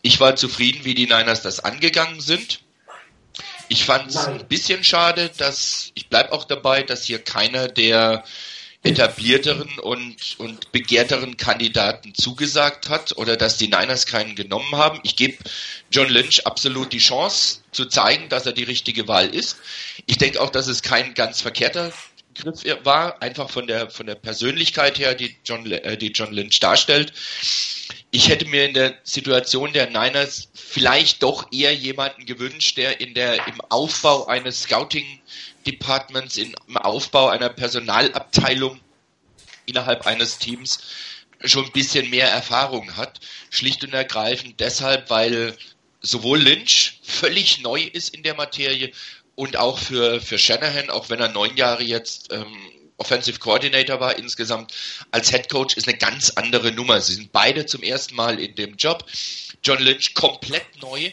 ich 0.00 0.20
war 0.20 0.36
zufrieden, 0.36 0.84
wie 0.84 0.94
die 0.94 1.06
Niners 1.06 1.42
das 1.42 1.60
angegangen 1.60 2.20
sind. 2.20 2.60
Ich 3.68 3.84
fand 3.84 4.10
es 4.10 4.16
ein 4.16 4.46
bisschen 4.46 4.82
schade, 4.84 5.30
dass, 5.36 5.92
ich 5.94 6.08
bleib 6.08 6.32
auch 6.32 6.44
dabei, 6.44 6.82
dass 6.82 7.04
hier 7.04 7.18
keiner 7.18 7.68
der 7.68 8.24
etablierteren 8.82 9.78
und, 9.80 10.38
und 10.38 10.70
begehrteren 10.72 11.36
Kandidaten 11.36 12.14
zugesagt 12.14 12.88
hat 12.88 13.16
oder 13.16 13.36
dass 13.36 13.58
die 13.58 13.66
Niners 13.66 14.06
keinen 14.06 14.36
genommen 14.36 14.72
haben. 14.72 15.00
Ich 15.02 15.16
gebe 15.16 15.36
John 15.90 16.08
Lynch 16.08 16.46
absolut 16.46 16.92
die 16.92 16.98
Chance 16.98 17.60
zu 17.72 17.86
zeigen, 17.86 18.28
dass 18.28 18.46
er 18.46 18.52
die 18.52 18.64
richtige 18.64 19.08
Wahl 19.08 19.34
ist. 19.34 19.58
Ich 20.06 20.16
denke 20.16 20.40
auch, 20.40 20.50
dass 20.50 20.68
es 20.68 20.82
kein 20.82 21.14
ganz 21.14 21.40
verkehrter 21.40 21.92
Griff 22.34 22.64
war, 22.84 23.20
einfach 23.20 23.50
von 23.50 23.66
der, 23.66 23.90
von 23.90 24.06
der 24.06 24.14
Persönlichkeit 24.14 24.98
her, 24.98 25.14
die 25.14 25.36
John, 25.44 25.70
äh, 25.70 25.96
die 25.96 26.12
John 26.12 26.32
Lynch 26.32 26.60
darstellt. 26.60 27.12
Ich 28.10 28.28
hätte 28.28 28.46
mir 28.46 28.64
in 28.64 28.74
der 28.74 28.98
Situation 29.04 29.72
der 29.72 29.90
Niners 29.90 30.48
vielleicht 30.54 31.22
doch 31.22 31.52
eher 31.52 31.74
jemanden 31.74 32.24
gewünscht, 32.24 32.78
der 32.78 33.00
in 33.00 33.12
der, 33.12 33.46
im 33.46 33.60
Aufbau 33.68 34.26
eines 34.26 34.62
Scouting 34.62 35.20
Departments, 35.66 36.38
im 36.38 36.54
Aufbau 36.76 37.28
einer 37.28 37.50
Personalabteilung 37.50 38.80
innerhalb 39.66 40.06
eines 40.06 40.38
Teams 40.38 40.80
schon 41.44 41.66
ein 41.66 41.72
bisschen 41.72 42.08
mehr 42.08 42.30
Erfahrung 42.30 42.96
hat. 42.96 43.20
Schlicht 43.50 43.84
und 43.84 43.92
ergreifend 43.92 44.58
deshalb, 44.60 45.10
weil 45.10 45.54
sowohl 46.00 46.40
Lynch 46.40 47.00
völlig 47.02 47.60
neu 47.60 47.82
ist 47.82 48.14
in 48.14 48.22
der 48.22 48.34
Materie 48.34 48.90
und 49.34 49.56
auch 49.56 49.78
für, 49.78 50.20
für 50.20 50.38
Shanahan, 50.38 50.90
auch 50.90 51.10
wenn 51.10 51.20
er 51.20 51.28
neun 51.28 51.56
Jahre 51.56 51.82
jetzt 51.82 52.32
ähm, 52.32 52.56
Offensive 52.98 53.38
Coordinator 53.38 54.00
war 54.00 54.18
insgesamt, 54.18 54.74
als 55.12 55.30
Head 55.30 55.48
Coach 55.48 55.76
ist 55.76 55.88
eine 55.88 55.96
ganz 55.96 56.30
andere 56.30 56.72
Nummer. 56.72 57.00
Sie 57.00 57.14
sind 57.14 57.32
beide 57.32 57.64
zum 57.64 57.82
ersten 57.82 58.16
Mal 58.16 58.40
in 58.40 58.54
dem 58.56 58.76
Job. 58.76 59.04
John 59.62 59.78
Lynch 59.78 60.14
komplett 60.14 60.82
neu. 60.82 61.12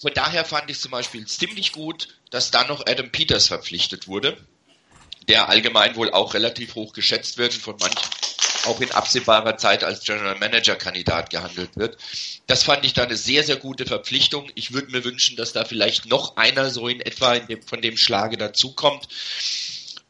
Von 0.00 0.12
daher 0.14 0.44
fand 0.44 0.70
ich 0.70 0.78
zum 0.78 0.92
Beispiel 0.92 1.26
ziemlich 1.26 1.72
gut, 1.72 2.08
dass 2.30 2.52
dann 2.52 2.68
noch 2.68 2.86
Adam 2.86 3.10
Peters 3.10 3.48
verpflichtet 3.48 4.06
wurde, 4.06 4.36
der 5.26 5.48
allgemein 5.48 5.96
wohl 5.96 6.12
auch 6.12 6.34
relativ 6.34 6.76
hoch 6.76 6.92
geschätzt 6.92 7.36
wird 7.36 7.54
und 7.54 7.62
von 7.62 7.76
manchen 7.80 7.98
auch 8.64 8.80
in 8.80 8.90
absehbarer 8.92 9.56
Zeit 9.56 9.82
als 9.82 10.04
General 10.04 10.36
Manager 10.36 10.76
Kandidat 10.76 11.30
gehandelt 11.30 11.70
wird. 11.76 11.96
Das 12.46 12.62
fand 12.62 12.84
ich 12.84 12.92
da 12.92 13.04
eine 13.04 13.16
sehr, 13.16 13.42
sehr 13.42 13.56
gute 13.56 13.86
Verpflichtung. 13.86 14.50
Ich 14.54 14.72
würde 14.72 14.92
mir 14.92 15.04
wünschen, 15.04 15.36
dass 15.36 15.52
da 15.52 15.64
vielleicht 15.64 16.06
noch 16.06 16.36
einer 16.36 16.70
so 16.70 16.86
in 16.86 17.00
etwa 17.00 17.34
in 17.34 17.46
dem, 17.46 17.62
von 17.62 17.80
dem 17.80 17.96
Schlage 17.96 18.36
dazukommt. 18.36 19.08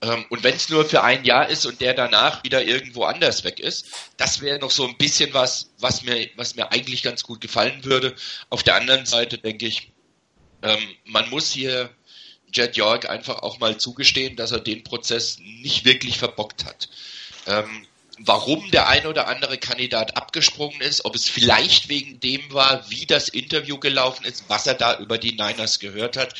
Ähm, 0.00 0.24
und 0.28 0.44
wenn 0.44 0.54
es 0.54 0.68
nur 0.68 0.84
für 0.84 1.02
ein 1.02 1.24
Jahr 1.24 1.48
ist 1.48 1.66
und 1.66 1.80
der 1.80 1.94
danach 1.94 2.44
wieder 2.44 2.62
irgendwo 2.62 3.04
anders 3.04 3.44
weg 3.44 3.58
ist, 3.58 3.86
das 4.16 4.40
wäre 4.40 4.58
noch 4.58 4.70
so 4.70 4.86
ein 4.86 4.96
bisschen 4.96 5.34
was, 5.34 5.70
was 5.78 6.02
mir, 6.02 6.28
was 6.36 6.54
mir 6.54 6.70
eigentlich 6.70 7.02
ganz 7.02 7.22
gut 7.22 7.40
gefallen 7.40 7.84
würde. 7.84 8.14
Auf 8.50 8.62
der 8.62 8.76
anderen 8.76 9.06
Seite 9.06 9.38
denke 9.38 9.66
ich, 9.66 9.92
ähm, 10.62 10.88
man 11.04 11.28
muss 11.30 11.50
hier 11.50 11.90
Jet 12.52 12.76
York 12.76 13.08
einfach 13.08 13.40
auch 13.40 13.58
mal 13.58 13.76
zugestehen, 13.78 14.36
dass 14.36 14.52
er 14.52 14.60
den 14.60 14.84
Prozess 14.84 15.38
nicht 15.38 15.84
wirklich 15.84 16.18
verbockt 16.18 16.64
hat. 16.64 16.88
Ähm, 17.46 17.86
warum 18.18 18.70
der 18.70 18.88
ein 18.88 19.06
oder 19.06 19.28
andere 19.28 19.58
Kandidat 19.58 20.16
abgesprungen 20.16 20.80
ist, 20.80 21.04
ob 21.04 21.14
es 21.14 21.28
vielleicht 21.28 21.88
wegen 21.88 22.20
dem 22.20 22.52
war, 22.52 22.88
wie 22.90 23.06
das 23.06 23.28
Interview 23.28 23.78
gelaufen 23.78 24.24
ist, 24.24 24.44
was 24.48 24.66
er 24.66 24.74
da 24.74 24.98
über 24.98 25.18
die 25.18 25.32
Niners 25.32 25.78
gehört 25.78 26.16
hat. 26.16 26.34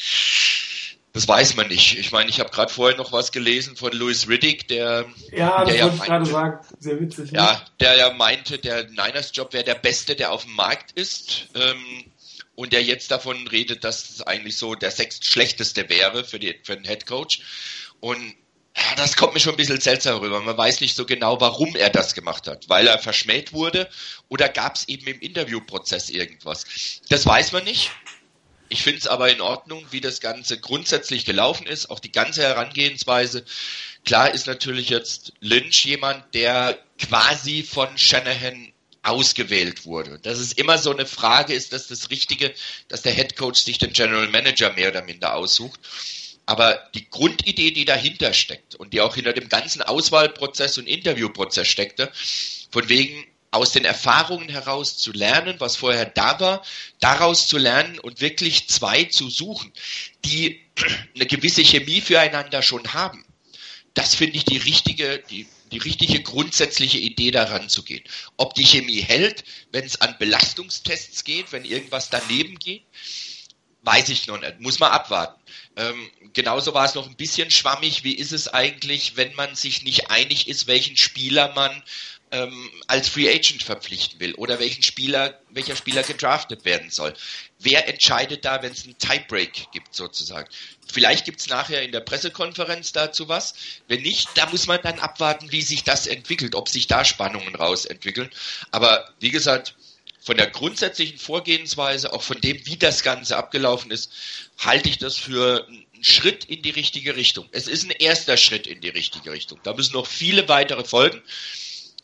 Das 1.13 1.27
weiß 1.27 1.57
man 1.57 1.69
nicht. 1.69 1.99
Ich 1.99 2.13
meine, 2.13 2.29
ich 2.29 2.39
habe 2.39 2.51
gerade 2.51 2.73
vorher 2.73 2.97
noch 2.97 3.13
was 3.13 3.33
gelesen 3.33 3.77
von 3.77 3.93
Louis 3.93 4.29
Riddick, 4.29 4.69
der 4.69 5.07
ja, 5.33 5.65
der 5.65 5.75
ja 5.75 5.85
wollte 5.85 6.05
gerade 6.05 6.27
sagen, 6.27 6.67
sehr 6.79 7.01
witzig. 7.01 7.33
Ne? 7.33 7.39
Ja, 7.39 7.65
der 7.81 7.97
ja 7.97 8.13
meinte, 8.13 8.59
der 8.59 8.85
Niners 8.89 9.33
Job 9.35 9.53
wäre 9.53 9.65
der 9.65 9.75
beste, 9.75 10.17
der 10.17 10.33
auf 10.33 10.45
dem 10.45 10.55
Markt 10.55 10.93
ist. 10.93 11.49
Ähm, 11.55 12.05
und 12.55 12.73
der 12.73 12.83
jetzt 12.83 13.13
davon 13.13 13.47
redet, 13.47 13.85
dass 13.85 14.11
es 14.11 14.23
eigentlich 14.23 14.57
so 14.57 14.75
der 14.75 14.91
sechst 14.91 15.25
schlechteste 15.25 15.89
wäre 15.89 16.25
für, 16.25 16.41
die, 16.41 16.59
für 16.65 16.75
den 16.75 16.85
Head 16.85 17.07
Coach. 17.07 17.41
Und 18.01 18.35
ja, 18.77 18.95
das 18.97 19.17
kommt 19.17 19.35
mir 19.35 19.41
schon 19.41 19.55
ein 19.55 19.57
bisschen 19.57 19.81
seltsam 19.81 20.19
rüber. 20.19 20.41
Man 20.41 20.57
weiß 20.57 20.81
nicht 20.81 20.97
so 20.97 21.05
genau, 21.05 21.41
warum 21.41 21.75
er 21.75 21.91
das 21.91 22.15
gemacht 22.15 22.47
hat. 22.47 22.69
Weil 22.69 22.87
er 22.87 22.99
verschmäht 22.99 23.53
wurde 23.53 23.89
oder 24.29 24.49
gab 24.49 24.75
es 24.75 24.89
eben 24.89 25.07
im 25.07 25.21
Interviewprozess 25.21 26.11
irgendwas. 26.11 26.65
Das 27.09 27.27
weiß 27.27 27.53
man 27.53 27.63
nicht. 27.65 27.93
Ich 28.69 28.83
finde 28.83 28.99
es 28.99 29.07
aber 29.07 29.31
in 29.31 29.41
Ordnung, 29.41 29.87
wie 29.91 30.01
das 30.01 30.21
Ganze 30.21 30.59
grundsätzlich 30.59 31.25
gelaufen 31.25 31.67
ist, 31.67 31.91
auch 31.91 32.01
die 32.01 32.13
ganze 32.13 32.43
Herangehensweise. 32.43 33.45
Klar 34.05 34.33
ist 34.33 34.47
natürlich 34.47 34.91
jetzt 34.91 35.33
Lynch 35.41 35.85
jemand, 35.85 36.23
der 36.35 36.79
quasi 36.99 37.63
von 37.63 37.97
Shanahan 37.97 38.73
ausgewählt 39.03 39.87
wurde. 39.87 40.19
Das 40.23 40.39
ist 40.39 40.59
immer 40.59 40.77
so 40.79 40.91
eine 40.93 41.07
Frage, 41.07 41.55
ist 41.55 41.73
das 41.73 41.87
das 41.87 42.11
Richtige, 42.11 42.53
dass 42.89 43.03
der 43.03 43.13
Head 43.13 43.37
Coach 43.37 43.63
sich 43.63 43.79
den 43.79 43.93
General 43.93 44.29
Manager 44.29 44.73
mehr 44.75 44.91
oder 44.91 45.03
minder 45.03 45.35
aussucht. 45.35 45.81
Aber 46.45 46.83
die 46.95 47.09
Grundidee, 47.09 47.71
die 47.71 47.85
dahinter 47.85 48.33
steckt 48.33 48.75
und 48.75 48.93
die 48.93 49.01
auch 49.01 49.15
hinter 49.15 49.35
dem 49.35 49.49
ganzen 49.49 49.83
Auswahlprozess 49.83 50.79
und 50.79 50.87
Interviewprozess 50.87 51.69
steckte, 51.69 52.11
Von 52.71 52.89
wegen 52.89 53.25
aus 53.51 53.73
den 53.73 53.85
Erfahrungen 53.85 54.49
heraus 54.49 54.99
zu 54.99 55.13
lernen, 55.13 55.57
was 55.59 55.77
vorher 55.77 56.07
da 56.07 56.39
war, 56.41 56.65
daraus 57.01 57.49
zu 57.49 57.59
lernen 57.59 57.99
und 57.99 58.21
wirklich 58.21 58.69
zwei 58.69 59.05
zu 59.05 59.31
suchen, 59.31 59.73
die 60.25 60.61
eine 61.15 61.27
gewisse 61.27 61.65
Chemie 61.65 62.01
füreinander 62.01 62.63
schon 62.63 62.93
haben. 62.93 63.25
Das 63.95 64.15
finde 64.15 64.37
ich 64.37 64.45
die 64.45 64.59
richtige, 64.59 65.23
die, 65.31 65.47
die 65.73 65.79
richtige 65.79 66.23
grundsätzliche 66.23 66.99
Idee 66.99 67.31
daran 67.31 67.69
zu 67.69 67.83
gehen. 67.83 68.05
Ob 68.37 68.55
die 68.55 68.67
Chemie 68.67 69.01
hält, 69.01 69.45
wenn 69.73 69.85
es 69.85 70.01
an 70.01 70.17
Belastungstests 70.19 71.25
geht, 71.25 71.53
wenn 71.53 71.65
irgendwas 71.65 72.11
daneben 72.11 72.59
geht, 72.59 72.85
weiß 73.83 74.11
ich 74.11 74.27
noch 74.27 74.41
nicht. 74.41 74.61
Muss 74.61 74.79
man 74.79 74.93
abwarten. 74.93 75.41
Ähm, 75.77 76.11
genauso 76.33 76.75
war 76.75 76.85
es 76.85 76.95
noch 76.95 77.09
ein 77.09 77.17
bisschen 77.17 77.51
schwammig. 77.51 78.05
Wie 78.05 78.15
ist 78.15 78.33
es 78.33 78.49
eigentlich, 78.49 79.17
wenn 79.17 79.35
man 79.35 79.55
sich 79.55 79.83
nicht 79.83 80.11
einig 80.11 80.49
ist, 80.49 80.67
welchen 80.67 80.97
Spieler 80.97 81.53
man 81.55 81.83
ähm, 82.31 82.71
als 82.87 83.09
Free 83.09 83.29
Agent 83.29 83.63
verpflichten 83.63 84.21
will 84.21 84.35
oder 84.35 84.59
welchen 84.59 84.83
Spieler, 84.83 85.41
welcher 85.51 85.77
Spieler 85.77 86.03
gedraftet 86.03 86.65
werden 86.65 86.91
soll? 86.91 87.15
Wer 87.59 87.89
entscheidet 87.89 88.45
da, 88.45 88.63
wenn 88.63 88.73
es 88.73 88.85
einen 88.85 88.99
Tiebreak 88.99 89.71
gibt 89.73 89.95
sozusagen? 89.95 90.49
Vielleicht 90.91 91.25
gibt 91.25 91.41
es 91.41 91.49
nachher 91.49 91.83
in 91.83 91.93
der 91.93 92.01
Pressekonferenz 92.01 92.93
dazu 92.93 93.29
was. 93.29 93.55
Wenn 93.89 94.03
nicht, 94.03 94.29
da 94.35 94.49
muss 94.51 94.67
man 94.67 94.81
dann 94.83 94.99
abwarten, 94.99 95.53
wie 95.53 95.63
sich 95.63 95.85
das 95.85 96.07
entwickelt, 96.07 96.55
ob 96.55 96.69
sich 96.69 96.87
da 96.87 97.05
Spannungen 97.05 97.55
rausentwickeln. 97.55 98.31
Aber 98.71 99.09
wie 99.21 99.31
gesagt, 99.31 99.75
von 100.21 100.37
der 100.37 100.51
grundsätzlichen 100.51 101.19
Vorgehensweise, 101.19 102.13
auch 102.13 102.23
von 102.23 102.41
dem, 102.41 102.67
wie 102.67 102.77
das 102.77 103.03
Ganze 103.03 103.37
abgelaufen 103.37 103.91
ist, 103.91 104.13
halte 104.59 104.89
ich 104.89 104.99
das 104.99 105.17
für 105.17 105.67
einen 105.67 105.87
Schritt 106.03 106.45
in 106.45 106.63
die 106.63 106.71
richtige 106.71 107.17
Richtung. 107.17 107.49
Es 107.53 107.67
ist 107.67 107.85
ein 107.85 107.91
erster 107.91 108.37
Schritt 108.37 108.67
in 108.67 108.81
die 108.81 108.91
richtige 108.91 109.33
Richtung. 109.33 109.59
Da 109.63 109.73
müssen 109.73 109.95
noch 109.95 110.07
viele 110.07 110.49
weitere 110.49 110.85
folgen, 110.85 111.23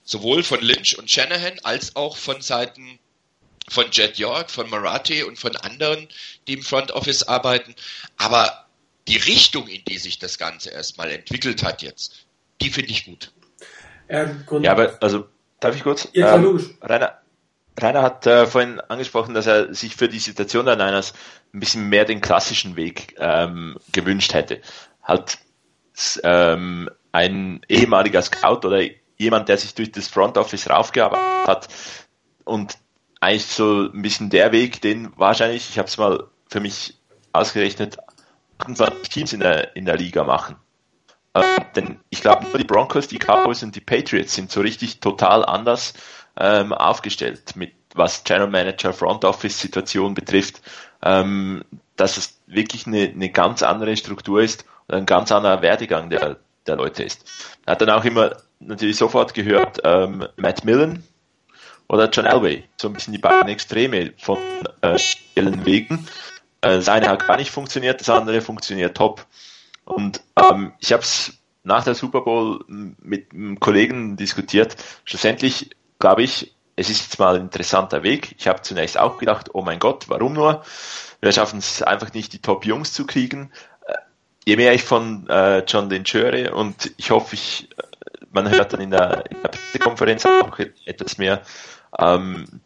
sowohl 0.05 0.43
von 0.43 0.61
Lynch 0.61 0.99
und 0.99 1.11
Shanahan 1.11 1.59
als 1.63 1.97
auch 1.97 2.17
von 2.17 2.41
Seiten 2.41 2.99
von 3.69 3.87
Jet 3.91 4.19
York, 4.19 4.51
von 4.51 4.69
Marathi 4.69 5.23
und 5.23 5.39
von 5.39 5.57
anderen, 5.57 6.09
die 6.47 6.55
im 6.55 6.63
Front 6.63 6.93
Office 6.93 7.23
arbeiten. 7.23 7.75
Aber 8.19 8.67
die 9.09 9.17
Richtung, 9.17 9.69
in 9.69 9.83
die 9.87 9.99
sich 9.99 10.19
das 10.19 10.39
Ganze 10.39 10.71
erstmal 10.71 11.11
entwickelt 11.11 11.63
hat 11.63 11.83
jetzt, 11.83 12.27
die 12.61 12.71
finde 12.71 12.91
ich 12.91 13.07
gut. 13.07 13.33
Ähm, 14.09 14.45
ja, 14.61 14.73
aber 14.73 14.99
also 15.01 15.27
darf 15.61 15.75
ich 15.75 15.83
kurz? 15.83 16.09
Ja, 16.13 16.37
ähm. 16.37 16.77
Rainer, 16.83 17.19
Rainer 17.81 18.03
hat 18.03 18.27
äh, 18.27 18.47
vorhin 18.47 18.81
angesprochen, 18.81 19.35
dass 19.35 19.47
er 19.47 19.75
sich 19.75 19.97
für 19.97 20.09
die 20.09 20.19
Situation 20.19 20.67
der 20.67 20.77
Niners 20.77 21.15
ein 21.53 21.61
bisschen 21.61 21.89
mehr 21.89 22.05
den 22.05 22.21
klassischen 22.21 22.77
Weg 22.77 23.15
ähm, 23.19 23.79
gewünscht 23.93 24.35
hätte. 24.35 24.61
Halt 25.03 25.39
ähm, 26.23 26.91
ein 27.13 27.61
ehemaliger 27.69 28.21
Scout 28.21 28.67
oder 28.67 28.83
jemand, 29.17 29.49
der 29.49 29.59
sich 29.59 29.75
durch 29.75 29.93
das 29.93 30.09
Front 30.09 30.37
Office 30.39 30.69
raufgearbeitet 30.69 31.49
hat 31.49 31.69
und 32.45 32.79
eigentlich 33.21 33.47
so 33.47 33.89
ein 33.93 34.03
bisschen 34.03 34.31
der 34.31 34.53
Weg, 34.53 34.81
den 34.83 35.12
wahrscheinlich, 35.17 35.71
ich 35.71 35.79
habe 35.79 35.89
es 35.89 35.97
mal 35.97 36.25
für 36.49 36.61
mich 36.61 36.99
ausgerechnet, 37.33 37.97
Teams 39.11 39.33
in 39.33 39.41
der, 39.41 39.75
in 39.77 39.85
der 39.85 39.97
Liga 39.97 40.25
machen. 40.25 40.57
Äh, 41.33 41.43
denn 41.75 42.01
ich 42.11 42.21
glaube, 42.21 42.45
nur 42.45 42.59
die 42.59 42.65
Broncos, 42.65 43.09
die 43.09 43.19
Cowboys 43.19 43.62
und 43.62 43.75
die 43.75 43.81
Patriots 43.81 44.35
sind 44.35 44.51
so 44.51 44.61
richtig 44.61 45.01
total 45.01 45.45
anders 45.45 45.95
ähm, 46.37 46.73
aufgestellt, 46.73 47.57
mit 47.57 47.73
was 47.95 48.25
General 48.25 48.51
Manager, 48.51 48.93
Front 48.93 49.25
Office 49.25 49.61
Situation 49.61 50.15
betrifft, 50.15 50.61
ähm, 51.03 51.65
dass 51.97 52.17
es 52.17 52.41
wirklich 52.47 52.87
eine, 52.87 53.09
eine 53.09 53.31
ganz 53.31 53.62
andere 53.62 53.97
Struktur 53.97 54.43
ist 54.43 54.65
und 54.89 54.97
ein 54.97 55.07
ganz 55.07 55.33
anderer 55.33 55.62
Werdegang 55.62 56.11
der, 56.11 56.37
der 56.67 56.77
Leute 56.77 57.05
ist. 57.05 57.25
Er 57.67 57.73
hat 57.73 57.81
dann 57.81 57.91
auch 57.91 58.05
immer 58.05 58.37
natürlich 58.67 58.97
sofort 58.97 59.35
gehört, 59.35 59.81
ähm, 59.85 60.27
Matt 60.37 60.65
Millen 60.65 61.05
oder 61.89 62.09
John 62.11 62.27
Elway, 62.27 62.65
so 62.77 62.89
ein 62.89 62.95
bisschen 62.95 63.12
die 63.12 63.19
beiden 63.19 63.49
Extreme 63.49 64.12
von 64.19 64.39
äh, 64.81 64.99
Wegen. 65.35 66.07
Äh, 66.61 66.77
das 66.77 66.89
eine 66.89 67.09
hat 67.09 67.27
gar 67.27 67.37
nicht 67.37 67.51
funktioniert, 67.51 68.01
das 68.01 68.11
andere 68.11 68.41
funktioniert 68.41 68.97
top. 68.97 69.27
Und 69.85 70.23
ähm, 70.37 70.73
ich 70.81 70.93
habe 70.93 71.03
es 71.03 71.39
nach 71.62 71.85
der 71.85 71.95
Super 71.95 72.23
Bowl 72.23 72.65
mit 72.69 73.33
einem 73.33 73.61
Kollegen 73.61 74.17
diskutiert. 74.17 74.77
Schlussendlich 75.05 75.71
glaube 75.99 76.23
ich, 76.23 76.55
es 76.77 76.91
ist 76.91 77.03
jetzt 77.03 77.19
mal 77.19 77.37
ein 77.37 77.43
interessanter 77.43 78.03
Weg. 78.03 78.35
Ich 78.39 78.49
habe 78.49 78.62
zunächst 78.62 78.99
auch 78.99 79.19
gedacht, 79.19 79.51
oh 79.55 79.62
mein 79.62 79.79
Gott, 79.79 80.09
warum 80.09 80.33
nur? 80.33 80.65
Wir 81.21 81.33
schaffen 81.33 81.59
es 81.59 81.83
einfach 81.83 82.12
nicht, 82.12 82.33
die 82.33 82.41
Top-Jungs 82.41 82.93
zu 82.93 83.07
kriegen. 83.07 83.51
Äh, 83.87 83.95
je 84.45 84.57
mehr 84.57 84.75
ich 84.75 84.83
von 84.83 85.29
äh, 85.29 85.61
John 85.67 85.89
Lynch 85.89 86.12
höre 86.15 86.55
und 86.55 86.93
ich 86.97 87.11
hoffe, 87.11 87.35
ich, 87.35 87.69
man 88.35 88.51
hört 88.51 88.72
dann 88.72 88.80
in 88.80 88.91
der, 88.91 89.24
in 89.30 89.41
der 89.41 89.49
Pressekonferenz 89.49 90.26
auch 90.26 90.59
etwas 90.85 91.18
mehr, 91.18 91.43
ähm, 91.99 92.61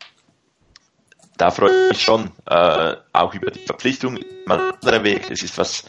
da 1.36 1.50
freue 1.52 1.70
ich 1.70 1.90
mich 1.90 2.02
schon 2.02 2.32
äh, 2.46 2.96
auch 3.12 3.32
über 3.32 3.50
die 3.50 3.60
Verpflichtung. 3.60 4.18
Ein 4.46 4.60
anderer 4.60 5.04
Weg, 5.04 5.30
es 5.30 5.42
ist 5.42 5.56
was, 5.56 5.84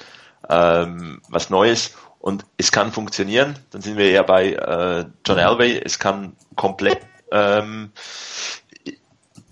ähm, 0.48 1.22
was 1.30 1.50
Neues 1.50 1.96
und 2.20 2.46
es 2.58 2.72
kann 2.72 2.92
funktionieren. 2.92 3.58
Dann 3.72 3.82
sind 3.82 3.98
wir 3.98 4.12
ja 4.12 4.22
bei 4.22 4.54
äh, 4.54 5.06
John 5.26 5.38
Elway. 5.40 5.82
Es 5.84 5.98
kann 5.98 6.36
komplett 6.56 7.00
ähm, 7.32 7.92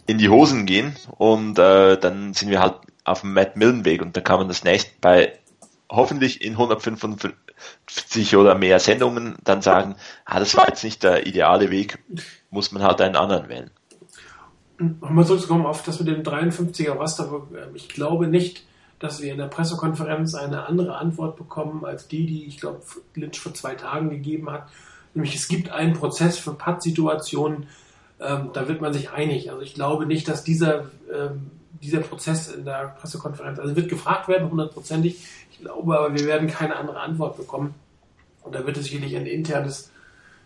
in 0.06 0.20
die 0.20 0.30
Hosen 0.30 0.66
gehen 0.68 0.96
und 1.18 1.58
äh, 1.58 1.98
dann 1.98 2.34
sind 2.34 2.50
wir 2.50 2.62
halt 2.62 2.76
auf 3.04 3.22
dem 3.22 3.34
Matt 3.34 3.56
Millen 3.56 3.84
Weg 3.84 4.02
und 4.02 4.16
dann 4.16 4.24
kann 4.24 4.40
man 4.40 4.48
das 4.48 4.64
nächste 4.64 4.92
bei 5.02 5.40
hoffentlich 5.90 6.42
in 6.42 6.54
155 6.54 7.34
oder 8.36 8.56
mehr 8.56 8.80
Sendungen 8.80 9.38
dann 9.44 9.62
sagen, 9.62 9.96
ah, 10.26 10.40
das 10.40 10.56
war 10.56 10.68
jetzt 10.68 10.84
nicht 10.84 11.04
der 11.04 11.28
ideale 11.28 11.70
Weg, 11.70 12.00
muss 12.50 12.72
man 12.72 12.84
halt 12.84 13.02
einen 13.02 13.16
anderen 13.16 13.50
wählen. 13.50 13.72
Nochmal 14.80 15.26
zurückzukommen 15.26 15.66
auf 15.66 15.84
das 15.84 16.00
mit 16.00 16.08
dem 16.08 16.24
53er 16.24 17.00
Raster, 17.00 17.48
ich 17.74 17.90
glaube 17.90 18.28
nicht, 18.28 18.64
dass 19.00 19.22
wir 19.22 19.32
in 19.32 19.38
der 19.38 19.48
Pressekonferenz 19.48 20.36
eine 20.36 20.68
andere 20.68 20.98
Antwort 20.98 21.36
bekommen 21.36 21.86
als 21.86 22.08
die, 22.08 22.26
die 22.26 22.46
ich 22.46 22.60
glaube 22.60 22.82
Lynch 23.16 23.40
vor 23.40 23.54
zwei 23.54 23.76
Tagen 23.76 24.10
gegeben 24.10 24.52
hat. 24.52 24.70
Nämlich 25.14 25.36
es 25.36 25.48
gibt 25.48 25.72
einen 25.72 25.94
Prozess 25.94 26.38
für 26.38 26.54
Putt-Situationen, 26.54 27.68
ähm, 28.20 28.50
da 28.54 28.68
wird 28.68 28.82
man 28.82 28.94
sich 28.94 29.12
einig. 29.12 29.52
Also 29.52 29.62
ich 29.62 29.74
glaube 29.74 30.06
nicht, 30.06 30.28
dass 30.28 30.44
dieser, 30.44 30.86
ähm, 31.14 31.52
dieser 31.82 32.00
Prozess 32.00 32.50
in 32.50 32.66
der 32.66 32.96
Pressekonferenz, 33.00 33.60
also 33.60 33.76
wird 33.76 33.90
gefragt 33.90 34.28
werden, 34.28 34.50
hundertprozentig. 34.50 35.26
Ich 35.52 35.60
glaube 35.60 35.98
aber, 35.98 36.14
wir 36.14 36.26
werden 36.26 36.48
keine 36.48 36.76
andere 36.76 37.00
Antwort 37.00 37.38
bekommen. 37.38 37.76
Und 38.44 38.56
da 38.56 38.66
wird 38.66 38.78
es 38.78 38.86
sicherlich 38.86 39.16
ein 39.16 39.26
internes, 39.26 39.92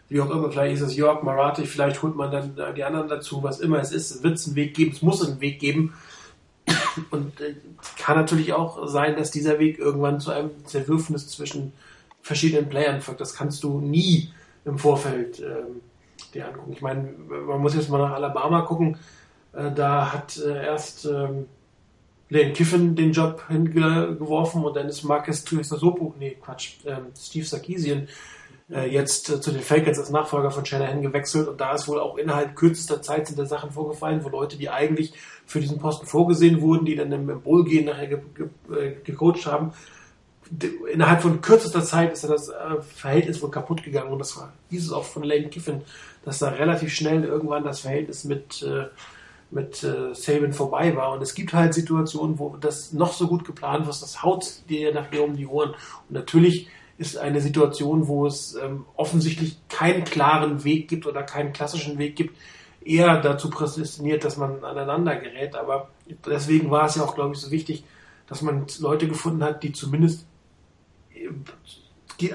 wie 0.09 0.19
auch 0.19 0.29
immer, 0.29 0.51
vielleicht 0.51 0.75
ist 0.75 0.81
es 0.81 0.95
Jörg 0.97 1.23
Marathi, 1.23 1.65
vielleicht 1.65 2.01
holt 2.03 2.15
man 2.15 2.31
dann 2.31 2.75
die 2.75 2.83
anderen 2.83 3.07
dazu, 3.07 3.43
was 3.43 3.61
immer 3.61 3.79
es 3.79 3.91
ist, 3.91 4.23
wird 4.23 4.33
es 4.33 4.45
einen 4.45 4.55
Weg 4.55 4.73
geben, 4.73 4.91
es 4.91 5.01
muss 5.01 5.25
einen 5.25 5.39
Weg 5.39 5.59
geben. 5.59 5.93
Und 7.11 7.39
äh, 7.39 7.55
kann 7.97 8.17
natürlich 8.17 8.51
auch 8.53 8.87
sein, 8.87 9.15
dass 9.15 9.31
dieser 9.31 9.59
Weg 9.59 9.79
irgendwann 9.79 10.19
zu 10.19 10.31
einem 10.31 10.51
Zerwürfnis 10.65 11.29
zwischen 11.29 11.71
verschiedenen 12.21 12.69
Playern 12.69 13.01
führt. 13.01 13.21
Das 13.21 13.33
kannst 13.33 13.63
du 13.63 13.79
nie 13.79 14.33
im 14.65 14.77
Vorfeld 14.77 15.39
ähm, 15.39 15.81
dir 16.33 16.47
angucken. 16.47 16.73
Ich 16.73 16.81
meine, 16.81 17.09
man 17.47 17.61
muss 17.61 17.75
jetzt 17.75 17.89
mal 17.89 17.97
nach 17.99 18.11
Alabama 18.11 18.61
gucken. 18.61 18.97
Äh, 19.53 19.71
da 19.73 20.13
hat 20.13 20.37
äh, 20.37 20.65
erst 20.65 21.05
ähm, 21.05 21.47
Lane 22.29 22.53
Kiffin 22.53 22.95
den 22.95 23.11
Job 23.11 23.43
hingeworfen 23.49 24.63
und 24.63 24.75
dann 24.75 24.87
ist 24.87 25.03
Marcus 25.03 25.43
Tuisasopo, 25.43 26.15
nee, 26.17 26.37
Quatsch, 26.41 26.75
ähm, 26.85 27.07
Steve 27.17 27.45
Sarkisian 27.45 28.07
äh, 28.71 28.89
jetzt 28.89 29.29
äh, 29.29 29.41
zu 29.41 29.51
den 29.51 29.61
Falcons 29.61 29.99
als 29.99 30.11
Nachfolger 30.11 30.49
von 30.49 30.65
Shanahan 30.65 31.01
gewechselt 31.01 31.49
und 31.49 31.59
da 31.59 31.73
ist 31.73 31.89
wohl 31.89 31.99
auch 31.99 32.17
innerhalb 32.17 32.55
kürzester 32.55 33.01
Zeit 33.01 33.27
sind 33.27 33.37
da 33.37 33.45
Sachen 33.45 33.71
vorgefallen, 33.71 34.23
wo 34.23 34.29
Leute, 34.29 34.57
die 34.57 34.69
eigentlich 34.69 35.13
für 35.45 35.59
diesen 35.59 35.79
Posten 35.79 36.05
vorgesehen 36.05 36.61
wurden, 36.61 36.85
die 36.85 36.95
dann 36.95 37.11
im 37.11 37.41
Bowl 37.41 37.65
gehen 37.65 37.85
nachher 37.85 38.07
ge 38.07 38.19
ge 38.33 38.47
äh, 38.73 38.95
gecoacht 39.03 39.45
haben, 39.45 39.73
innerhalb 40.91 41.21
von 41.21 41.41
kürzester 41.41 41.83
Zeit 41.83 42.13
ist 42.13 42.23
das 42.23 42.49
äh, 42.49 42.81
Verhältnis 42.81 43.41
wohl 43.41 43.51
kaputt 43.51 43.83
gegangen 43.83 44.11
und 44.11 44.19
das 44.19 44.37
war, 44.37 44.53
hieß 44.69 44.85
es 44.85 44.91
auch 44.91 45.05
von 45.05 45.23
Lane 45.23 45.49
Kiffin, 45.49 45.81
dass 46.25 46.39
da 46.39 46.49
relativ 46.49 46.93
schnell 46.93 47.23
irgendwann 47.23 47.63
das 47.63 47.81
Verhältnis 47.81 48.23
mit, 48.23 48.61
äh, 48.63 48.85
mit 49.51 49.83
äh, 49.83 50.13
Saban 50.13 50.53
vorbei 50.53 50.95
war. 50.95 51.13
Und 51.13 51.21
es 51.21 51.35
gibt 51.35 51.53
halt 51.53 51.73
Situationen, 51.73 52.39
wo 52.39 52.55
das 52.57 52.93
noch 52.93 53.13
so 53.13 53.27
gut 53.27 53.45
geplant 53.45 53.85
wird, 53.85 54.01
das 54.01 54.23
haut 54.23 54.63
dir 54.69 54.93
nachher 54.93 55.23
um 55.23 55.35
die 55.35 55.45
Ohren. 55.45 55.71
Und 55.71 56.11
natürlich 56.11 56.67
ist 56.97 57.17
eine 57.17 57.41
Situation, 57.41 58.07
wo 58.07 58.25
es 58.25 58.55
ähm, 58.55 58.85
offensichtlich 58.95 59.57
keinen 59.69 60.03
klaren 60.03 60.63
Weg 60.63 60.87
gibt 60.87 61.05
oder 61.05 61.23
keinen 61.23 61.51
klassischen 61.51 61.97
Weg 61.97 62.15
gibt, 62.15 62.37
eher 62.83 63.21
dazu 63.21 63.49
prädestiniert, 63.49 64.23
dass 64.23 64.37
man 64.37 64.63
aneinander 64.63 65.15
gerät. 65.15 65.55
Aber 65.55 65.89
deswegen 66.25 66.71
war 66.71 66.85
es 66.85 66.95
ja 66.95 67.03
auch, 67.03 67.15
glaube 67.15 67.33
ich, 67.35 67.41
so 67.41 67.51
wichtig, 67.51 67.83
dass 68.27 68.41
man 68.41 68.65
Leute 68.79 69.07
gefunden 69.07 69.43
hat, 69.43 69.63
die 69.63 69.73
zumindest 69.73 70.25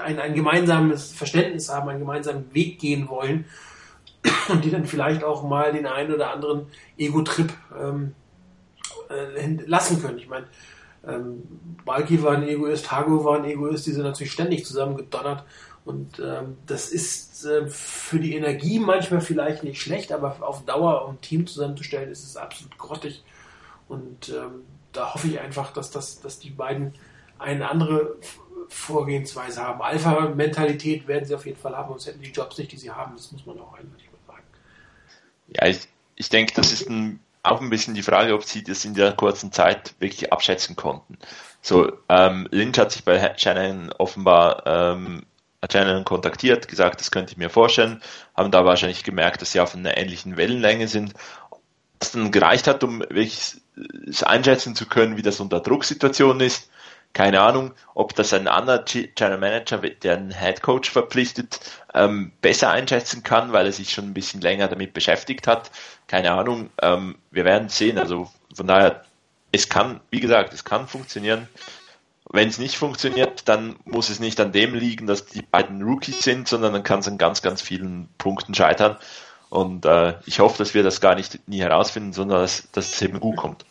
ein, 0.03 0.19
ein 0.19 0.33
gemeinsames 0.33 1.13
Verständnis 1.13 1.69
haben, 1.69 1.89
einen 1.89 1.99
gemeinsamen 1.99 2.53
Weg 2.53 2.79
gehen 2.79 3.09
wollen 3.09 3.45
und 4.49 4.63
die 4.65 4.71
dann 4.71 4.85
vielleicht 4.85 5.23
auch 5.23 5.43
mal 5.43 5.71
den 5.71 5.85
einen 5.85 6.13
oder 6.13 6.31
anderen 6.31 6.67
Ego-Trip 6.97 7.51
ähm, 7.79 8.15
äh, 9.09 9.57
lassen 9.65 10.01
können. 10.01 10.17
Ich 10.17 10.27
meine, 10.27 10.47
ähm, 11.05 11.43
Balki 11.85 12.21
war 12.23 12.33
ein 12.33 12.47
Egoist, 12.47 12.91
Hago 12.91 13.23
war 13.23 13.37
ein 13.37 13.45
Egoist, 13.45 13.85
die 13.87 13.91
sind 13.91 14.03
natürlich 14.03 14.33
ständig 14.33 14.65
zusammengedonnert 14.65 15.45
Und 15.85 16.19
ähm, 16.19 16.57
das 16.65 16.89
ist 16.89 17.45
äh, 17.45 17.67
für 17.67 18.19
die 18.19 18.35
Energie 18.35 18.79
manchmal 18.79 19.21
vielleicht 19.21 19.63
nicht 19.63 19.81
schlecht, 19.81 20.11
aber 20.11 20.35
auf 20.41 20.65
Dauer 20.65 21.05
um 21.05 21.15
ein 21.15 21.21
Team 21.21 21.47
zusammenzustellen, 21.47 22.11
ist 22.11 22.25
es 22.25 22.35
absolut 22.35 22.77
grottig. 22.77 23.23
Und 23.87 24.29
ähm, 24.29 24.65
da 24.91 25.13
hoffe 25.13 25.27
ich 25.27 25.39
einfach, 25.39 25.71
dass, 25.71 25.91
das, 25.91 26.19
dass 26.19 26.39
die 26.39 26.49
beiden 26.49 26.93
eine 27.39 27.69
andere 27.69 28.15
Vorgehensweise 28.67 29.61
haben. 29.63 29.81
Alpha-Mentalität 29.81 31.07
werden 31.07 31.23
sie 31.23 31.35
auf 31.35 31.45
jeden 31.45 31.59
Fall 31.59 31.77
haben, 31.77 31.89
sonst 31.89 32.07
hätten 32.07 32.21
die 32.21 32.31
Jobs 32.31 32.57
nicht, 32.57 32.71
die 32.73 32.77
sie 32.77 32.91
haben. 32.91 33.13
Das 33.15 33.31
muss 33.31 33.45
man 33.45 33.57
auch 33.59 33.77
sagen. 33.77 34.06
Ja, 35.47 35.67
ich, 35.67 35.87
ich 36.15 36.29
denke, 36.29 36.53
das 36.53 36.71
ist 36.71 36.89
ein, 36.89 37.19
auch 37.43 37.61
ein 37.61 37.69
bisschen 37.69 37.93
die 37.93 38.03
Frage, 38.03 38.33
ob 38.33 38.43
sie 38.43 38.63
das 38.63 38.85
in 38.85 38.93
der 38.93 39.13
kurzen 39.13 39.51
Zeit 39.51 39.95
wirklich 39.99 40.31
abschätzen 40.31 40.75
konnten. 40.75 41.17
So, 41.61 41.91
ähm, 42.09 42.47
Lynch 42.51 42.77
hat 42.77 42.91
sich 42.91 43.03
bei 43.03 43.35
Shannon 43.37 43.91
offenbar 43.97 44.63
ähm, 44.65 45.23
Channel 45.67 46.03
kontaktiert, 46.03 46.67
gesagt, 46.67 46.99
das 46.99 47.11
könnte 47.11 47.31
ich 47.31 47.37
mir 47.37 47.49
vorstellen, 47.49 48.01
haben 48.35 48.51
da 48.51 48.63
wahrscheinlich 48.63 49.03
gemerkt, 49.03 49.41
dass 49.41 49.51
sie 49.51 49.59
auf 49.59 49.75
einer 49.75 49.97
ähnlichen 49.97 50.37
Wellenlänge 50.37 50.87
sind. 50.87 51.13
Was 51.99 52.11
dann 52.11 52.31
gereicht 52.31 52.67
hat, 52.67 52.83
um 52.83 52.99
wirklich 52.99 53.55
einschätzen 54.21 54.75
zu 54.75 54.85
können, 54.85 55.17
wie 55.17 55.23
das 55.23 55.39
unter 55.39 55.59
Drucksituationen 55.59 56.41
ist. 56.41 56.69
Keine 57.13 57.41
Ahnung, 57.41 57.73
ob 57.95 58.13
das 58.13 58.31
ein 58.33 58.47
anderer 58.47 58.85
Channel 58.85 59.39
Manager, 59.39 59.79
der 59.79 60.17
einen 60.17 60.31
Head 60.31 60.61
Coach 60.61 60.91
verpflichtet, 60.91 61.59
ähm, 61.95 62.31
besser 62.41 62.69
einschätzen 62.69 63.23
kann, 63.23 63.53
weil 63.53 63.65
er 63.65 63.71
sich 63.71 63.91
schon 63.91 64.05
ein 64.05 64.13
bisschen 64.13 64.41
länger 64.41 64.67
damit 64.67 64.93
beschäftigt 64.93 65.47
hat. 65.47 65.71
Keine 66.05 66.31
Ahnung, 66.31 66.69
ähm, 66.81 67.17
wir 67.31 67.43
werden 67.43 67.69
sehen. 67.69 67.97
Also 67.97 68.29
von 68.53 68.67
daher, 68.67 69.03
es 69.51 69.67
kann, 69.67 69.99
wie 70.11 70.19
gesagt, 70.19 70.53
es 70.53 70.63
kann 70.63 70.87
funktionieren. 70.87 71.47
Wenn 72.29 72.49
es 72.49 72.59
nicht 72.59 72.77
funktioniert, 72.77 73.47
dann 73.47 73.77
muss 73.85 74.09
es 74.09 74.19
nicht 74.19 74.39
an 74.39 74.51
dem 74.51 74.75
liegen, 74.75 75.07
dass 75.07 75.25
die 75.25 75.41
beiden 75.41 75.81
Rookies 75.81 76.23
sind, 76.23 76.47
sondern 76.47 76.73
dann 76.73 76.83
kann 76.83 76.99
es 76.99 77.07
an 77.07 77.17
ganz, 77.17 77.41
ganz 77.41 77.61
vielen 77.61 78.09
Punkten 78.17 78.53
scheitern. 78.53 78.97
Und 79.49 79.85
äh, 79.85 80.15
ich 80.25 80.39
hoffe, 80.39 80.57
dass 80.57 80.73
wir 80.73 80.83
das 80.83 80.99
gar 80.99 81.15
nicht 81.15 81.47
nie 81.47 81.61
herausfinden, 81.61 82.13
sondern 82.13 82.41
dass, 82.41 82.69
dass 82.71 82.93
es 82.93 83.01
eben 83.01 83.19
gut 83.19 83.37
kommt. 83.37 83.65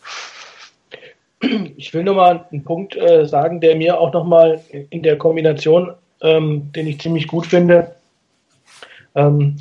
Ich 1.77 1.93
will 1.93 2.03
nochmal 2.03 2.45
einen 2.51 2.63
Punkt 2.63 2.95
äh, 2.95 3.25
sagen, 3.25 3.61
der 3.61 3.75
mir 3.75 3.99
auch 3.99 4.11
nochmal 4.11 4.59
in 4.89 5.03
der 5.03 5.17
Kombination, 5.17 5.91
ähm, 6.21 6.71
den 6.73 6.87
ich 6.87 6.99
ziemlich 6.99 7.27
gut 7.27 7.45
finde, 7.45 7.95
ähm, 9.15 9.57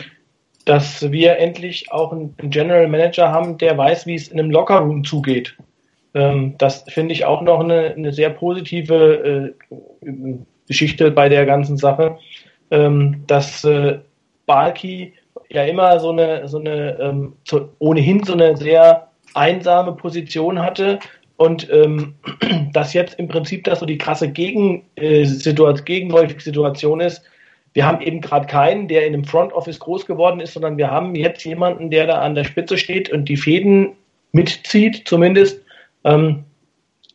dass 0.64 1.10
wir 1.12 1.38
endlich 1.38 1.92
auch 1.92 2.12
einen 2.12 2.34
General 2.38 2.88
Manager 2.88 3.30
haben, 3.30 3.58
der 3.58 3.76
weiß, 3.76 4.06
wie 4.06 4.14
es 4.14 4.28
in 4.28 4.38
einem 4.38 4.50
Lockerroom 4.50 5.04
zugeht. 5.04 5.56
Ähm, 6.14 6.54
das 6.58 6.84
finde 6.88 7.12
ich 7.12 7.24
auch 7.24 7.42
noch 7.42 7.60
eine, 7.60 7.94
eine 7.94 8.12
sehr 8.12 8.30
positive 8.30 9.54
äh, 10.02 10.06
Geschichte 10.66 11.10
bei 11.10 11.28
der 11.28 11.44
ganzen 11.44 11.76
Sache, 11.76 12.18
ähm, 12.70 13.22
dass 13.26 13.64
äh, 13.64 13.98
Balki 14.46 15.12
ja 15.50 15.64
immer 15.64 16.00
so 16.00 16.10
eine, 16.10 16.48
so 16.48 16.58
eine 16.58 16.98
ähm, 16.98 17.34
so, 17.44 17.68
ohnehin 17.78 18.24
so 18.24 18.32
eine 18.32 18.56
sehr 18.56 19.08
einsame 19.34 19.92
Position 19.92 20.60
hatte 20.60 20.98
und 21.36 21.68
ähm, 21.70 22.14
dass 22.72 22.92
jetzt 22.92 23.18
im 23.18 23.28
Prinzip 23.28 23.64
das 23.64 23.80
so 23.80 23.86
die 23.86 23.98
krasse 23.98 24.30
Gegen, 24.30 24.84
äh, 24.96 25.24
Situation, 25.24 25.84
gegenläufige 25.84 26.40
Situation 26.40 27.00
ist. 27.00 27.22
Wir 27.74 27.86
haben 27.86 28.00
eben 28.00 28.22
gerade 28.22 28.46
keinen, 28.46 28.88
der 28.88 29.06
in 29.06 29.12
einem 29.12 29.24
Front 29.24 29.52
Office 29.52 29.78
groß 29.78 30.06
geworden 30.06 30.40
ist, 30.40 30.54
sondern 30.54 30.78
wir 30.78 30.90
haben 30.90 31.14
jetzt 31.14 31.44
jemanden, 31.44 31.90
der 31.90 32.06
da 32.06 32.20
an 32.20 32.34
der 32.34 32.44
Spitze 32.44 32.78
steht 32.78 33.10
und 33.12 33.28
die 33.28 33.36
Fäden 33.36 33.92
mitzieht, 34.32 35.06
zumindest 35.06 35.62
ähm, 36.04 36.44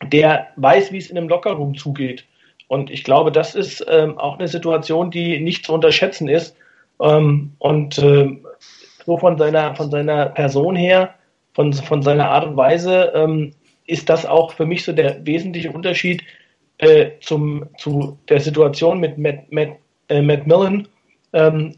der 0.04 0.48
weiß, 0.56 0.92
wie 0.92 0.98
es 0.98 1.10
in 1.10 1.18
einem 1.18 1.28
Lockerroom 1.28 1.76
zugeht. 1.76 2.24
Und 2.68 2.90
ich 2.90 3.04
glaube, 3.04 3.32
das 3.32 3.54
ist 3.54 3.84
ähm, 3.90 4.18
auch 4.18 4.38
eine 4.38 4.48
Situation, 4.48 5.10
die 5.10 5.40
nicht 5.40 5.66
zu 5.66 5.72
unterschätzen 5.72 6.28
ist. 6.28 6.56
Ähm, 7.00 7.52
und 7.58 7.98
äh, 7.98 8.30
so 9.04 9.18
von 9.18 9.36
seiner, 9.36 9.74
von 9.74 9.90
seiner 9.90 10.26
Person 10.26 10.76
her, 10.76 11.14
von, 11.54 11.72
von 11.72 12.02
seiner 12.02 12.30
Art 12.30 12.46
und 12.46 12.56
Weise, 12.56 13.12
ähm, 13.14 13.52
ist 13.86 14.08
das 14.08 14.26
auch 14.26 14.52
für 14.52 14.66
mich 14.66 14.84
so 14.84 14.92
der 14.92 15.24
wesentliche 15.26 15.72
Unterschied 15.72 16.22
äh, 16.78 17.12
zum, 17.20 17.66
zu 17.78 18.18
der 18.28 18.40
Situation 18.40 19.00
mit 19.00 19.18
Matt, 19.18 19.50
Matt, 19.50 19.76
äh, 20.08 20.22
Matt 20.22 20.46
Millen, 20.46 20.88
ähm, 21.32 21.76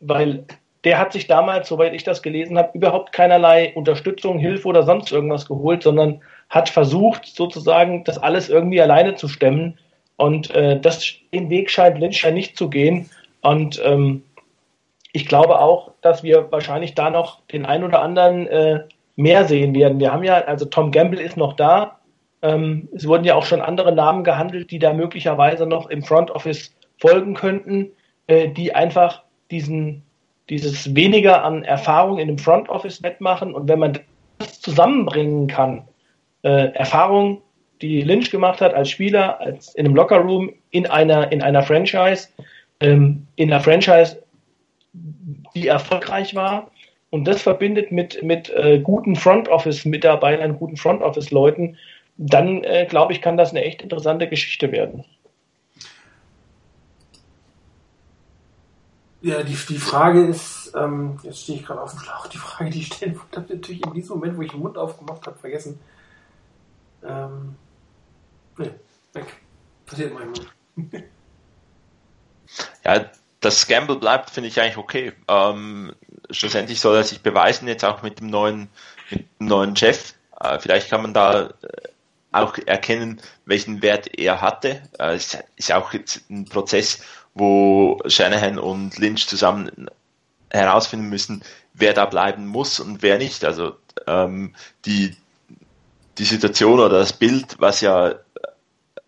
weil 0.00 0.44
der 0.84 0.98
hat 0.98 1.12
sich 1.12 1.26
damals, 1.26 1.68
soweit 1.68 1.92
ich 1.94 2.04
das 2.04 2.22
gelesen 2.22 2.56
habe, 2.56 2.70
überhaupt 2.74 3.12
keinerlei 3.12 3.72
Unterstützung, 3.74 4.38
Hilfe 4.38 4.68
oder 4.68 4.84
sonst 4.84 5.10
irgendwas 5.10 5.46
geholt, 5.46 5.82
sondern 5.82 6.22
hat 6.48 6.68
versucht, 6.68 7.26
sozusagen 7.26 8.04
das 8.04 8.18
alles 8.18 8.48
irgendwie 8.48 8.80
alleine 8.80 9.14
zu 9.14 9.28
stemmen. 9.28 9.78
Und 10.16 10.50
äh, 10.54 10.80
das, 10.80 11.12
den 11.32 11.50
Weg 11.50 11.70
scheint 11.70 11.98
Lynch 11.98 12.22
ja 12.22 12.30
nicht 12.30 12.56
zu 12.56 12.70
gehen. 12.70 13.10
Und 13.42 13.80
ähm, 13.84 14.22
ich 15.12 15.26
glaube 15.26 15.60
auch, 15.60 15.92
dass 16.00 16.22
wir 16.22 16.50
wahrscheinlich 16.50 16.94
da 16.94 17.10
noch 17.10 17.44
den 17.46 17.66
ein 17.66 17.84
oder 17.84 18.00
anderen 18.00 18.46
äh, 18.46 18.84
mehr 19.18 19.46
sehen 19.46 19.74
werden. 19.74 19.98
Wir 19.98 20.12
haben 20.12 20.22
ja, 20.22 20.44
also 20.44 20.64
Tom 20.64 20.92
Gamble 20.92 21.20
ist 21.20 21.36
noch 21.36 21.54
da. 21.54 21.98
Ähm, 22.40 22.88
es 22.94 23.06
wurden 23.06 23.24
ja 23.24 23.34
auch 23.34 23.44
schon 23.44 23.60
andere 23.60 23.92
Namen 23.92 24.22
gehandelt, 24.22 24.70
die 24.70 24.78
da 24.78 24.92
möglicherweise 24.92 25.66
noch 25.66 25.90
im 25.90 26.04
Front 26.04 26.30
Office 26.30 26.72
folgen 26.98 27.34
könnten, 27.34 27.90
äh, 28.28 28.48
die 28.48 28.76
einfach 28.76 29.24
diesen, 29.50 30.04
dieses 30.48 30.94
weniger 30.94 31.42
an 31.42 31.64
Erfahrung 31.64 32.18
in 32.18 32.28
dem 32.28 32.38
Front 32.38 32.68
Office 32.68 33.02
wettmachen. 33.02 33.54
Und 33.54 33.68
wenn 33.68 33.80
man 33.80 33.98
das 34.38 34.60
zusammenbringen 34.60 35.48
kann, 35.48 35.88
äh, 36.42 36.72
Erfahrung, 36.74 37.42
die 37.82 38.02
Lynch 38.02 38.30
gemacht 38.30 38.60
hat 38.60 38.72
als 38.72 38.88
Spieler, 38.88 39.40
als 39.40 39.74
in 39.74 39.84
einem 39.84 39.96
Lockerroom, 39.96 40.52
in 40.70 40.86
einer, 40.86 41.32
in 41.32 41.42
einer 41.42 41.64
Franchise, 41.64 42.28
ähm, 42.78 43.26
in 43.34 43.52
einer 43.52 43.62
Franchise, 43.62 44.22
die 45.56 45.66
erfolgreich 45.66 46.36
war. 46.36 46.70
Und 47.10 47.24
das 47.24 47.42
verbindet 47.42 47.90
mit, 47.90 48.22
mit 48.22 48.50
äh, 48.50 48.80
guten 48.80 49.16
Front 49.16 49.48
Office-Mitarbeitern, 49.48 50.58
guten 50.58 50.76
Front 50.76 51.02
Office-Leuten, 51.02 51.78
dann 52.18 52.62
äh, 52.64 52.86
glaube 52.88 53.12
ich, 53.12 53.22
kann 53.22 53.36
das 53.36 53.50
eine 53.50 53.64
echt 53.64 53.80
interessante 53.80 54.28
Geschichte 54.28 54.72
werden. 54.72 55.04
Ja, 59.20 59.42
die, 59.42 59.56
die 59.68 59.78
Frage 59.78 60.26
ist, 60.26 60.72
ähm, 60.76 61.18
jetzt 61.22 61.42
stehe 61.42 61.58
ich 61.58 61.64
gerade 61.64 61.80
auf 61.80 61.90
dem 61.90 62.00
Schlauch, 62.00 62.28
die 62.28 62.38
Frage, 62.38 62.70
die 62.70 62.80
ich 62.80 62.86
stellen 62.86 63.18
wollte, 63.18 63.36
habe 63.36 63.46
ich 63.46 63.54
natürlich 63.54 63.86
in 63.86 63.92
diesem 63.92 64.16
Moment, 64.16 64.36
wo 64.36 64.42
ich 64.42 64.50
den 64.50 64.60
Mund 64.60 64.78
aufgemacht 64.78 65.26
habe, 65.26 65.38
vergessen. 65.38 65.80
Ähm, 67.02 67.56
nee, 68.58 68.70
weg. 69.14 69.26
Passiert 69.86 70.12
manchmal. 70.14 70.46
ja, 72.84 73.10
das 73.40 73.66
Gamble 73.66 73.96
bleibt, 73.96 74.30
finde 74.30 74.48
ich 74.48 74.60
eigentlich 74.60 74.76
okay. 74.76 75.12
Ähm, 75.26 75.92
schlussendlich 76.30 76.80
soll 76.80 76.96
er 76.96 77.04
sich 77.04 77.20
beweisen, 77.22 77.68
jetzt 77.68 77.84
auch 77.84 78.02
mit 78.02 78.20
dem 78.20 78.28
neuen, 78.28 78.68
mit 79.10 79.26
dem 79.40 79.46
neuen 79.46 79.76
Chef. 79.76 80.14
Äh, 80.40 80.58
vielleicht 80.58 80.90
kann 80.90 81.02
man 81.02 81.14
da 81.14 81.46
äh, 81.46 81.50
auch 82.32 82.58
erkennen, 82.66 83.20
welchen 83.44 83.82
Wert 83.82 84.18
er 84.18 84.40
hatte. 84.40 84.82
Äh, 84.98 85.14
es 85.14 85.38
ist 85.56 85.72
auch 85.72 85.92
jetzt 85.92 86.28
ein 86.30 86.44
Prozess, 86.44 87.00
wo 87.34 87.98
Shanahan 88.06 88.58
und 88.58 88.98
Lynch 88.98 89.26
zusammen 89.26 89.88
herausfinden 90.50 91.08
müssen, 91.08 91.42
wer 91.74 91.94
da 91.94 92.06
bleiben 92.06 92.46
muss 92.46 92.80
und 92.80 93.02
wer 93.02 93.18
nicht. 93.18 93.44
Also 93.44 93.76
ähm, 94.06 94.54
die, 94.84 95.16
die 96.18 96.24
Situation 96.24 96.80
oder 96.80 96.98
das 96.98 97.12
Bild, 97.12 97.56
was 97.58 97.80
ja 97.80 98.14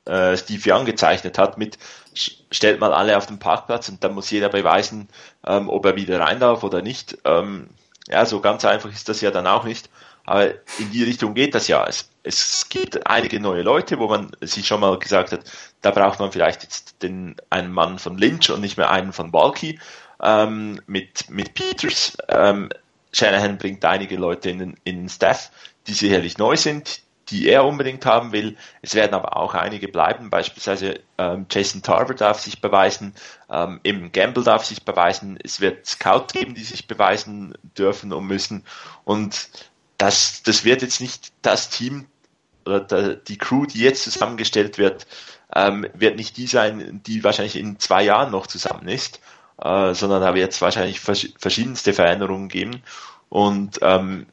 äh, 0.05 0.37
Steve 0.37 0.63
Young 0.73 0.85
gezeichnet 0.85 1.39
hat, 1.39 1.59
mit 1.59 1.79
stellt 2.15 2.81
mal 2.81 2.93
alle 2.93 3.17
auf 3.17 3.27
den 3.27 3.39
Parkplatz 3.39 3.89
und 3.89 4.03
dann 4.03 4.15
muss 4.15 4.31
jeder 4.31 4.49
beweisen, 4.49 5.09
ähm, 5.47 5.69
ob 5.69 5.85
er 5.87 5.97
wieder 5.97 6.21
rein 6.21 6.41
darf 6.41 6.63
oder 6.63 6.83
nicht. 6.83 7.19
Ähm, 7.25 7.69
ja, 8.09 8.27
so 8.27 8.41
ganz 8.41 8.65
einfach 8.65 8.91
ist 8.91 9.09
das 9.09 9.21
ja 9.21 9.31
dann 9.31 9.47
auch 9.47 9.65
nicht. 9.65 9.89
Aber 10.25 10.47
in 10.79 10.91
die 10.93 11.05
Richtung 11.05 11.35
geht 11.35 11.55
das 11.55 11.69
ja. 11.69 11.87
Es, 11.87 12.11
es 12.23 12.69
gibt 12.69 13.07
einige 13.07 13.41
neue 13.41 13.63
Leute, 13.63 13.99
wo 13.99 14.09
man 14.09 14.31
sich 14.41 14.67
schon 14.67 14.81
mal 14.81 14.99
gesagt 14.99 15.33
hat, 15.33 15.41
da 15.81 15.91
braucht 15.91 16.21
man 16.21 16.31
vielleicht 16.31 16.63
jetzt 16.63 17.03
den, 17.03 17.37
einen 17.51 17.73
Mann 17.73 17.99
von 17.99 18.19
Lynch 18.19 18.51
und 18.51 18.61
nicht 18.61 18.77
mehr 18.77 18.91
einen 18.91 19.13
von 19.13 19.31
Balky. 19.31 19.81
Ähm, 20.23 20.81
mit, 20.87 21.31
mit 21.31 21.55
Peters. 21.55 22.17
Ähm, 22.29 22.69
Shanahan 23.13 23.59
bringt 23.59 23.85
einige 23.85 24.17
Leute 24.17 24.51
in 24.51 24.59
den, 24.59 24.77
in 24.85 24.97
den 24.99 25.09
Staff, 25.09 25.51
die 25.87 25.95
sicherlich 25.95 26.39
neu 26.39 26.57
sind, 26.57 27.01
die 27.31 27.49
er 27.49 27.65
unbedingt 27.65 28.05
haben 28.07 28.33
will. 28.33 28.57
Es 28.83 28.95
werden 28.95 29.15
aber 29.15 29.37
auch 29.37 29.55
einige 29.55 29.89
bleiben, 29.89 30.31
beispielsweise 30.31 31.01
ähm, 31.19 31.47
Jason 31.51 31.83
Tarver 31.83 32.15
darf 32.15 32.41
sich 32.41 32.61
beweisen, 32.61 33.15
ähm, 33.51 33.81
eben 33.85 34.13
Gamble 34.13 34.45
darf 34.45 34.65
sich 34.65 34.85
beweisen, 34.85 35.39
es 35.43 35.61
wird 35.61 35.87
Scout 35.87 36.27
geben, 36.33 36.55
die 36.55 36.65
sich 36.65 36.87
beweisen 36.87 37.55
dürfen 37.79 38.13
und 38.13 38.27
müssen. 38.27 38.65
Und 39.05 39.49
das, 39.99 40.43
das 40.43 40.65
wird 40.65 40.83
jetzt 40.83 41.01
nicht 41.01 41.33
das 41.43 41.71
Team 41.71 42.07
oder 42.67 42.81
der, 42.81 43.15
die 43.15 43.39
Crew, 43.39 43.67
die 43.67 43.81
jetzt 43.81 44.05
zusammengestellt 44.05 44.79
wird, 44.79 45.07
ähm, 45.55 45.87
wird 45.95 46.17
nicht 46.17 46.37
die 46.37 46.47
sein, 46.47 47.03
die 47.07 47.25
wahrscheinlich 47.25 47.57
in 47.57 47.79
zwei 47.79 48.03
Jahren 48.03 48.31
noch 48.31 48.47
zusammen 48.47 48.89
ist, 48.89 49.21
äh, 49.63 49.95
sondern 49.95 50.23
da 50.23 50.35
wird 50.35 50.53
es 50.53 50.61
wahrscheinlich 50.61 51.01
verschiedenste 51.01 51.93
Veränderungen 51.93 52.49
geben. 52.49 52.83
Und 53.29 53.79
ähm, 53.83 54.27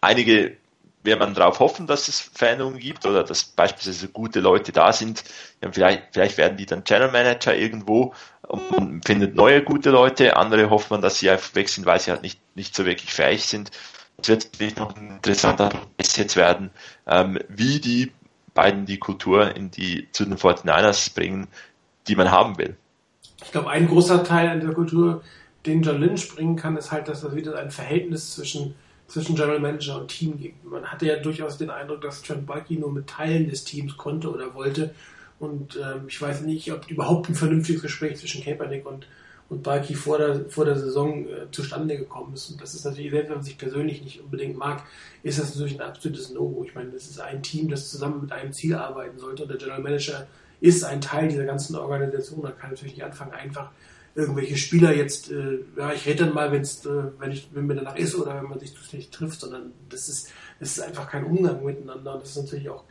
einige 0.00 0.56
wird 1.04 1.20
man 1.20 1.34
darauf 1.34 1.60
hoffen, 1.60 1.86
dass 1.86 2.08
es 2.08 2.20
Veränderungen 2.20 2.78
gibt 2.78 3.06
oder 3.06 3.22
dass 3.22 3.44
beispielsweise 3.44 4.08
gute 4.08 4.40
Leute 4.40 4.72
da 4.72 4.92
sind. 4.92 5.22
Vielleicht, 5.70 6.02
vielleicht 6.12 6.38
werden 6.38 6.56
die 6.56 6.66
dann 6.66 6.84
Channel 6.84 7.12
Manager 7.12 7.54
irgendwo. 7.54 8.14
und 8.48 8.70
man 8.70 9.02
findet 9.02 9.34
neue 9.34 9.62
gute 9.62 9.90
Leute, 9.90 10.36
andere 10.36 10.70
hofft 10.70 10.90
man, 10.90 11.02
dass 11.02 11.18
sie 11.18 11.30
einfach 11.30 11.54
weg 11.54 11.68
sind, 11.68 11.86
weil 11.86 12.00
sie 12.00 12.10
halt 12.10 12.22
nicht, 12.22 12.40
nicht 12.56 12.74
so 12.74 12.86
wirklich 12.86 13.12
fähig 13.12 13.44
sind. 13.44 13.70
Es 14.16 14.28
wird 14.28 14.44
natürlich 14.44 14.76
noch 14.76 14.96
ein 14.96 15.16
interessanter 15.16 15.68
Prozess 15.68 16.16
jetzt 16.16 16.36
werden, 16.36 16.70
ähm, 17.06 17.38
wie 17.48 17.80
die 17.80 18.12
beiden 18.54 18.86
die 18.86 18.98
Kultur 18.98 19.54
in 19.54 19.70
die, 19.70 20.08
zu 20.12 20.24
den 20.24 20.36
49ers 20.36 21.14
bringen, 21.14 21.48
die 22.06 22.16
man 22.16 22.30
haben 22.30 22.56
will. 22.56 22.76
Ich 23.44 23.52
glaube, 23.52 23.70
ein 23.70 23.88
großer 23.88 24.24
Teil 24.24 24.48
an 24.48 24.60
der 24.60 24.72
Kultur, 24.72 25.22
den 25.66 25.82
John 25.82 26.00
Lynch 26.00 26.34
bringen 26.34 26.56
kann, 26.56 26.76
ist 26.76 26.92
halt, 26.92 27.08
dass 27.08 27.22
es 27.22 27.34
wieder 27.34 27.58
ein 27.58 27.70
Verhältnis 27.70 28.34
zwischen, 28.34 28.74
zwischen 29.06 29.36
General 29.36 29.60
Manager 29.60 30.00
und 30.00 30.08
Team 30.08 30.38
gibt. 30.38 30.64
Man 30.64 30.84
hatte 30.84 31.06
ja 31.06 31.16
durchaus 31.16 31.58
den 31.58 31.70
Eindruck, 31.70 32.00
dass 32.00 32.22
Trent 32.22 32.46
Bulky 32.46 32.76
nur 32.76 32.92
mit 32.92 33.06
Teilen 33.06 33.48
des 33.48 33.64
Teams 33.64 33.96
konnte 33.96 34.30
oder 34.30 34.54
wollte. 34.54 34.94
Und 35.38 35.76
ähm, 35.76 36.04
ich 36.08 36.20
weiß 36.20 36.42
nicht, 36.42 36.72
ob 36.72 36.90
überhaupt 36.90 37.28
ein 37.28 37.34
vernünftiges 37.34 37.82
Gespräch 37.82 38.16
zwischen 38.16 38.42
Kaepernick 38.42 38.86
und, 38.86 39.06
und 39.48 39.62
Balki 39.62 39.94
vor 39.94 40.18
der, 40.18 40.48
vor 40.48 40.64
der 40.64 40.78
Saison 40.78 41.26
äh, 41.26 41.50
zustande 41.50 41.98
gekommen 41.98 42.34
ist. 42.34 42.50
Und 42.50 42.60
das 42.62 42.74
ist 42.74 42.84
natürlich, 42.84 43.10
selbst 43.10 43.28
wenn 43.28 43.36
man 43.36 43.44
sich 43.44 43.58
persönlich 43.58 44.02
nicht 44.02 44.20
unbedingt 44.20 44.56
mag, 44.56 44.84
ist 45.22 45.38
das 45.38 45.54
natürlich 45.54 45.80
ein 45.80 45.86
absolutes 45.86 46.30
No-Go. 46.30 46.64
Ich 46.64 46.74
meine, 46.74 46.90
das 46.90 47.06
ist 47.06 47.20
ein 47.20 47.42
Team, 47.42 47.68
das 47.68 47.90
zusammen 47.90 48.22
mit 48.22 48.32
einem 48.32 48.52
Ziel 48.52 48.74
arbeiten 48.74 49.18
sollte. 49.18 49.42
Und 49.42 49.50
der 49.50 49.58
General 49.58 49.82
Manager 49.82 50.26
ist 50.60 50.82
ein 50.84 51.00
Teil 51.00 51.28
dieser 51.28 51.44
ganzen 51.44 51.76
Organisation. 51.76 52.42
Da 52.42 52.52
kann 52.52 52.70
natürlich 52.70 52.94
nicht 52.94 53.04
anfangen, 53.04 53.32
einfach 53.32 53.70
irgendwelche 54.14 54.56
Spieler 54.56 54.94
jetzt, 54.94 55.30
äh, 55.30 55.58
ja, 55.76 55.92
ich 55.92 56.06
rede 56.06 56.24
dann 56.24 56.34
mal, 56.34 56.52
wenn's, 56.52 56.86
äh, 56.86 57.04
wenn, 57.18 57.32
ich, 57.32 57.48
wenn 57.52 57.66
mir 57.66 57.74
danach 57.74 57.96
ist 57.96 58.14
oder 58.14 58.36
wenn 58.36 58.48
man 58.48 58.60
sich 58.60 58.74
nicht 58.92 59.12
trifft, 59.12 59.40
sondern 59.40 59.72
das 59.88 60.08
ist, 60.08 60.30
das 60.60 60.76
ist 60.76 60.80
einfach 60.80 61.10
kein 61.10 61.24
Umgang 61.24 61.64
miteinander. 61.64 62.14
Und 62.14 62.22
das 62.22 62.30
ist 62.30 62.42
natürlich 62.42 62.68
auch 62.68 62.84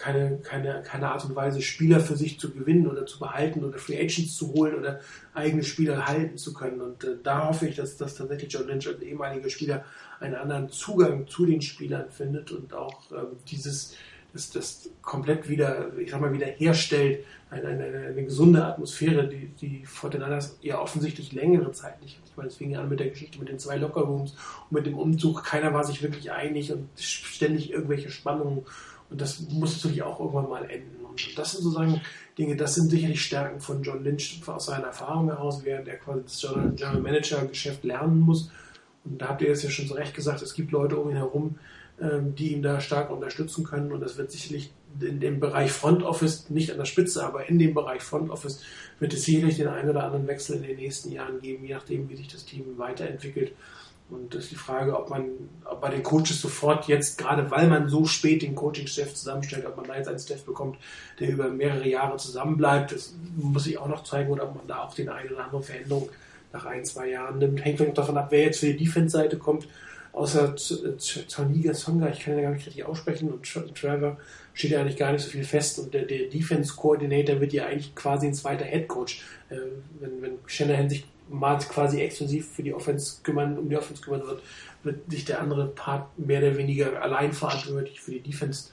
keine, 0.00 0.38
keine, 0.38 0.82
keine 0.82 1.10
Art 1.10 1.24
und 1.26 1.36
Weise, 1.36 1.60
Spieler 1.60 2.00
für 2.00 2.16
sich 2.16 2.40
zu 2.40 2.50
gewinnen 2.50 2.86
oder 2.86 3.04
zu 3.04 3.18
behalten 3.18 3.62
oder 3.62 3.78
Free 3.78 4.00
Agents 4.00 4.34
zu 4.34 4.54
holen 4.54 4.74
oder 4.74 5.00
eigene 5.34 5.62
Spieler 5.62 6.06
halten 6.06 6.38
zu 6.38 6.54
können. 6.54 6.80
Und 6.80 7.04
äh, 7.04 7.16
da 7.22 7.48
hoffe 7.48 7.68
ich, 7.68 7.76
dass, 7.76 7.98
dass 7.98 8.14
tatsächlich 8.14 8.50
John 8.50 8.66
Lynch 8.66 8.88
als 8.88 9.02
ehemaliger 9.02 9.50
Spieler 9.50 9.84
einen 10.18 10.34
anderen 10.34 10.70
Zugang 10.70 11.26
zu 11.28 11.44
den 11.44 11.60
Spielern 11.60 12.10
findet 12.10 12.50
und 12.52 12.72
auch 12.72 13.10
ähm, 13.12 13.36
dieses, 13.50 13.94
das, 14.32 14.50
das 14.50 14.90
komplett 15.02 15.48
wieder, 15.50 15.92
ich 15.98 16.10
sag 16.10 16.20
mal, 16.22 16.32
wieder 16.32 16.46
herstellt, 16.46 17.24
eine, 17.50 17.68
eine, 17.68 18.06
eine 18.08 18.24
gesunde 18.24 18.64
Atmosphäre, 18.64 19.28
die, 19.28 19.48
die 19.48 19.84
Fortinanders 19.84 20.58
ja 20.62 20.80
offensichtlich 20.80 21.32
längere 21.32 21.72
Zeit 21.72 22.00
nicht 22.00 22.16
hat. 22.16 22.24
Ich 22.26 22.36
meine, 22.36 22.48
es 22.48 22.56
fing 22.56 22.76
an 22.76 22.88
mit 22.88 23.00
der 23.00 23.08
Geschichte 23.08 23.38
mit 23.38 23.48
den 23.48 23.58
zwei 23.58 23.76
Lockerrooms 23.76 24.32
und 24.70 24.72
mit 24.72 24.86
dem 24.86 24.96
Umzug. 24.96 25.44
Keiner 25.44 25.74
war 25.74 25.84
sich 25.84 26.02
wirklich 26.02 26.30
einig 26.30 26.72
und 26.72 26.88
ständig 26.96 27.72
irgendwelche 27.72 28.10
Spannungen 28.10 28.64
und 29.10 29.20
das 29.20 29.40
muss 29.50 29.76
natürlich 29.76 30.02
auch 30.02 30.20
irgendwann 30.20 30.48
mal 30.48 30.70
enden. 30.70 31.04
Und 31.04 31.36
das 31.36 31.52
sind 31.52 31.62
sozusagen 31.64 32.00
Dinge, 32.38 32.56
das 32.56 32.76
sind 32.76 32.90
sicherlich 32.90 33.22
Stärken 33.22 33.60
von 33.60 33.82
John 33.82 34.04
Lynch 34.04 34.40
aus 34.46 34.66
seiner 34.66 34.86
Erfahrung 34.86 35.28
heraus, 35.28 35.64
während 35.64 35.88
er 35.88 35.96
quasi 35.96 36.22
das 36.22 36.40
General 36.76 37.00
Manager 37.00 37.44
Geschäft 37.44 37.84
lernen 37.84 38.20
muss. 38.20 38.50
Und 39.04 39.20
da 39.20 39.28
habt 39.28 39.42
ihr 39.42 39.48
jetzt 39.48 39.64
ja 39.64 39.70
schon 39.70 39.88
so 39.88 39.94
recht 39.94 40.14
gesagt, 40.14 40.40
es 40.42 40.54
gibt 40.54 40.70
Leute 40.70 40.96
um 40.96 41.10
ihn 41.10 41.16
herum, 41.16 41.58
ähm, 42.00 42.34
die 42.36 42.52
ihn 42.52 42.62
da 42.62 42.80
stark 42.80 43.10
unterstützen 43.10 43.64
können. 43.64 43.90
Und 43.90 44.00
das 44.00 44.16
wird 44.16 44.30
sicherlich 44.30 44.72
in 45.00 45.20
dem 45.20 45.40
Bereich 45.40 45.72
Front 45.72 46.02
Office, 46.02 46.50
nicht 46.50 46.70
an 46.70 46.78
der 46.78 46.84
Spitze, 46.84 47.24
aber 47.24 47.48
in 47.48 47.58
dem 47.58 47.74
Bereich 47.74 48.02
Front 48.02 48.30
Office, 48.30 48.62
wird 48.98 49.14
es 49.14 49.24
sicherlich 49.24 49.56
den 49.56 49.68
einen 49.68 49.90
oder 49.90 50.04
anderen 50.04 50.26
Wechsel 50.26 50.56
in 50.56 50.62
den 50.62 50.76
nächsten 50.76 51.12
Jahren 51.12 51.40
geben, 51.40 51.64
je 51.64 51.74
nachdem, 51.74 52.08
wie 52.08 52.16
sich 52.16 52.28
das 52.28 52.44
Team 52.44 52.64
weiterentwickelt. 52.76 53.52
Und 54.10 54.34
das 54.34 54.44
ist 54.44 54.50
die 54.50 54.56
Frage, 54.56 54.98
ob 54.98 55.08
man 55.08 55.28
ob 55.64 55.80
bei 55.80 55.88
den 55.88 56.02
Coaches 56.02 56.40
sofort 56.40 56.88
jetzt, 56.88 57.16
gerade 57.16 57.50
weil 57.50 57.68
man 57.68 57.88
so 57.88 58.04
spät 58.06 58.42
den 58.42 58.56
Coaching-Staff 58.56 59.14
zusammenstellt, 59.14 59.64
ob 59.66 59.76
man 59.76 59.86
da 59.86 59.96
jetzt 59.96 60.08
einen 60.08 60.18
Staff 60.18 60.44
bekommt, 60.44 60.78
der 61.20 61.28
über 61.28 61.48
mehrere 61.48 61.88
Jahre 61.88 62.16
zusammenbleibt. 62.16 62.92
Das 62.92 63.14
muss 63.36 63.64
sich 63.64 63.78
auch 63.78 63.86
noch 63.86 64.02
zeigen, 64.02 64.32
oder 64.32 64.44
ob 64.44 64.56
man 64.56 64.66
da 64.66 64.82
auch 64.82 64.94
den 64.94 65.08
einen 65.08 65.30
oder 65.30 65.44
anderen 65.44 65.62
Veränderung 65.62 66.08
nach 66.52 66.66
ein, 66.66 66.84
zwei 66.84 67.10
Jahren 67.10 67.38
nimmt. 67.38 67.64
Hängt 67.64 67.78
vielleicht 67.78 67.98
davon 67.98 68.16
ab, 68.16 68.28
wer 68.30 68.42
jetzt 68.42 68.58
für 68.58 68.66
die 68.66 68.84
Defense-Seite 68.84 69.38
kommt. 69.38 69.68
Außer 70.12 70.56
Toniga 71.28 71.72
Songa, 71.72 72.08
ich 72.10 72.20
kann 72.20 72.36
ja 72.36 72.42
gar 72.42 72.50
nicht 72.50 72.66
richtig 72.66 72.84
aussprechen, 72.84 73.30
und 73.30 73.44
Trevor 73.74 74.16
steht 74.54 74.72
ja 74.72 74.80
eigentlich 74.80 74.96
gar 74.96 75.12
nicht 75.12 75.22
so 75.22 75.30
viel 75.30 75.44
fest. 75.44 75.78
Und 75.78 75.94
der, 75.94 76.04
der 76.04 76.28
Defense-Coordinator 76.28 77.40
wird 77.40 77.52
ja 77.52 77.66
eigentlich 77.66 77.94
quasi 77.94 78.26
ein 78.26 78.34
zweiter 78.34 78.64
Head-Coach. 78.64 79.22
Äh, 79.50 79.56
wenn, 80.00 80.20
wenn 80.20 80.38
Shanahan 80.46 80.90
sich 80.90 81.06
mal 81.28 81.58
quasi 81.58 82.00
exklusiv 82.00 82.48
für 82.48 82.62
die 82.64 82.74
Offense 82.74 83.20
kümmern, 83.22 83.56
um 83.56 83.68
die 83.68 83.76
Offense 83.76 84.02
kümmern 84.02 84.26
wird, 84.26 84.42
wird 84.82 85.10
sich 85.10 85.24
der 85.24 85.40
andere 85.40 85.66
Part 85.68 86.18
mehr 86.18 86.40
oder 86.40 86.56
weniger 86.56 87.00
allein 87.00 87.32
verantwortlich 87.32 88.00
für 88.00 88.10
die 88.10 88.20
Defense 88.20 88.70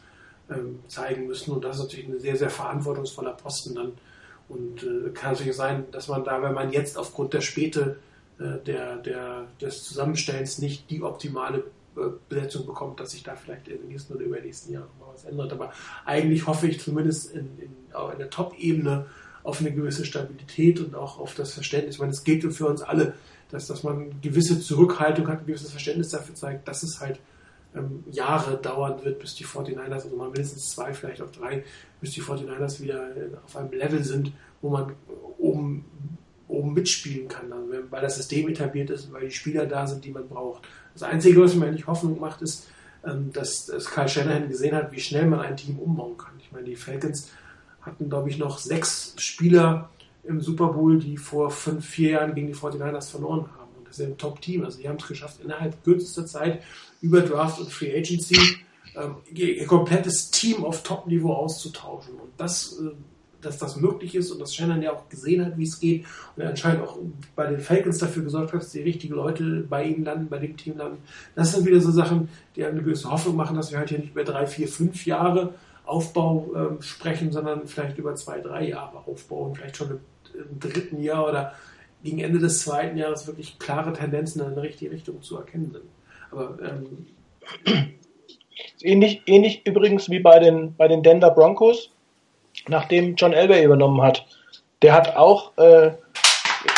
ähm, 0.49 0.79
zeigen 0.87 1.27
müssen. 1.27 1.51
Und 1.51 1.63
das 1.63 1.77
ist 1.77 1.83
natürlich 1.83 2.07
ein 2.07 2.19
sehr, 2.19 2.35
sehr 2.35 2.49
verantwortungsvoller 2.49 3.33
Posten 3.33 3.75
dann. 3.75 3.91
Und 4.49 4.81
äh, 4.81 5.09
kann 5.13 5.33
natürlich 5.33 5.55
sein, 5.55 5.85
dass 5.91 6.07
man 6.07 6.23
da, 6.23 6.41
wenn 6.41 6.53
man 6.53 6.71
jetzt 6.71 6.97
aufgrund 6.97 7.33
der 7.33 7.41
Späte 7.41 7.97
äh, 8.01 8.06
der, 8.39 8.97
der, 8.97 9.47
des 9.61 9.83
Zusammenstellens 9.83 10.59
nicht 10.59 10.89
die 10.89 11.01
optimale 11.01 11.63
äh, 11.95 12.09
Besetzung 12.29 12.65
bekommt, 12.65 12.99
dass 12.99 13.11
sich 13.11 13.23
da 13.23 13.35
vielleicht 13.35 13.67
in 13.67 13.79
den 13.79 13.87
nächsten 13.89 14.13
oder 14.13 14.25
übernächsten 14.25 14.73
Jahren 14.73 14.89
mal 14.99 15.07
was 15.13 15.25
ändert. 15.25 15.51
Aber 15.51 15.71
eigentlich 16.05 16.45
hoffe 16.45 16.67
ich 16.67 16.79
zumindest 16.79 17.31
in, 17.31 17.57
in, 17.59 17.71
in 18.11 18.17
der 18.19 18.29
Top-Ebene, 18.29 19.07
auf 19.43 19.61
eine 19.61 19.71
gewisse 19.71 20.03
Stabilität 20.03 20.81
und 20.81 20.93
auch 20.93 21.19
auf 21.19 21.33
das 21.33 21.53
Verständnis. 21.53 21.95
Ich 21.95 22.01
meine, 22.01 22.11
es 22.11 22.25
gilt 22.25 22.43
für 22.53 22.67
uns 22.67 22.81
alle, 22.81 23.13
dass, 23.49 23.67
dass 23.67 23.81
man 23.81 24.19
gewisse 24.21 24.59
Zurückhaltung 24.59 25.27
hat, 25.29 25.39
ein 25.39 25.45
gewisses 25.45 25.71
Verständnis 25.71 26.09
dafür 26.09 26.35
zeigt, 26.35 26.67
dass 26.67 26.83
es 26.83 26.99
halt 26.99 27.21
ähm, 27.73 28.03
Jahre 28.11 28.57
dauern 28.57 29.03
wird, 29.05 29.19
bis 29.19 29.35
die 29.35 29.45
49ers, 29.45 30.03
also 30.03 30.15
mal 30.17 30.29
mindestens 30.29 30.71
zwei, 30.71 30.93
vielleicht 30.93 31.21
auch 31.21 31.31
drei, 31.31 31.63
bis 32.01 32.11
die 32.11 32.21
49ers 32.21 32.81
wieder 32.81 33.09
auf 33.45 33.55
einem 33.55 33.71
Level 33.71 34.03
sind, 34.03 34.33
wo 34.61 34.69
man 34.69 34.93
oben, 35.37 35.85
oben 36.47 36.73
mitspielen 36.73 37.27
kann, 37.27 37.51
also 37.51 37.67
weil 37.89 38.01
das 38.01 38.15
System 38.15 38.47
etabliert 38.47 38.89
ist 38.89 39.11
weil 39.11 39.25
die 39.25 39.31
Spieler 39.31 39.65
da 39.65 39.85
sind, 39.85 40.05
die 40.05 40.11
man 40.11 40.27
braucht. 40.27 40.63
Das 40.93 41.03
Einzige, 41.03 41.41
was 41.41 41.55
mir 41.55 41.67
eigentlich 41.67 41.87
Hoffnung 41.87 42.19
macht, 42.19 42.41
ist, 42.41 42.67
ähm, 43.05 43.31
dass, 43.33 43.65
dass 43.65 43.85
Kyle 43.85 44.07
Shanahan 44.07 44.49
gesehen 44.49 44.75
hat, 44.75 44.91
wie 44.91 44.99
schnell 44.99 45.27
man 45.27 45.39
ein 45.41 45.57
Team 45.57 45.77
umbauen 45.77 46.17
kann. 46.17 46.33
Ich 46.39 46.51
meine, 46.51 46.65
die 46.65 46.75
Falcons 46.75 47.31
hatten, 47.81 48.09
glaube 48.09 48.29
ich, 48.29 48.37
noch 48.37 48.57
sechs 48.57 49.13
Spieler 49.17 49.89
im 50.23 50.41
Super 50.41 50.67
Bowl, 50.67 50.99
die 50.99 51.17
vor 51.17 51.51
fünf, 51.51 51.85
vier 51.85 52.11
Jahren 52.11 52.35
gegen 52.35 52.47
die 52.47 52.55
49ers 52.55 53.11
verloren 53.11 53.47
haben. 53.57 53.71
Und 53.77 53.87
das 53.87 53.99
ist 53.99 54.05
ein 54.05 54.17
Top-Team. 54.17 54.65
Also 54.65 54.79
die 54.79 54.89
haben 54.89 54.97
es 54.97 55.07
geschafft, 55.07 55.39
innerhalb 55.43 55.83
kürzester 55.83 56.25
Zeit 56.25 56.61
über 57.01 57.21
Draft 57.21 57.59
und 57.59 57.71
Free 57.71 57.97
Agency 57.97 58.37
ähm, 58.95 59.15
ihr 59.33 59.65
komplettes 59.65 60.31
Team 60.31 60.63
auf 60.65 60.83
Top-Niveau 60.83 61.33
auszutauschen. 61.33 62.15
Und 62.15 62.31
das, 62.37 62.79
äh, 62.79 62.91
dass 63.41 63.57
das 63.57 63.75
möglich 63.75 64.15
ist 64.15 64.31
und 64.31 64.39
dass 64.39 64.55
Shannon 64.55 64.81
ja 64.81 64.93
auch 64.93 65.09
gesehen 65.09 65.45
hat, 65.45 65.57
wie 65.57 65.63
es 65.63 65.79
geht 65.79 66.05
und 66.35 66.43
er 66.43 66.49
anscheinend 66.49 66.83
auch 66.83 66.97
bei 67.35 67.47
den 67.47 67.59
Falcons 67.59 67.97
dafür 67.97 68.23
gesorgt 68.23 68.53
hat, 68.53 68.61
dass 68.61 68.71
die 68.71 68.81
richtigen 68.81 69.15
Leute 69.15 69.65
bei 69.69 69.83
ihm 69.83 70.03
landen, 70.03 70.27
bei 70.27 70.39
dem 70.39 70.57
Team 70.57 70.77
landen. 70.77 70.97
Das 71.35 71.53
sind 71.53 71.65
wieder 71.65 71.79
so 71.79 71.91
Sachen, 71.91 72.29
die 72.55 72.65
eine 72.65 72.81
gewisse 72.81 73.11
Hoffnung 73.11 73.35
machen, 73.35 73.55
dass 73.55 73.71
wir 73.71 73.79
halt 73.79 73.89
hier 73.89 73.99
nicht 73.99 74.15
mehr 74.15 74.25
drei, 74.25 74.47
vier, 74.47 74.67
fünf 74.67 75.05
Jahre 75.05 75.53
Aufbau 75.85 76.53
äh, 76.53 76.83
sprechen, 76.83 77.31
sondern 77.31 77.65
vielleicht 77.67 77.97
über 77.97 78.15
zwei, 78.15 78.39
drei 78.39 78.67
Jahre 78.69 78.97
aufbauen, 79.05 79.55
vielleicht 79.55 79.77
schon 79.77 79.91
im, 79.91 79.99
im, 80.33 80.59
dritten 80.59 81.01
Jahr 81.01 81.27
oder 81.27 81.53
gegen 82.03 82.19
Ende 82.19 82.39
des 82.39 82.61
zweiten 82.61 82.97
Jahres 82.97 83.25
wirklich 83.25 83.57
klare 83.57 83.93
Tendenzen 83.93 84.41
in 84.41 84.47
eine 84.47 84.61
richtige 84.61 84.91
Richtung 84.91 85.21
zu 85.21 85.37
erkennen 85.37 85.71
sind. 85.71 85.85
Aber 86.31 86.57
ähm, 86.61 87.07
ähnlich, 88.81 89.21
ähnlich 89.25 89.65
übrigens 89.65 90.09
wie 90.09 90.19
bei 90.19 90.39
den, 90.39 90.75
bei 90.75 90.87
den 90.87 91.03
Denver 91.03 91.31
Broncos, 91.31 91.91
nachdem 92.69 93.15
John 93.15 93.33
Elway 93.33 93.63
übernommen 93.63 94.01
hat. 94.01 94.25
Der 94.81 94.93
hat 94.93 95.15
auch 95.15 95.57
äh, 95.57 95.91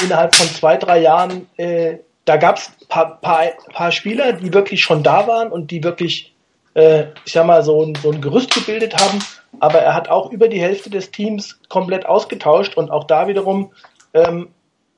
innerhalb 0.03 0.35
von 0.35 0.47
zwei, 0.47 0.77
drei 0.77 0.99
Jahren, 0.99 1.47
äh, 1.57 1.97
da 2.25 2.37
gab 2.37 2.57
es 2.57 2.69
ein 2.69 2.87
paar, 2.87 3.21
paar, 3.21 3.45
paar 3.73 3.91
Spieler, 3.91 4.33
die 4.33 4.53
wirklich 4.53 4.81
schon 4.81 5.03
da 5.03 5.27
waren 5.27 5.51
und 5.51 5.71
die 5.71 5.83
wirklich 5.83 6.33
äh, 6.73 7.07
ich 7.25 7.33
sag 7.33 7.45
mal, 7.45 7.63
so 7.63 7.83
ein, 7.83 7.95
so 7.95 8.11
ein 8.11 8.21
Gerüst 8.21 8.53
gebildet 8.53 8.95
haben. 8.95 9.19
Aber 9.59 9.79
er 9.79 9.93
hat 9.93 10.09
auch 10.09 10.31
über 10.31 10.47
die 10.47 10.61
Hälfte 10.61 10.89
des 10.89 11.11
Teams 11.11 11.59
komplett 11.69 12.05
ausgetauscht 12.05 12.77
und 12.77 12.91
auch 12.91 13.05
da 13.05 13.27
wiederum 13.27 13.71
ähm, 14.13 14.49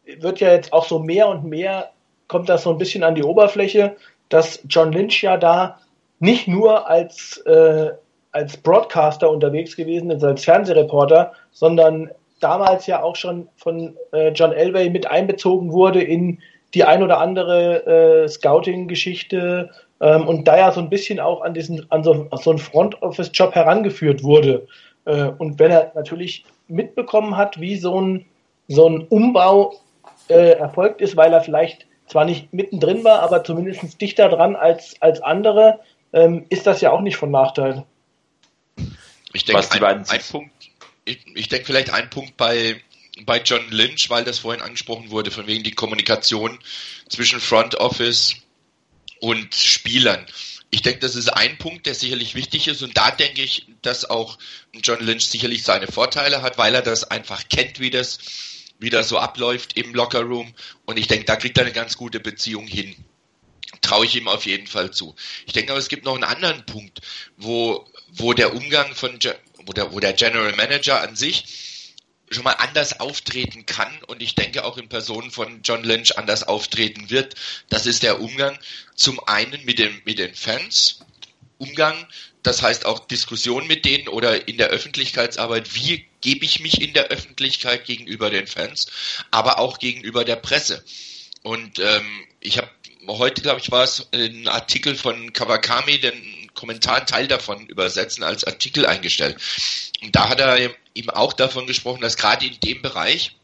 wird 0.05 0.39
ja 0.39 0.51
jetzt 0.51 0.73
auch 0.73 0.85
so 0.85 0.99
mehr 0.99 1.27
und 1.29 1.45
mehr, 1.45 1.91
kommt 2.27 2.49
das 2.49 2.63
so 2.63 2.69
ein 2.69 2.77
bisschen 2.77 3.03
an 3.03 3.15
die 3.15 3.23
Oberfläche, 3.23 3.95
dass 4.29 4.61
John 4.67 4.91
Lynch 4.91 5.21
ja 5.23 5.37
da 5.37 5.79
nicht 6.19 6.47
nur 6.47 6.87
als, 6.89 7.37
äh, 7.45 7.91
als 8.32 8.57
Broadcaster 8.57 9.29
unterwegs 9.29 9.75
gewesen 9.75 10.11
ist, 10.11 10.23
als 10.23 10.43
Fernsehreporter, 10.43 11.34
sondern 11.51 12.09
damals 12.39 12.88
ja 12.88 13.03
auch 13.03 13.15
schon 13.15 13.47
von 13.55 13.95
äh, 14.13 14.29
John 14.29 14.51
Elway 14.51 14.89
mit 14.89 15.05
einbezogen 15.05 15.71
wurde 15.71 16.01
in 16.01 16.39
die 16.73 16.84
ein 16.84 17.03
oder 17.03 17.19
andere 17.19 18.23
äh, 18.23 18.27
Scouting-Geschichte, 18.27 19.69
ähm, 20.01 20.27
und 20.27 20.47
da 20.47 20.57
ja 20.57 20.71
so 20.71 20.82
ein 20.82 20.89
bisschen 20.89 21.19
auch 21.19 21.41
an 21.41 21.53
diesen, 21.53 21.86
an 21.91 22.03
so, 22.03 22.27
so 22.32 22.49
einen 22.49 22.59
Front 22.59 23.01
Office 23.01 23.29
Job 23.34 23.53
herangeführt 23.55 24.23
wurde. 24.23 24.67
Äh, 25.05 25.25
und 25.38 25.59
wenn 25.59 25.71
er 25.71 25.91
natürlich 25.95 26.43
mitbekommen 26.67 27.38
hat, 27.38 27.61
wie 27.61 27.77
so 27.77 28.01
ein, 28.01 28.25
so 28.67 28.89
ein 28.89 29.05
Umbau 29.09 29.75
äh, 30.27 30.53
erfolgt 30.53 31.01
ist, 31.01 31.15
weil 31.15 31.32
er 31.32 31.41
vielleicht 31.41 31.86
zwar 32.07 32.25
nicht 32.25 32.51
mittendrin 32.51 33.03
war, 33.03 33.21
aber 33.21 33.43
zumindest 33.43 34.01
dichter 34.01 34.27
dran 34.27 34.55
als, 34.55 34.95
als 35.01 35.21
andere, 35.21 35.79
ähm, 36.13 36.45
ist 36.49 36.67
das 36.67 36.82
ja 36.82 36.91
auch 36.91 37.01
nicht 37.01 37.17
von 37.17 37.32
Nachteil. 37.32 37.86
Ich 39.34 39.45
denke, 39.45 39.88
ein, 39.88 40.07
ein 40.07 40.22
Punkt, 40.22 40.51
ich, 41.05 41.19
ich 41.36 41.47
denke 41.49 41.65
vielleicht 41.65 41.91
ein 41.91 42.09
Punkt 42.09 42.38
bei 42.38 42.82
bei 43.26 43.41
John 43.41 43.69
Lynch, 43.69 44.09
weil 44.09 44.24
das 44.24 44.39
vorhin 44.39 44.61
angesprochen 44.61 45.11
wurde, 45.11 45.32
von 45.32 45.47
wegen 45.47 45.63
die 45.63 45.72
Kommunikation 45.72 46.59
zwischen 47.09 47.39
Front 47.39 47.76
Office 47.76 48.36
und 49.19 49.53
Spielern. 49.53 50.26
Ich 50.69 50.82
denke, 50.82 50.99
das 50.99 51.15
ist 51.15 51.28
ein 51.28 51.57
Punkt, 51.57 51.86
der 51.86 51.93
sicherlich 51.93 52.34
wichtig 52.34 52.67
ist 52.67 52.82
und 52.82 52.95
da 52.95 53.11
denke 53.11 53.41
ich, 53.41 53.67
dass 53.82 54.09
auch 54.09 54.38
John 54.82 55.03
Lynch 55.03 55.28
sicherlich 55.28 55.63
seine 55.63 55.88
Vorteile 55.88 56.41
hat, 56.41 56.57
weil 56.57 56.74
er 56.74 56.82
das 56.82 57.03
einfach 57.03 57.49
kennt, 57.49 57.80
wie 57.80 57.89
das, 57.89 58.19
wie 58.80 58.89
das 58.89 59.09
so 59.09 59.17
abläuft 59.17 59.78
im 59.78 59.93
Lockerroom 59.93 60.53
und 60.86 60.97
ich 60.97 61.07
denke, 61.07 61.26
da 61.26 61.36
kriegt 61.36 61.57
er 61.57 61.65
eine 61.65 61.74
ganz 61.74 61.97
gute 61.97 62.22
Beziehung 62.22 62.67
hin. 62.67 62.95
Traue 63.82 64.05
ich 64.05 64.15
ihm 64.15 64.28
auf 64.28 64.45
jeden 64.45 64.67
Fall 64.67 64.91
zu. 64.91 65.15
Ich 65.45 65.53
denke 65.53 65.72
aber, 65.72 65.80
es 65.80 65.89
gibt 65.89 66.05
noch 66.05 66.15
einen 66.15 66.24
anderen 66.24 66.65
Punkt, 66.65 67.01
wo, 67.36 67.86
wo 68.12 68.34
der 68.34 68.53
Umgang 68.53 68.93
von, 68.95 69.18
wo 69.66 69.74
der, 69.74 69.91
wo 69.91 69.99
der 69.99 70.14
General 70.14 70.55
Manager 70.55 71.01
an 71.01 71.16
sich 71.16 71.45
schon 72.30 72.43
mal 72.43 72.53
anders 72.53 72.99
auftreten 72.99 73.66
kann 73.66 73.91
und 74.07 74.22
ich 74.22 74.36
denke 74.36 74.64
auch 74.64 74.78
in 74.78 74.88
Person 74.88 75.32
von 75.32 75.62
John 75.64 75.84
Lynch 75.84 76.18
anders 76.18 76.43
auftreten 76.43 77.09
wird. 77.09 77.36
Das 77.70 77.86
ist 77.86 78.03
der 78.03 78.22
Umgang 78.22 78.57
zum 78.95 79.20
einen 79.28 79.64
mit, 79.66 79.80
dem, 79.80 80.01
mit 80.05 80.18
den 80.18 80.34
Fans, 80.34 81.01
Umgang, 81.57 82.07
das 82.41 82.62
heißt 82.62 82.86
auch 82.86 83.05
Diskussion 83.07 83.68
mit 83.68 83.86
denen 83.86 84.07
oder 84.07 84.47
in 84.47 84.57
der 84.57 84.70
Öffentlichkeitsarbeit, 84.70 85.76
wie 85.76 86.07
gebe 86.22 86.45
ich 86.45 86.59
mich 86.59 86.82
in 86.82 86.93
der 86.93 87.09
Öffentlichkeit 87.09 87.86
gegenüber 87.86 88.30
den 88.30 88.47
Fans, 88.47 88.88
aber 89.30 89.59
auch 89.59 89.78
gegenüber 89.78 90.26
der 90.26 90.38
Presse. 90.38 90.84
Und 91.43 91.80
ähm, 91.80 92.26
ich 92.39 92.57
habe 92.57 92.70
heute, 93.07 93.41
glaube 93.41 93.59
ich, 93.59 93.72
war 93.72 93.84
es 93.84 94.07
ein 94.12 94.47
Artikel 94.47 94.95
von 94.95 95.34
Kawakami, 95.34 95.99
den 95.99 96.40
Kommentar, 96.54 96.97
einen 96.97 97.08
Teil 97.08 97.28
davon 97.28 97.68
übersetzen, 97.68 98.24
als 98.24 98.43
Artikel 98.43 98.86
eingestellt. 98.86 99.38
Und 100.02 100.16
da 100.16 100.30
hat 100.30 100.39
er 100.39 100.72
eben 100.95 101.10
auch 101.10 101.34
davon 101.34 101.68
gesprochen, 101.68 102.02
dass 102.02 102.18
gerade 102.18 102.45
in 102.45 102.60
dem 102.60 102.82
Bereich 102.82 103.36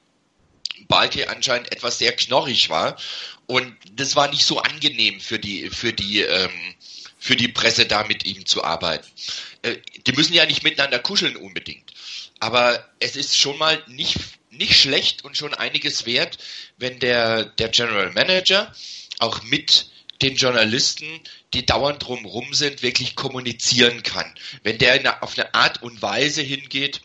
Balke 0.88 1.30
anscheinend 1.30 1.72
etwas 1.72 1.97
sehr 1.97 2.16
knorrig 2.16 2.70
war. 2.70 2.97
Und 3.45 3.76
das 3.93 4.16
war 4.16 4.30
nicht 4.30 4.45
so 4.45 4.60
angenehm 4.60 5.20
für 5.20 5.39
die, 5.39 5.70
für 5.70 5.93
die, 5.93 6.22
ähm, 6.22 6.76
für 7.18 7.36
die 7.36 7.47
Presse 7.47 7.86
da 7.86 8.03
mit 8.03 8.26
ihm 8.26 8.45
zu 8.45 8.64
arbeiten. 8.64 9.08
Äh, 9.62 9.78
die 10.05 10.12
müssen 10.14 10.34
ja 10.34 10.45
nicht 10.45 10.64
miteinander 10.64 10.99
kuscheln 10.99 11.38
unbedingt. 11.38 11.93
Aber 12.39 12.88
es 12.99 13.16
ist 13.16 13.38
schon 13.38 13.58
mal 13.58 13.82
nicht, 13.88 14.18
nicht 14.51 14.80
schlecht 14.80 15.24
und 15.24 15.38
schon 15.38 15.53
einiges 15.53 16.05
wert, 16.05 16.38
wenn 16.78 16.99
der, 16.99 17.45
der 17.45 17.70
General 17.70 18.12
Manager 18.12 18.74
auch 19.20 19.41
mit 19.43 19.89
den 20.22 20.36
Journalisten, 20.36 21.22
die 21.53 21.65
dauernd 21.65 22.03
drumherum 22.03 22.53
sind, 22.53 22.81
wirklich 22.81 23.15
kommunizieren 23.15 24.03
kann. 24.03 24.33
Wenn 24.63 24.77
der 24.77 24.93
eine, 24.93 25.23
auf 25.23 25.37
eine 25.37 25.53
Art 25.53 25.81
und 25.81 26.01
Weise 26.01 26.41
hingeht, 26.41 27.01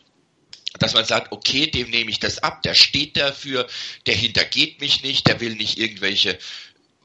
dass 0.79 0.95
man 0.95 1.05
sagt, 1.05 1.33
okay, 1.33 1.67
dem 1.67 1.91
nehme 1.91 2.11
ich 2.11 2.19
das 2.19 2.43
ab, 2.43 2.63
der 2.63 2.75
steht 2.75 3.17
dafür, 3.17 3.69
der 4.07 4.15
hintergeht 4.15 4.81
mich 4.81 5.03
nicht, 5.03 5.29
der 5.29 5.41
will 5.41 5.55
nicht 5.55 5.79
irgendwelche, 5.79 6.39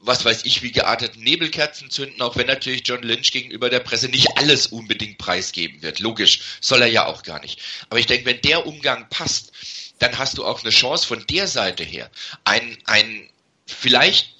was 0.00 0.24
weiß 0.24 0.44
ich, 0.44 0.62
wie 0.62 0.72
gearteten 0.72 1.22
Nebelkerzen 1.22 1.90
zünden, 1.90 2.22
auch 2.22 2.36
wenn 2.36 2.46
natürlich 2.46 2.82
John 2.86 3.02
Lynch 3.02 3.30
gegenüber 3.30 3.68
der 3.68 3.80
Presse 3.80 4.08
nicht 4.08 4.36
alles 4.36 4.68
unbedingt 4.68 5.18
preisgeben 5.18 5.82
wird. 5.82 6.00
Logisch, 6.00 6.40
soll 6.60 6.82
er 6.82 6.88
ja 6.88 7.06
auch 7.06 7.22
gar 7.22 7.40
nicht. 7.40 7.60
Aber 7.90 8.00
ich 8.00 8.06
denke, 8.06 8.26
wenn 8.26 8.40
der 8.40 8.66
Umgang 8.66 9.08
passt, 9.10 9.52
dann 9.98 10.18
hast 10.18 10.38
du 10.38 10.44
auch 10.44 10.62
eine 10.62 10.70
Chance 10.70 11.06
von 11.06 11.24
der 11.28 11.46
Seite 11.46 11.84
her, 11.84 12.10
ein, 12.44 12.78
ein 12.84 13.28
vielleicht, 13.66 14.34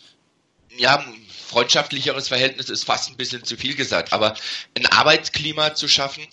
ja, 0.76 1.04
freundschaftlicheres 1.48 2.28
Verhältnis 2.28 2.68
ist 2.68 2.84
fast 2.84 3.10
ein 3.10 3.16
bisschen 3.16 3.44
zu 3.44 3.56
viel 3.56 3.74
gesagt, 3.74 4.12
aber 4.12 4.34
ein 4.76 4.86
Arbeitsklima 4.86 5.74
zu 5.74 5.88
schaffen, 5.88 6.26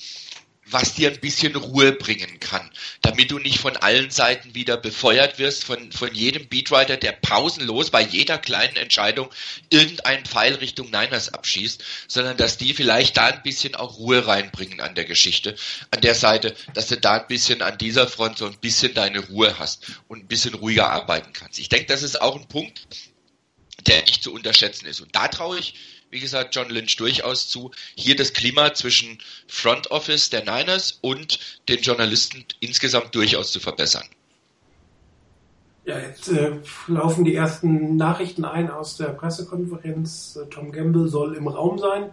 was 0.68 0.96
dir 0.96 1.12
ein 1.12 1.20
bisschen 1.20 1.56
Ruhe 1.56 1.92
bringen 1.92 2.40
kann, 2.40 2.70
damit 3.02 3.30
du 3.30 3.38
nicht 3.38 3.60
von 3.60 3.78
allen 3.78 4.10
Seiten 4.10 4.56
wieder 4.56 4.78
befeuert 4.78 5.38
wirst, 5.38 5.64
von, 5.64 5.92
von 5.92 6.14
jedem 6.14 6.48
Beatwriter, 6.48 6.98
der 6.98 7.12
pausenlos 7.12 7.92
bei 7.92 8.02
jeder 8.02 8.40
kleinen 8.40 8.76
Entscheidung 8.76 9.30
irgendeinen 9.70 10.26
Pfeil 10.26 10.56
Richtung 10.56 10.90
Niners 10.90 11.32
abschießt, 11.32 11.84
sondern 12.08 12.38
dass 12.38 12.58
die 12.58 12.74
vielleicht 12.74 13.18
da 13.18 13.28
ein 13.28 13.44
bisschen 13.44 13.76
auch 13.76 13.98
Ruhe 14.00 14.26
reinbringen 14.26 14.82
an 14.82 14.96
der 14.96 15.06
Geschichte, 15.06 15.56
an 15.92 16.02
der 16.02 16.16
Seite, 16.16 16.56
dass 16.74 16.88
du 16.88 16.98
da 16.98 17.22
ein 17.22 17.28
bisschen 17.28 17.62
an 17.62 17.78
dieser 17.78 18.08
Front 18.08 18.40
so 18.40 18.48
ein 18.48 18.58
bisschen 18.58 18.96
deine 18.96 19.20
Ruhe 19.20 19.60
hast 19.60 19.86
und 20.08 20.24
ein 20.24 20.28
bisschen 20.28 20.56
ruhiger 20.56 20.90
arbeiten 20.90 21.32
kannst. 21.32 21.60
Ich 21.60 21.70
denke, 21.70 21.86
das 21.86 22.02
ist 22.02 22.20
auch 22.20 22.36
ein 22.36 22.48
Punkt, 22.48 22.88
der 23.88 24.02
nicht 24.02 24.24
zu 24.24 24.34
unterschätzen 24.34 24.86
ist. 24.88 25.02
Und 25.02 25.16
da 25.16 25.28
traue 25.28 25.60
ich 25.60 25.76
wie 26.16 26.20
gesagt, 26.22 26.56
John 26.56 26.70
Lynch 26.70 26.96
durchaus 26.96 27.50
zu, 27.50 27.72
hier 27.96 28.16
das 28.16 28.32
Klima 28.32 28.74
zwischen 28.74 29.18
Front 29.48 29.92
Office 29.92 30.30
der 30.30 30.46
Niners 30.46 30.98
und 31.02 31.40
den 31.68 31.82
Journalisten 31.82 32.46
insgesamt 32.62 33.14
durchaus 33.14 33.52
zu 33.52 33.60
verbessern. 33.60 34.06
Ja, 35.84 36.00
jetzt 36.00 36.30
äh, 36.30 36.54
laufen 36.88 37.26
die 37.26 37.36
ersten 37.36 37.96
Nachrichten 37.96 38.44
ein 38.44 38.72
aus 38.72 38.98
der 38.98 39.10
Pressekonferenz. 39.10 40.40
Äh, 40.42 40.50
Tom 40.50 40.72
Gamble 40.72 41.08
soll 41.08 41.36
im 41.36 41.48
Raum 41.48 41.78
sein. 41.78 42.10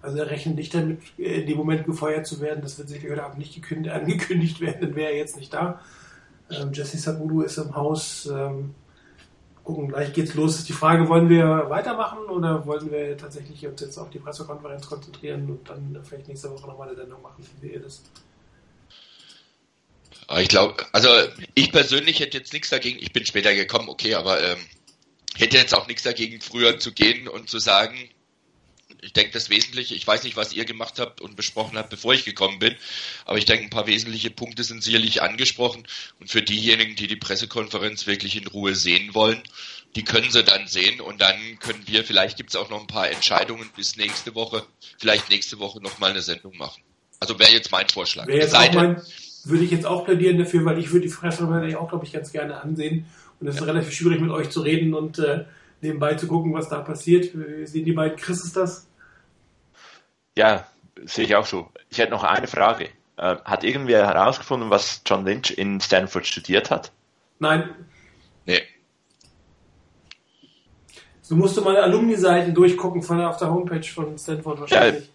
Also 0.00 0.18
er 0.18 0.30
rechnet 0.30 0.56
nicht 0.56 0.74
damit, 0.74 1.00
äh, 1.18 1.40
in 1.40 1.46
dem 1.46 1.56
Moment 1.56 1.86
gefeuert 1.86 2.26
zu 2.26 2.40
werden. 2.40 2.62
Das 2.62 2.78
wird 2.78 2.88
sicher 2.88 3.10
heute 3.10 3.24
Abend 3.24 3.38
nicht 3.38 3.60
angekündigt 3.90 4.60
werden, 4.60 4.80
dann 4.80 4.94
wäre 4.94 5.12
er 5.12 5.16
jetzt 5.16 5.36
nicht 5.36 5.52
da. 5.52 5.80
Ähm, 6.50 6.72
Jesse 6.72 6.98
Sabulu 6.98 7.40
ist 7.40 7.56
im 7.56 7.74
Haus. 7.74 8.26
Ähm, 8.26 8.74
gucken, 9.66 9.88
gleich 9.88 10.12
geht's 10.12 10.34
los. 10.34 10.58
Ist 10.58 10.68
die 10.68 10.72
Frage, 10.72 11.08
wollen 11.08 11.28
wir 11.28 11.66
weitermachen 11.68 12.24
oder 12.26 12.64
wollen 12.66 12.90
wir 12.90 13.18
tatsächlich 13.18 13.66
uns 13.66 13.80
jetzt 13.80 13.98
auf 13.98 14.08
die 14.10 14.18
Pressekonferenz 14.18 14.86
konzentrieren 14.86 15.50
und 15.50 15.68
dann 15.68 15.98
vielleicht 16.04 16.28
nächste 16.28 16.50
Woche 16.50 16.66
nochmal 16.66 16.88
eine 16.88 16.96
Sendung 16.96 17.20
machen? 17.20 17.44
Wie 17.60 17.68
ihr 17.68 17.80
das? 17.80 18.02
Ich 20.38 20.48
glaube, 20.48 20.74
also 20.92 21.08
ich 21.54 21.70
persönlich 21.70 22.20
hätte 22.20 22.38
jetzt 22.38 22.52
nichts 22.52 22.70
dagegen, 22.70 22.98
ich 23.00 23.12
bin 23.12 23.26
später 23.26 23.54
gekommen, 23.54 23.88
okay, 23.88 24.14
aber 24.14 24.42
ähm, 24.42 24.58
hätte 25.36 25.56
jetzt 25.56 25.74
auch 25.74 25.86
nichts 25.86 26.02
dagegen, 26.02 26.40
früher 26.40 26.78
zu 26.78 26.92
gehen 26.92 27.28
und 27.28 27.48
zu 27.48 27.58
sagen, 27.58 27.96
ich 29.02 29.12
denke, 29.12 29.32
das 29.32 29.50
Wesentliche, 29.50 29.94
ich 29.94 30.06
weiß 30.06 30.24
nicht, 30.24 30.36
was 30.36 30.52
ihr 30.52 30.64
gemacht 30.64 30.98
habt 30.98 31.20
und 31.20 31.36
besprochen 31.36 31.78
habt, 31.78 31.90
bevor 31.90 32.14
ich 32.14 32.24
gekommen 32.24 32.58
bin, 32.58 32.74
aber 33.24 33.38
ich 33.38 33.44
denke, 33.44 33.64
ein 33.64 33.70
paar 33.70 33.86
wesentliche 33.86 34.30
Punkte 34.30 34.64
sind 34.64 34.82
sicherlich 34.82 35.22
angesprochen 35.22 35.84
und 36.20 36.30
für 36.30 36.42
diejenigen, 36.42 36.96
die 36.96 37.06
die 37.06 37.16
Pressekonferenz 37.16 38.06
wirklich 38.06 38.36
in 38.36 38.46
Ruhe 38.46 38.74
sehen 38.74 39.14
wollen, 39.14 39.42
die 39.94 40.04
können 40.04 40.30
sie 40.30 40.44
dann 40.44 40.66
sehen 40.66 41.00
und 41.00 41.20
dann 41.20 41.58
können 41.58 41.82
wir, 41.86 42.04
vielleicht 42.04 42.36
gibt 42.36 42.50
es 42.50 42.56
auch 42.56 42.70
noch 42.70 42.80
ein 42.80 42.86
paar 42.86 43.10
Entscheidungen 43.10 43.70
bis 43.76 43.96
nächste 43.96 44.34
Woche, 44.34 44.62
vielleicht 44.98 45.30
nächste 45.30 45.58
Woche 45.58 45.80
nochmal 45.82 46.10
eine 46.10 46.22
Sendung 46.22 46.56
machen. 46.56 46.82
Also 47.18 47.38
wäre 47.38 47.52
jetzt 47.52 47.72
mein 47.72 47.88
Vorschlag. 47.88 48.26
Wäre 48.26 48.40
jetzt 48.40 48.54
auch 48.54 48.72
mein, 48.74 49.00
würde 49.44 49.64
ich 49.64 49.70
jetzt 49.70 49.86
auch 49.86 50.04
plädieren 50.04 50.38
dafür, 50.38 50.64
weil 50.64 50.78
ich 50.78 50.92
würde 50.92 51.06
die 51.06 51.14
Pressekonferenz 51.14 51.74
auch, 51.76 51.88
glaube 51.88 52.04
ich, 52.04 52.12
ganz 52.12 52.32
gerne 52.32 52.60
ansehen 52.60 53.06
und 53.40 53.46
es 53.46 53.56
ist 53.56 53.66
relativ 53.66 53.92
schwierig 53.92 54.20
mit 54.20 54.30
euch 54.30 54.50
zu 54.50 54.60
reden 54.60 54.92
und 54.92 55.18
äh, 55.18 55.44
nebenbei 55.86 56.14
zu 56.14 56.26
gucken, 56.26 56.52
was 56.52 56.68
da 56.68 56.80
passiert. 56.80 57.30
Wie 57.34 57.66
sehen 57.66 57.84
die 57.84 57.92
beiden 57.92 58.16
Chrises 58.18 58.52
das? 58.52 58.88
Ja, 60.36 60.66
sehe 61.04 61.24
ich 61.24 61.34
auch 61.34 61.46
so. 61.46 61.70
Ich 61.88 61.98
hätte 61.98 62.12
noch 62.12 62.24
eine 62.24 62.46
Frage. 62.46 62.90
Äh, 63.16 63.36
hat 63.44 63.64
irgendwer 63.64 64.06
herausgefunden, 64.06 64.68
was 64.68 65.02
John 65.06 65.24
Lynch 65.24 65.50
in 65.56 65.80
Stanford 65.80 66.26
studiert 66.26 66.70
hat? 66.70 66.92
Nein. 67.38 67.70
Nee. 68.44 68.62
Du 71.28 71.34
musst 71.34 71.60
mal 71.62 71.76
Alumni-Seiten 71.76 72.54
durchgucken 72.54 73.02
von 73.02 73.20
auf 73.20 73.38
der 73.38 73.50
Homepage 73.50 73.82
von 73.82 74.16
Stanford 74.18 74.60
wahrscheinlich. 74.60 75.04
Ja, 75.04 75.10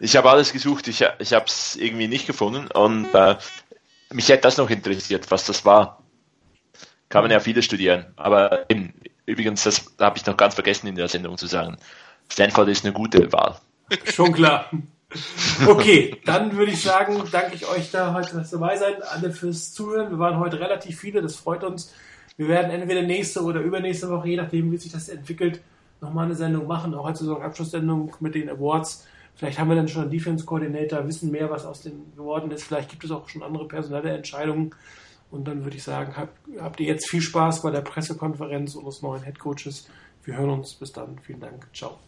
ich 0.00 0.16
habe 0.16 0.30
alles 0.30 0.52
gesucht, 0.52 0.88
ich, 0.88 1.04
ich 1.18 1.32
habe 1.32 1.44
es 1.46 1.76
irgendwie 1.76 2.08
nicht 2.08 2.26
gefunden 2.26 2.66
und 2.72 3.14
äh, 3.14 3.36
mich 4.12 4.28
hätte 4.28 4.42
das 4.42 4.56
noch 4.56 4.70
interessiert, 4.70 5.30
was 5.30 5.44
das 5.44 5.64
war. 5.64 6.02
Kann 7.08 7.22
man 7.22 7.30
ja 7.30 7.40
viele 7.40 7.62
studieren, 7.62 8.06
aber 8.16 8.68
eben, 8.70 8.94
übrigens, 9.26 9.64
das 9.64 9.84
habe 9.98 10.18
ich 10.18 10.26
noch 10.26 10.36
ganz 10.36 10.54
vergessen 10.54 10.86
in 10.86 10.96
der 10.96 11.08
Sendung 11.08 11.36
zu 11.38 11.46
sagen. 11.46 11.76
Stanford 12.28 12.68
ist 12.68 12.84
eine 12.84 12.94
gute 12.94 13.32
Wahl. 13.32 13.56
Schon 14.04 14.32
klar. 14.32 14.70
Okay, 15.66 16.16
dann 16.24 16.56
würde 16.56 16.72
ich 16.72 16.82
sagen, 16.82 17.22
danke 17.30 17.54
ich 17.54 17.68
euch 17.68 17.90
da 17.90 18.14
heute 18.14 18.36
dass 18.36 18.50
dabei 18.50 18.76
seid, 18.76 19.02
alle 19.02 19.30
fürs 19.30 19.74
Zuhören. 19.74 20.10
Wir 20.10 20.18
waren 20.18 20.38
heute 20.38 20.58
relativ 20.58 20.98
viele, 20.98 21.20
das 21.20 21.36
freut 21.36 21.64
uns. 21.64 21.92
Wir 22.36 22.48
werden 22.48 22.70
entweder 22.70 23.02
nächste 23.02 23.42
oder 23.42 23.60
übernächste 23.60 24.08
Woche, 24.08 24.28
je 24.28 24.36
nachdem, 24.36 24.72
wie 24.72 24.78
sich 24.78 24.90
das 24.90 25.10
entwickelt, 25.10 25.60
nochmal 26.00 26.24
eine 26.24 26.34
Sendung 26.34 26.66
machen, 26.66 26.94
auch 26.94 27.04
heute 27.04 27.24
so 27.24 27.36
eine 27.36 27.44
Abschlusssendung 27.44 28.16
mit 28.20 28.34
den 28.34 28.48
Awards. 28.48 29.06
Vielleicht 29.34 29.58
haben 29.58 29.68
wir 29.68 29.76
dann 29.76 29.88
schon 29.88 30.02
einen 30.02 30.10
Defense 30.10 30.44
Coordinator, 30.44 31.06
wissen 31.06 31.30
mehr, 31.30 31.50
was 31.50 31.64
aus 31.64 31.82
dem 31.82 32.14
geworden 32.16 32.50
ist. 32.50 32.64
Vielleicht 32.64 32.90
gibt 32.90 33.04
es 33.04 33.10
auch 33.10 33.28
schon 33.28 33.42
andere 33.42 33.68
personelle 33.68 34.10
Entscheidungen. 34.10 34.74
Und 35.32 35.48
dann 35.48 35.64
würde 35.64 35.76
ich 35.76 35.82
sagen, 35.82 36.14
habt, 36.16 36.38
habt 36.60 36.78
ihr 36.78 36.86
jetzt 36.86 37.10
viel 37.10 37.22
Spaß 37.22 37.62
bei 37.62 37.70
der 37.70 37.80
Pressekonferenz 37.80 38.74
unseres 38.74 39.00
neuen 39.00 39.24
Head 39.24 39.38
Coaches. 39.38 39.88
Wir 40.24 40.36
hören 40.36 40.50
uns. 40.50 40.74
Bis 40.74 40.92
dann. 40.92 41.18
Vielen 41.20 41.40
Dank. 41.40 41.66
Ciao. 41.72 41.98